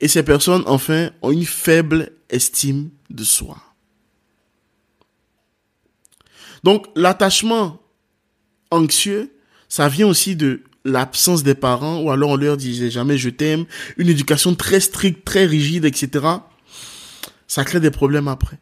Et 0.00 0.08
ces 0.08 0.22
personnes, 0.22 0.62
enfin, 0.66 1.10
ont 1.22 1.30
une 1.30 1.46
faible 1.46 2.12
estime 2.28 2.90
de 3.08 3.24
soi. 3.24 3.56
Donc, 6.64 6.86
l'attachement 6.96 7.80
anxieux, 8.70 9.32
ça 9.68 9.88
vient 9.88 10.06
aussi 10.06 10.36
de 10.36 10.62
l'absence 10.86 11.42
des 11.42 11.54
parents, 11.54 12.00
ou 12.00 12.10
alors 12.10 12.30
on 12.30 12.36
leur 12.36 12.56
disait 12.56 12.90
jamais 12.90 13.18
je 13.18 13.28
t'aime, 13.28 13.64
une 13.96 14.08
éducation 14.08 14.54
très 14.54 14.80
stricte, 14.80 15.24
très 15.24 15.44
rigide, 15.44 15.84
etc. 15.84 16.24
Ça 17.48 17.64
crée 17.64 17.80
des 17.80 17.90
problèmes 17.90 18.28
après. 18.28 18.58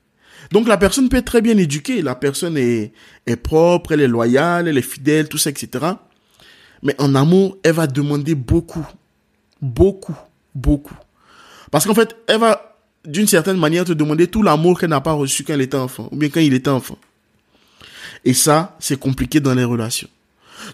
Donc 0.50 0.68
la 0.68 0.76
personne 0.76 1.09
peut 1.09 1.18
être 1.18 1.26
très 1.26 1.42
bien 1.42 1.57
éduquée, 1.57 2.02
la 2.02 2.14
personne 2.14 2.57
est, 2.57 2.92
est 3.26 3.37
propre, 3.37 3.92
elle 3.92 4.00
est 4.00 4.09
loyale, 4.09 4.68
elle 4.68 4.78
est 4.78 4.83
fidèle, 4.83 5.28
tout 5.28 5.38
ça, 5.38 5.50
etc. 5.50 5.85
Mais 6.83 6.94
en 7.00 7.14
amour, 7.14 7.57
elle 7.62 7.72
va 7.72 7.87
demander 7.87 8.35
beaucoup, 8.35 8.87
beaucoup, 9.61 10.16
beaucoup. 10.54 10.96
Parce 11.70 11.87
qu'en 11.87 11.94
fait, 11.94 12.14
elle 12.26 12.40
va, 12.40 12.76
d'une 13.07 13.26
certaine 13.26 13.57
manière, 13.57 13.85
te 13.85 13.92
demander 13.92 14.26
tout 14.26 14.42
l'amour 14.42 14.78
qu'elle 14.78 14.90
n'a 14.90 15.00
pas 15.00 15.12
reçu 15.12 15.44
quand 15.44 15.54
elle 15.54 15.62
était 15.62 15.76
enfant, 15.76 16.09
ou 16.12 16.16
bien 16.16 16.28
quand 16.28 16.40
il 16.40 16.54
était 16.54 16.70
enfant. 16.70 16.98
Et 18.24 18.34
ça, 18.34 18.76
c'est 18.80 18.98
compliqué 18.98 19.40
dans 19.40 19.54
les 19.54 19.64
relations. 19.64 20.08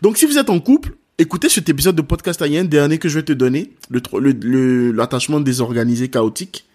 Donc, 0.03 0.19
si 0.19 0.27
vous 0.27 0.39
êtes 0.39 0.51
en 0.51 0.61
couple, 0.61 0.95
écoutez 1.19 1.49
cet 1.49 1.69
épisode 1.69 1.97
de 1.97 2.03
podcast. 2.03 2.43
Il 2.47 2.53
y 2.53 2.59
a 2.59 2.61
un 2.61 2.65
dernier 2.65 2.99
que 2.99 3.09
je 3.09 3.19
vais 3.19 3.25
te 3.25 3.33
donner, 3.33 3.73
le, 3.91 4.93
l'attachement 4.93 5.41
désorganisé, 5.41 6.09
chaotique. 6.09 6.67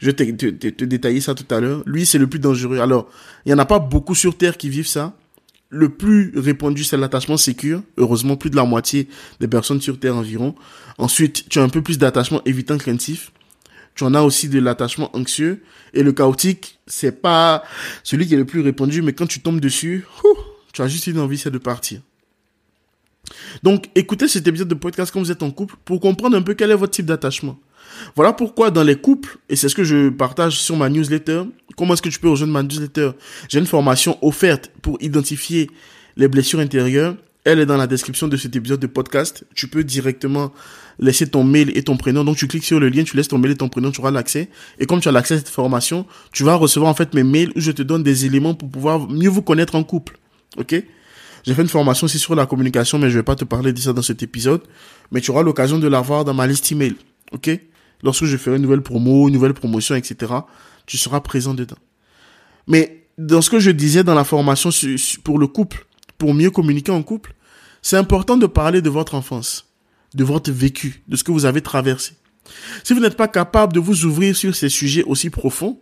Je 0.00 0.06
vais 0.06 0.12
te, 0.14 0.50
te, 0.50 0.84
détailler 0.84 1.20
ça 1.20 1.34
tout 1.34 1.52
à 1.54 1.60
l'heure. 1.60 1.82
Lui, 1.86 2.04
c'est 2.04 2.18
le 2.18 2.26
plus 2.26 2.40
dangereux. 2.40 2.80
Alors, 2.80 3.08
il 3.46 3.50
y 3.50 3.54
en 3.54 3.58
a 3.58 3.64
pas 3.64 3.78
beaucoup 3.78 4.14
sur 4.14 4.36
Terre 4.36 4.56
qui 4.56 4.68
vivent 4.68 4.88
ça. 4.88 5.16
Le 5.70 5.88
plus 5.88 6.32
répandu, 6.36 6.84
c'est 6.84 6.96
l'attachement 6.96 7.36
sécure. 7.36 7.82
Heureusement, 7.96 8.36
plus 8.36 8.50
de 8.50 8.56
la 8.56 8.64
moitié 8.64 9.08
des 9.40 9.48
personnes 9.48 9.80
sur 9.80 9.98
Terre 9.98 10.16
environ. 10.16 10.54
Ensuite, 10.98 11.48
tu 11.48 11.58
as 11.58 11.62
un 11.62 11.68
peu 11.68 11.82
plus 11.82 11.98
d'attachement 11.98 12.40
évitant 12.44 12.78
craintif 12.78 13.32
tu 13.94 14.04
en 14.04 14.14
as 14.14 14.22
aussi 14.22 14.48
de 14.48 14.58
l'attachement 14.58 15.14
anxieux. 15.16 15.62
Et 15.92 16.02
le 16.02 16.12
chaotique, 16.12 16.78
c'est 16.86 17.22
pas 17.22 17.62
celui 18.02 18.26
qui 18.26 18.34
est 18.34 18.38
le 18.38 18.44
plus 18.44 18.60
répandu, 18.60 19.02
mais 19.02 19.12
quand 19.12 19.26
tu 19.26 19.40
tombes 19.40 19.60
dessus, 19.60 20.06
tu 20.72 20.82
as 20.82 20.88
juste 20.88 21.06
une 21.06 21.18
envie, 21.18 21.38
c'est 21.38 21.50
de 21.50 21.58
partir. 21.58 22.00
Donc, 23.62 23.86
écoutez 23.94 24.28
cet 24.28 24.46
épisode 24.46 24.68
de 24.68 24.74
podcast 24.74 25.12
quand 25.12 25.20
vous 25.20 25.30
êtes 25.30 25.42
en 25.42 25.50
couple 25.50 25.76
pour 25.84 26.00
comprendre 26.00 26.36
un 26.36 26.42
peu 26.42 26.54
quel 26.54 26.70
est 26.70 26.76
votre 26.76 26.92
type 26.92 27.06
d'attachement. 27.06 27.58
Voilà 28.16 28.32
pourquoi 28.32 28.70
dans 28.70 28.82
les 28.82 28.96
couples, 28.96 29.38
et 29.48 29.56
c'est 29.56 29.68
ce 29.68 29.74
que 29.74 29.84
je 29.84 30.08
partage 30.08 30.60
sur 30.60 30.76
ma 30.76 30.88
newsletter, 30.88 31.44
comment 31.76 31.94
est-ce 31.94 32.02
que 32.02 32.08
tu 32.08 32.18
peux 32.18 32.28
rejoindre 32.28 32.52
ma 32.52 32.62
newsletter? 32.62 33.12
J'ai 33.48 33.58
une 33.60 33.66
formation 33.66 34.18
offerte 34.22 34.70
pour 34.82 35.00
identifier 35.00 35.70
les 36.16 36.28
blessures 36.28 36.60
intérieures. 36.60 37.16
Elle 37.44 37.60
est 37.60 37.66
dans 37.66 37.76
la 37.76 37.86
description 37.86 38.26
de 38.26 38.36
cet 38.36 38.56
épisode 38.56 38.80
de 38.80 38.86
podcast. 38.86 39.44
Tu 39.54 39.68
peux 39.68 39.84
directement 39.84 40.52
laisser 40.98 41.26
ton 41.26 41.44
mail 41.44 41.72
et 41.76 41.82
ton 41.82 41.96
prénom. 41.96 42.24
Donc 42.24 42.36
tu 42.36 42.46
cliques 42.46 42.64
sur 42.64 42.80
le 42.80 42.88
lien, 42.88 43.04
tu 43.04 43.16
laisses 43.16 43.28
ton 43.28 43.38
mail 43.38 43.52
et 43.52 43.56
ton 43.56 43.68
prénom, 43.68 43.90
tu 43.90 44.00
auras 44.00 44.10
l'accès. 44.10 44.48
Et 44.78 44.86
comme 44.86 45.00
tu 45.00 45.08
as 45.08 45.12
l'accès 45.12 45.34
à 45.34 45.38
cette 45.38 45.48
formation, 45.48 46.06
tu 46.32 46.44
vas 46.44 46.54
recevoir 46.54 46.90
en 46.90 46.94
fait 46.94 47.14
mes 47.14 47.24
mails 47.24 47.52
où 47.56 47.60
je 47.60 47.70
te 47.70 47.82
donne 47.82 48.02
des 48.02 48.26
éléments 48.26 48.54
pour 48.54 48.70
pouvoir 48.70 49.08
mieux 49.08 49.28
vous 49.28 49.42
connaître 49.42 49.74
en 49.74 49.84
couple. 49.84 50.18
Ok? 50.56 50.74
J'ai 51.44 51.54
fait 51.54 51.62
une 51.62 51.68
formation 51.68 52.06
aussi 52.06 52.18
sur 52.18 52.34
la 52.34 52.46
communication, 52.46 52.98
mais 52.98 53.10
je 53.10 53.18
vais 53.18 53.22
pas 53.22 53.36
te 53.36 53.44
parler 53.44 53.72
de 53.72 53.78
ça 53.78 53.92
dans 53.92 54.02
cet 54.02 54.22
épisode. 54.22 54.62
Mais 55.12 55.20
tu 55.20 55.30
auras 55.30 55.42
l'occasion 55.42 55.78
de 55.78 55.88
l'avoir 55.88 56.24
dans 56.24 56.34
ma 56.34 56.46
liste 56.46 56.72
email. 56.72 56.96
Ok? 57.32 57.50
Lorsque 58.02 58.24
je 58.24 58.36
ferai 58.36 58.56
une 58.56 58.62
nouvelle 58.62 58.82
promo, 58.82 59.28
une 59.28 59.34
nouvelle 59.34 59.54
promotion, 59.54 59.94
etc., 59.94 60.32
tu 60.86 60.98
seras 60.98 61.20
présent 61.20 61.54
dedans. 61.54 61.76
Mais 62.66 63.06
dans 63.18 63.42
ce 63.42 63.50
que 63.50 63.58
je 63.58 63.70
disais 63.70 64.04
dans 64.04 64.14
la 64.14 64.24
formation 64.24 64.70
pour 65.22 65.38
le 65.38 65.46
couple, 65.46 65.86
pour 66.18 66.34
mieux 66.34 66.50
communiquer 66.50 66.92
en 66.92 67.02
couple, 67.02 67.34
c'est 67.82 67.96
important 67.96 68.36
de 68.36 68.46
parler 68.46 68.80
de 68.80 68.90
votre 68.90 69.14
enfance 69.14 69.73
de 70.14 70.24
votre 70.24 70.50
vécu, 70.50 71.02
de 71.08 71.16
ce 71.16 71.24
que 71.24 71.32
vous 71.32 71.44
avez 71.44 71.60
traversé. 71.60 72.12
Si 72.82 72.92
vous 72.92 73.00
n'êtes 73.00 73.16
pas 73.16 73.28
capable 73.28 73.72
de 73.72 73.80
vous 73.80 74.04
ouvrir 74.04 74.36
sur 74.36 74.54
ces 74.54 74.68
sujets 74.68 75.04
aussi 75.04 75.30
profonds, 75.30 75.78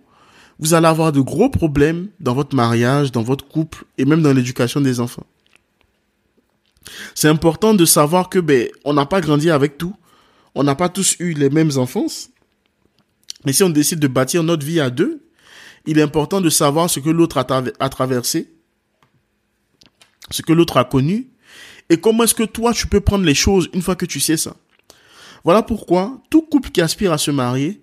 vous 0.58 0.74
allez 0.74 0.86
avoir 0.86 1.12
de 1.12 1.20
gros 1.20 1.48
problèmes 1.48 2.08
dans 2.20 2.34
votre 2.34 2.54
mariage, 2.54 3.10
dans 3.10 3.22
votre 3.22 3.46
couple 3.46 3.84
et 3.98 4.04
même 4.04 4.22
dans 4.22 4.32
l'éducation 4.32 4.80
des 4.80 5.00
enfants. 5.00 5.26
C'est 7.14 7.28
important 7.28 7.74
de 7.74 7.84
savoir 7.84 8.28
que 8.28 8.38
ben 8.38 8.68
on 8.84 8.92
n'a 8.92 9.06
pas 9.06 9.20
grandi 9.20 9.50
avec 9.50 9.78
tout, 9.78 9.94
on 10.54 10.62
n'a 10.62 10.74
pas 10.74 10.88
tous 10.88 11.16
eu 11.18 11.32
les 11.32 11.50
mêmes 11.50 11.70
enfances. 11.76 12.30
Mais 13.44 13.52
si 13.52 13.62
on 13.62 13.70
décide 13.70 13.98
de 13.98 14.08
bâtir 14.08 14.42
notre 14.42 14.64
vie 14.64 14.80
à 14.80 14.90
deux, 14.90 15.22
il 15.86 15.98
est 15.98 16.02
important 16.02 16.40
de 16.40 16.50
savoir 16.50 16.88
ce 16.88 17.00
que 17.00 17.10
l'autre 17.10 17.38
a, 17.38 17.62
a 17.80 17.88
traversé, 17.88 18.52
ce 20.30 20.42
que 20.42 20.52
l'autre 20.52 20.76
a 20.76 20.84
connu 20.84 21.31
et 21.88 21.98
comment 21.98 22.24
est-ce 22.24 22.34
que 22.34 22.42
toi, 22.42 22.72
tu 22.72 22.86
peux 22.86 23.00
prendre 23.00 23.24
les 23.24 23.34
choses 23.34 23.68
une 23.72 23.82
fois 23.82 23.96
que 23.96 24.06
tu 24.06 24.20
sais 24.20 24.36
ça? 24.36 24.56
Voilà 25.44 25.62
pourquoi 25.62 26.20
tout 26.30 26.42
couple 26.42 26.70
qui 26.70 26.80
aspire 26.80 27.12
à 27.12 27.18
se 27.18 27.30
marier, 27.30 27.80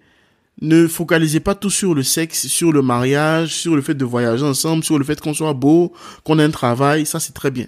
ne 0.62 0.88
focalisez 0.88 1.40
pas 1.40 1.56
tout 1.56 1.70
sur 1.70 1.94
le 1.94 2.04
sexe, 2.04 2.48
sur 2.48 2.72
le 2.72 2.82
mariage, 2.82 3.56
sur 3.56 3.76
le 3.76 3.82
fait 3.82 3.96
de 3.96 4.06
voyager 4.06 4.44
ensemble, 4.44 4.84
sur 4.84 4.98
le 4.98 5.06
fait 5.06 5.20
qu'on 5.22 5.34
soit 5.34 5.54
beau, 5.54 5.94
qu'on 6.24 6.40
ait 6.40 6.44
un 6.44 6.52
travail, 6.52 7.06
ça 7.06 7.20
c'est 7.20 7.34
très 7.34 7.52
bien. 7.52 7.68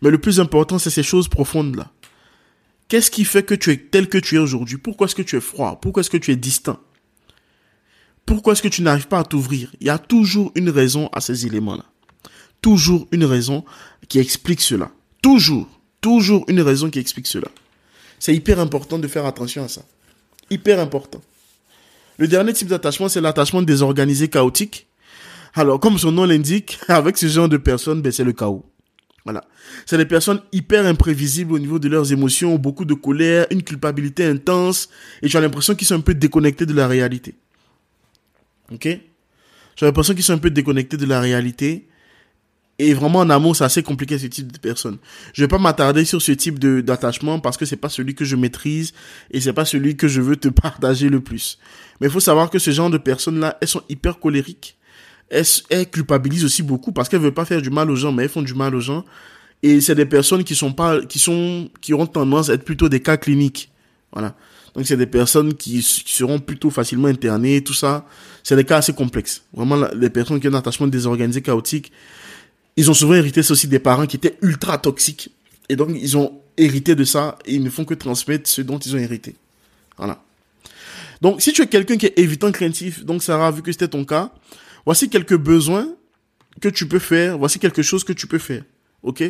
Mais 0.00 0.10
le 0.10 0.18
plus 0.18 0.40
important, 0.40 0.78
c'est 0.78 0.90
ces 0.90 1.02
choses 1.02 1.28
profondes-là. 1.28 1.90
Qu'est-ce 2.88 3.10
qui 3.10 3.24
fait 3.24 3.42
que 3.42 3.54
tu 3.54 3.70
es 3.70 3.76
tel 3.78 4.08
que 4.08 4.18
tu 4.18 4.36
es 4.36 4.38
aujourd'hui? 4.38 4.76
Pourquoi 4.76 5.06
est-ce 5.06 5.14
que 5.14 5.22
tu 5.22 5.36
es 5.36 5.40
froid? 5.40 5.80
Pourquoi 5.80 6.02
est-ce 6.02 6.10
que 6.10 6.18
tu 6.18 6.30
es 6.32 6.36
distant? 6.36 6.78
Pourquoi 8.26 8.52
est-ce 8.52 8.62
que 8.62 8.68
tu 8.68 8.82
n'arrives 8.82 9.08
pas 9.08 9.20
à 9.20 9.24
t'ouvrir? 9.24 9.74
Il 9.80 9.86
y 9.86 9.90
a 9.90 9.98
toujours 9.98 10.52
une 10.54 10.68
raison 10.68 11.08
à 11.12 11.20
ces 11.20 11.46
éléments-là. 11.46 11.84
Toujours 12.60 13.08
une 13.10 13.24
raison 13.24 13.64
qui 14.08 14.18
explique 14.18 14.60
cela. 14.60 14.90
Toujours, 15.22 15.68
toujours 16.00 16.44
une 16.48 16.60
raison 16.60 16.90
qui 16.90 16.98
explique 16.98 17.26
cela. 17.26 17.48
C'est 18.18 18.34
hyper 18.34 18.60
important 18.60 18.98
de 18.98 19.08
faire 19.08 19.24
attention 19.24 19.64
à 19.64 19.68
ça. 19.68 19.82
Hyper 20.50 20.78
important. 20.80 21.22
Le 22.18 22.28
dernier 22.28 22.52
type 22.52 22.68
d'attachement, 22.68 23.08
c'est 23.08 23.20
l'attachement 23.20 23.62
désorganisé 23.62 24.28
chaotique. 24.28 24.86
Alors, 25.54 25.80
comme 25.80 25.98
son 25.98 26.12
nom 26.12 26.24
l'indique, 26.24 26.78
avec 26.88 27.16
ce 27.16 27.26
genre 27.26 27.48
de 27.48 27.56
personnes, 27.56 28.02
ben, 28.02 28.12
c'est 28.12 28.24
le 28.24 28.32
chaos. 28.32 28.64
Voilà. 29.24 29.44
C'est 29.86 29.96
des 29.96 30.06
personnes 30.06 30.40
hyper 30.50 30.84
imprévisibles 30.84 31.52
au 31.52 31.58
niveau 31.58 31.78
de 31.78 31.88
leurs 31.88 32.12
émotions, 32.12 32.56
beaucoup 32.56 32.84
de 32.84 32.94
colère, 32.94 33.46
une 33.50 33.62
culpabilité 33.62 34.24
intense, 34.24 34.88
et 35.22 35.34
as 35.34 35.40
l'impression 35.40 35.74
qu'ils 35.74 35.86
sont 35.86 35.94
un 35.94 36.00
peu 36.00 36.14
déconnectés 36.14 36.66
de 36.66 36.74
la 36.74 36.88
réalité. 36.88 37.34
Ok? 38.72 38.84
J'ai 38.84 39.86
l'impression 39.86 40.14
qu'ils 40.14 40.24
sont 40.24 40.32
un 40.32 40.38
peu 40.38 40.50
déconnectés 40.50 40.96
de 40.96 41.06
la 41.06 41.20
réalité. 41.20 41.86
Et 42.84 42.94
vraiment, 42.94 43.20
en 43.20 43.30
amour, 43.30 43.54
c'est 43.54 43.62
assez 43.62 43.84
compliqué 43.84 44.18
ce 44.18 44.26
type 44.26 44.50
de 44.50 44.58
personne. 44.58 44.98
Je 45.34 45.44
vais 45.44 45.46
pas 45.46 45.58
m'attarder 45.58 46.04
sur 46.04 46.20
ce 46.20 46.32
type 46.32 46.58
d'attachement 46.58 47.38
parce 47.38 47.56
que 47.56 47.64
c'est 47.64 47.76
pas 47.76 47.88
celui 47.88 48.16
que 48.16 48.24
je 48.24 48.34
maîtrise 48.34 48.92
et 49.30 49.40
c'est 49.40 49.52
pas 49.52 49.64
celui 49.64 49.96
que 49.96 50.08
je 50.08 50.20
veux 50.20 50.34
te 50.34 50.48
partager 50.62 51.08
le 51.08 51.20
plus. 51.20 51.60
Mais 52.00 52.08
il 52.08 52.12
faut 52.12 52.18
savoir 52.18 52.50
que 52.50 52.58
ce 52.58 52.72
genre 52.72 52.90
de 52.90 52.98
personnes-là, 52.98 53.56
elles 53.60 53.68
sont 53.68 53.82
hyper 53.88 54.18
colériques. 54.18 54.76
Elles, 55.30 55.44
elles 55.70 55.88
culpabilisent 55.88 56.44
aussi 56.44 56.64
beaucoup 56.64 56.90
parce 56.90 57.08
qu'elles 57.08 57.20
veulent 57.20 57.32
pas 57.32 57.44
faire 57.44 57.62
du 57.62 57.70
mal 57.70 57.88
aux 57.88 57.94
gens, 57.94 58.10
mais 58.10 58.24
elles 58.24 58.28
font 58.28 58.42
du 58.42 58.54
mal 58.54 58.74
aux 58.74 58.80
gens. 58.80 59.04
Et 59.62 59.80
c'est 59.80 59.94
des 59.94 60.06
personnes 60.06 60.42
qui 60.42 60.56
sont 60.56 60.72
pas, 60.72 61.00
qui 61.02 61.20
sont, 61.20 61.70
qui 61.80 61.94
ont 61.94 62.06
tendance 62.06 62.50
à 62.50 62.54
être 62.54 62.64
plutôt 62.64 62.88
des 62.88 62.98
cas 62.98 63.16
cliniques. 63.16 63.70
Voilà. 64.12 64.34
Donc 64.74 64.86
c'est 64.86 64.96
des 64.96 65.06
personnes 65.06 65.54
qui, 65.54 65.82
seront 65.82 66.40
plutôt 66.40 66.70
facilement 66.70 67.08
internées, 67.08 67.62
tout 67.62 67.74
ça. 67.74 68.06
C'est 68.42 68.56
des 68.56 68.64
cas 68.64 68.78
assez 68.78 68.92
complexes. 68.92 69.44
Vraiment, 69.52 69.86
les 69.94 70.10
personnes 70.10 70.40
qui 70.40 70.48
ont 70.48 70.52
un 70.52 70.58
attachement 70.58 70.88
désorganisé, 70.88 71.42
chaotique, 71.42 71.92
ils 72.76 72.90
ont 72.90 72.94
souvent 72.94 73.14
hérité 73.14 73.40
aussi 73.40 73.68
des 73.68 73.78
parents 73.78 74.06
qui 74.06 74.16
étaient 74.16 74.38
ultra 74.42 74.78
toxiques. 74.78 75.30
Et 75.68 75.76
donc, 75.76 75.90
ils 75.94 76.16
ont 76.16 76.40
hérité 76.56 76.94
de 76.94 77.04
ça 77.04 77.38
et 77.46 77.54
ils 77.54 77.62
ne 77.62 77.70
font 77.70 77.84
que 77.84 77.94
transmettre 77.94 78.48
ce 78.48 78.62
dont 78.62 78.78
ils 78.78 78.94
ont 78.94 78.98
hérité. 78.98 79.36
Voilà. 79.96 80.22
Donc, 81.20 81.40
si 81.40 81.52
tu 81.52 81.62
es 81.62 81.66
quelqu'un 81.66 81.96
qui 81.96 82.06
est 82.06 82.18
évitant 82.18 82.50
craintif, 82.50 83.04
donc 83.04 83.22
Sarah, 83.22 83.50
vu 83.50 83.62
que 83.62 83.70
c'était 83.72 83.88
ton 83.88 84.04
cas, 84.04 84.32
voici 84.84 85.08
quelques 85.08 85.36
besoins 85.36 85.88
que 86.60 86.68
tu 86.68 86.86
peux 86.86 86.98
faire, 86.98 87.38
voici 87.38 87.58
quelque 87.58 87.82
chose 87.82 88.04
que 88.04 88.12
tu 88.12 88.26
peux 88.26 88.38
faire. 88.38 88.64
Ok? 89.02 89.22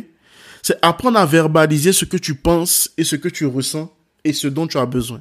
C'est 0.63 0.79
apprendre 0.83 1.19
à 1.19 1.27
verbaliser 1.27 1.93
ce 1.93 2.05
que 2.05 2.17
tu 2.17 2.35
penses 2.35 2.91
et 2.97 3.05
ce 3.05 3.17
que 3.17 3.29
tu 3.29 3.47
ressens 3.47 3.93
et 4.25 4.33
ce 4.33 4.47
dont 4.49 4.67
tu 4.67 4.79
as 4.79 4.87
besoin. 4.87 5.21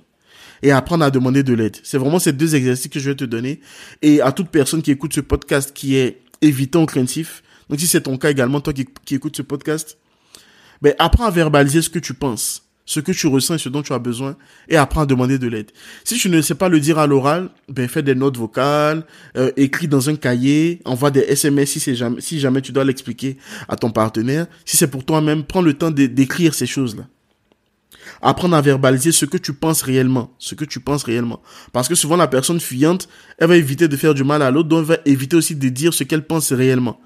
Et 0.63 0.71
apprendre 0.71 1.03
à 1.03 1.09
demander 1.09 1.41
de 1.41 1.53
l'aide. 1.53 1.77
C'est 1.83 1.97
vraiment 1.97 2.19
ces 2.19 2.33
deux 2.33 2.55
exercices 2.55 2.87
que 2.87 2.99
je 2.99 3.09
vais 3.09 3.15
te 3.15 3.25
donner. 3.25 3.59
Et 4.03 4.21
à 4.21 4.31
toute 4.31 4.49
personne 4.49 4.83
qui 4.83 4.91
écoute 4.91 5.13
ce 5.13 5.21
podcast 5.21 5.71
qui 5.73 5.95
est 5.95 6.21
évitant 6.41 6.85
craintif, 6.85 7.41
donc 7.71 7.79
si 7.79 7.87
c'est 7.87 8.01
ton 8.01 8.17
cas 8.17 8.29
également, 8.29 8.59
toi 8.59 8.73
qui, 8.73 9.15
écoutes 9.15 9.37
ce 9.37 9.41
podcast, 9.41 9.97
ben, 10.81 10.93
apprends 10.99 11.25
à 11.25 11.31
verbaliser 11.31 11.81
ce 11.81 11.89
que 11.89 11.99
tu 11.99 12.13
penses. 12.13 12.67
ce 12.83 12.99
que 12.99 13.13
tu 13.13 13.27
ressens 13.27 13.55
et 13.55 13.57
ce 13.59 13.69
dont 13.69 13.83
tu 13.83 13.93
as 13.93 13.99
besoin 13.99 14.35
et 14.67 14.75
apprends 14.75 15.01
à 15.01 15.05
demander 15.05 15.37
de 15.37 15.47
l'aide. 15.47 15.71
Si 16.03 16.17
tu 16.17 16.29
ne 16.29 16.41
sais 16.41 16.55
pas 16.55 16.67
le 16.67 16.81
dire 16.81 16.99
à 16.99 17.07
l'oral, 17.07 17.49
ben 17.69 17.87
fais 17.87 18.03
des 18.03 18.15
notes 18.15 18.35
vocales, 18.35 19.05
euh, 19.37 19.51
écris 19.55 19.87
dans 19.87 20.09
un 20.09 20.15
cahier, 20.15 20.81
envoie 20.83 21.11
des 21.11 21.21
SMS 21.21 21.69
si 21.69 21.95
jamais 21.95 22.19
si 22.19 22.39
jamais 22.41 22.59
tu 22.61 22.73
dois 22.73 22.83
l'expliquer 22.83 23.37
à 23.69 23.77
ton 23.77 23.91
partenaire. 23.91 24.47
Si 24.65 24.75
c'est 24.75 24.89
pour 24.89 25.05
toi-même, 25.05 25.45
prends 25.45 25.61
le 25.61 25.73
temps 25.75 25.91
d'écrire 25.91 26.53
ces 26.53 26.65
choses-là. 26.65 27.07
Apprendre 28.21 28.57
à 28.57 28.61
verbaliser 28.61 29.13
ce 29.13 29.25
que 29.25 29.37
tu 29.37 29.53
penses 29.53 29.83
réellement, 29.83 30.35
ce 30.37 30.55
que 30.55 30.65
tu 30.65 30.81
penses 30.81 31.03
réellement. 31.03 31.41
Parce 31.71 31.87
que 31.87 31.95
souvent 31.95 32.17
la 32.17 32.27
personne 32.27 32.59
fuyante, 32.59 33.07
elle 33.37 33.47
va 33.47 33.55
éviter 33.55 33.87
de 33.87 33.95
faire 33.95 34.15
du 34.15 34.25
mal 34.25 34.41
à 34.41 34.51
l'autre, 34.51 34.67
donc 34.67 34.79
elle 34.79 34.95
va 34.95 34.97
éviter 35.05 35.37
aussi 35.37 35.55
de 35.55 35.69
dire 35.69 35.93
ce 35.93 36.03
qu'elle 36.03 36.25
pense 36.25 36.51
réellement. 36.51 36.99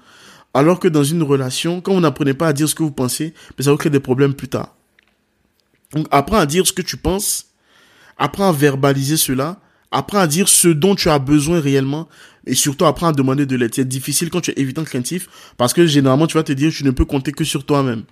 Alors 0.56 0.80
que 0.80 0.88
dans 0.88 1.04
une 1.04 1.22
relation, 1.22 1.82
quand 1.82 1.92
vous 1.92 2.00
n'apprenez 2.00 2.32
pas 2.32 2.48
à 2.48 2.54
dire 2.54 2.66
ce 2.66 2.74
que 2.74 2.82
vous 2.82 2.90
pensez, 2.90 3.34
ben, 3.58 3.62
ça 3.62 3.70
va 3.70 3.76
créer 3.76 3.90
des 3.90 4.00
problèmes 4.00 4.32
plus 4.32 4.48
tard. 4.48 4.74
Donc 5.92 6.06
apprends 6.10 6.38
à 6.38 6.46
dire 6.46 6.66
ce 6.66 6.72
que 6.72 6.80
tu 6.80 6.96
penses, 6.96 7.48
apprends 8.16 8.48
à 8.48 8.52
verbaliser 8.52 9.18
cela, 9.18 9.60
apprends 9.90 10.20
à 10.20 10.26
dire 10.26 10.48
ce 10.48 10.68
dont 10.68 10.94
tu 10.94 11.10
as 11.10 11.18
besoin 11.18 11.60
réellement 11.60 12.08
et 12.46 12.54
surtout 12.54 12.86
apprends 12.86 13.08
à 13.08 13.12
demander 13.12 13.44
de 13.44 13.54
l'aide. 13.54 13.74
C'est 13.74 13.86
difficile 13.86 14.30
quand 14.30 14.40
tu 14.40 14.50
es 14.52 14.54
évitant 14.56 14.84
craintif 14.84 15.28
parce 15.58 15.74
que 15.74 15.86
généralement 15.86 16.26
tu 16.26 16.38
vas 16.38 16.42
te 16.42 16.52
dire 16.52 16.72
tu 16.72 16.84
ne 16.84 16.90
peux 16.90 17.04
compter 17.04 17.32
que 17.32 17.44
sur 17.44 17.66
toi-même. 17.66 18.04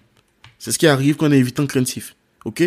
C'est 0.59 0.71
ce 0.71 0.79
qui 0.79 0.87
arrive 0.87 1.17
quand 1.17 1.29
on 1.29 1.33
est 1.33 1.39
évitant 1.39 1.65
craintif. 1.65 2.15
OK? 2.45 2.63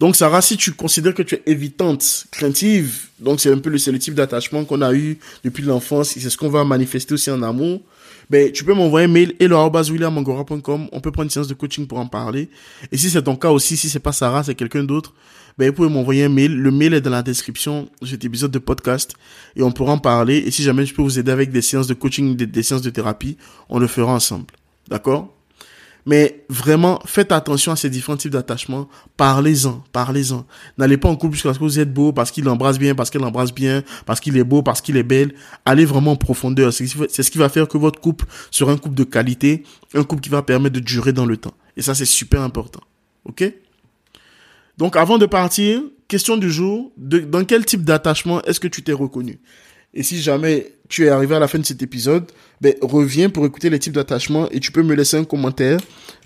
Donc 0.00 0.16
Sarah, 0.16 0.42
si 0.42 0.56
tu 0.56 0.72
considères 0.72 1.14
que 1.14 1.22
tu 1.22 1.36
es 1.36 1.42
évitante, 1.46 2.26
craintive, 2.32 3.10
donc 3.20 3.40
c'est 3.40 3.52
un 3.52 3.58
peu 3.58 3.70
le, 3.70 3.78
le 3.92 3.98
type 4.00 4.14
d'attachement 4.14 4.64
qu'on 4.64 4.82
a 4.82 4.92
eu 4.92 5.18
depuis 5.44 5.62
l'enfance 5.62 6.08
c'est 6.08 6.30
ce 6.30 6.36
qu'on 6.36 6.48
va 6.48 6.64
manifester 6.64 7.14
aussi 7.14 7.30
en 7.30 7.44
amour, 7.44 7.80
ben, 8.30 8.50
tu 8.52 8.64
peux 8.64 8.74
m'envoyer 8.74 9.06
un 9.06 9.10
mail 9.10 9.34
hello.williamangora.com. 9.40 10.88
On 10.92 11.00
peut 11.00 11.10
prendre 11.10 11.24
une 11.26 11.30
séance 11.30 11.48
de 11.48 11.54
coaching 11.54 11.86
pour 11.86 11.98
en 11.98 12.06
parler. 12.06 12.48
Et 12.92 12.96
si 12.96 13.10
c'est 13.10 13.22
ton 13.22 13.36
cas 13.36 13.50
aussi, 13.50 13.76
si 13.76 13.88
c'est 13.88 14.00
pas 14.00 14.12
Sarah, 14.12 14.44
c'est 14.44 14.54
quelqu'un 14.54 14.84
d'autre, 14.84 15.14
ben, 15.58 15.68
vous 15.68 15.74
pouvez 15.74 15.88
m'envoyer 15.88 16.24
un 16.24 16.28
mail. 16.28 16.54
Le 16.56 16.70
mail 16.70 16.94
est 16.94 17.00
dans 17.00 17.10
la 17.10 17.22
description 17.22 17.88
de 18.00 18.06
cet 18.06 18.24
épisode 18.24 18.50
de 18.50 18.58
podcast 18.58 19.14
et 19.56 19.62
on 19.62 19.72
pourra 19.72 19.92
en 19.92 19.98
parler. 19.98 20.38
Et 20.38 20.50
si 20.50 20.62
jamais 20.62 20.86
je 20.86 20.94
peux 20.94 21.02
vous 21.02 21.18
aider 21.18 21.30
avec 21.30 21.50
des 21.50 21.62
séances 21.62 21.86
de 21.86 21.94
coaching, 21.94 22.36
des, 22.36 22.46
des 22.46 22.62
séances 22.62 22.82
de 22.82 22.90
thérapie, 22.90 23.36
on 23.68 23.78
le 23.78 23.86
fera 23.86 24.12
ensemble. 24.12 24.46
D'accord? 24.88 25.33
Mais 26.06 26.44
vraiment, 26.50 27.00
faites 27.06 27.32
attention 27.32 27.72
à 27.72 27.76
ces 27.76 27.88
différents 27.88 28.16
types 28.16 28.30
d'attachements. 28.30 28.88
Parlez-en, 29.16 29.82
parlez-en. 29.92 30.46
N'allez 30.76 30.98
pas 30.98 31.08
en 31.08 31.16
couple 31.16 31.34
jusqu'à 31.34 31.54
ce 31.54 31.58
que 31.58 31.64
vous 31.64 31.78
êtes 31.78 31.92
beau, 31.92 32.12
parce 32.12 32.30
qu'il 32.30 32.48
embrasse 32.48 32.78
bien, 32.78 32.94
parce 32.94 33.08
qu'elle 33.08 33.24
embrasse 33.24 33.54
bien, 33.54 33.82
parce 34.04 34.20
qu'il 34.20 34.36
est 34.36 34.44
beau, 34.44 34.62
parce 34.62 34.80
qu'il 34.80 34.96
est 34.96 35.02
belle. 35.02 35.34
Allez 35.64 35.84
vraiment 35.84 36.12
en 36.12 36.16
profondeur. 36.16 36.72
C'est 36.72 36.86
ce 36.86 37.30
qui 37.30 37.38
va 37.38 37.48
faire 37.48 37.68
que 37.68 37.78
votre 37.78 38.00
couple 38.00 38.26
sera 38.50 38.72
un 38.72 38.76
couple 38.76 38.96
de 38.96 39.04
qualité, 39.04 39.62
un 39.94 40.04
couple 40.04 40.22
qui 40.22 40.30
va 40.30 40.42
permettre 40.42 40.74
de 40.74 40.80
durer 40.80 41.12
dans 41.12 41.26
le 41.26 41.36
temps. 41.38 41.54
Et 41.76 41.82
ça, 41.82 41.94
c'est 41.94 42.04
super 42.04 42.42
important. 42.42 42.80
OK? 43.24 43.44
Donc, 44.76 44.96
avant 44.96 45.18
de 45.18 45.26
partir, 45.26 45.80
question 46.08 46.36
du 46.36 46.50
jour. 46.50 46.92
dans 46.96 47.44
quel 47.44 47.64
type 47.64 47.82
d'attachement 47.82 48.42
est-ce 48.42 48.60
que 48.60 48.68
tu 48.68 48.82
t'es 48.82 48.92
reconnu? 48.92 49.40
Et 49.94 50.02
si 50.02 50.20
jamais 50.20 50.72
tu 50.88 51.06
es 51.06 51.08
arrivé 51.08 51.34
à 51.36 51.38
la 51.38 51.48
fin 51.48 51.58
de 51.58 51.64
cet 51.64 51.82
épisode, 51.82 52.24
ben, 52.60 52.74
reviens 52.82 53.30
pour 53.30 53.46
écouter 53.46 53.70
les 53.70 53.78
types 53.78 53.92
d'attachement 53.92 54.48
et 54.50 54.60
tu 54.60 54.72
peux 54.72 54.82
me 54.82 54.94
laisser 54.94 55.16
un 55.16 55.24
commentaire, 55.24 55.78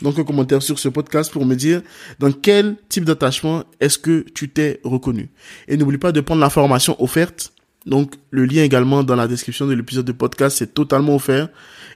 donc 0.02 0.18
un 0.18 0.24
commentaire 0.24 0.62
sur 0.62 0.78
ce 0.78 0.88
podcast 0.88 1.31
pour 1.31 1.44
me 1.44 1.54
dire 1.54 1.83
dans 2.18 2.33
quel 2.33 2.76
type 2.88 3.04
d'attachement 3.04 3.64
est-ce 3.81 3.98
que 3.98 4.24
tu 4.35 4.48
t'es 4.48 4.81
reconnu. 4.85 5.28
Et 5.68 5.76
n'oublie 5.76 5.98
pas 5.98 6.12
de 6.12 6.20
prendre 6.20 6.40
la 6.40 6.50
formation 6.50 7.00
offerte. 7.02 7.52
Donc, 7.87 8.14
le 8.31 8.44
lien 8.44 8.64
également 8.64 9.02
dans 9.04 9.16
la 9.16 9.28
description 9.28 9.66
de 9.66 9.74
l'épisode 9.74 10.04
de 10.04 10.12
podcast, 10.12 10.59
c'est 10.59 10.74
totalement 10.74 11.14
offert 11.14 11.48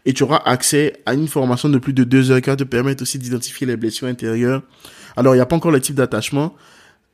et 0.05 0.13
tu 0.13 0.23
auras 0.23 0.43
accès 0.45 0.95
à 1.07 1.15
une 1.15 1.29
formation 1.29 1.69
de 1.69 1.79
plus 1.79 1.93
de 1.93 2.05
deux 2.05 2.31
heures 2.31 2.41
qui 2.41 2.51
va 2.51 2.57
te 2.57 2.65
permettre 2.65 3.03
aussi 3.03 3.19
d'identifier 3.19 3.67
les 3.67 3.77
blessures 3.77 4.09
intérieures. 4.09 4.63
Alors, 5.17 5.35
il 5.35 5.39
n'y 5.39 5.43
a 5.43 5.47
pas 5.47 5.57
encore 5.57 5.71
le 5.71 5.81
type 5.81 5.97
d'attachement, 5.97 6.55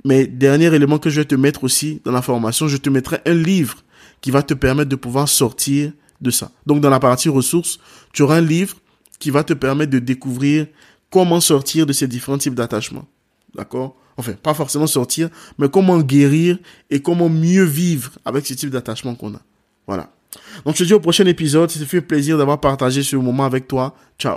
mais 0.05 0.27
dernier 0.27 0.73
élément 0.73 0.99
que 0.99 1.11
je 1.11 1.21
vais 1.21 1.25
te 1.25 1.35
mettre 1.35 1.65
aussi 1.65 2.01
dans 2.05 2.13
la 2.13 2.23
formation, 2.23 2.69
je 2.69 2.77
te 2.77 2.91
mettrai 2.91 3.19
un 3.27 3.35
livre 3.35 3.83
qui 4.21 4.31
va 4.31 4.43
te 4.43 4.55
permettre 4.55 4.89
de 4.89 4.97
pouvoir 4.97 5.29
sortir 5.29 5.93
de 6.21 6.31
ça. 6.31 6.51
Donc 6.67 6.81
dans 6.81 6.91
la 6.91 7.01
partie 7.01 7.29
ressources, 7.29 7.79
tu 8.13 8.23
auras 8.23 8.37
un 8.37 8.41
livre 8.41 8.77
qui 9.19 9.31
va 9.31 9.45
te 9.45 9.53
permettre 9.53 9.93
de 9.93 9.99
découvrir 9.99 10.67
comment 11.11 11.41
sortir 11.41 11.87
de 11.87 11.93
ces 11.93 12.07
différents 12.07 12.39
types 12.39 12.55
d'attachements. 12.55 13.07
D'accord? 13.55 13.97
Enfin, 14.17 14.33
pas 14.33 14.55
forcément 14.55 14.87
sortir, 14.87 15.29
mais 15.59 15.69
comment 15.69 16.01
guérir 16.01 16.59
et 16.91 17.01
comment 17.01 17.29
mieux 17.29 17.65
vivre 17.65 18.13
avec 18.25 18.47
ces 18.47 18.57
types 18.57 18.71
d'attachements 18.71 19.15
qu'on 19.15 19.35
a. 19.35 19.41
Voilà. 19.87 20.11
Donc 20.65 20.75
je 20.75 20.83
te 20.83 20.85
dis 20.85 20.95
au 20.95 21.01
prochain 21.01 21.25
épisode, 21.27 21.71
ça 21.71 21.85
fait 21.87 22.01
plaisir 22.01 22.37
d'avoir 22.37 22.61
partagé 22.61 23.03
ce 23.03 23.17
moment 23.17 23.45
avec 23.45 23.69
toi. 23.69 23.95
Ciao 24.19 24.37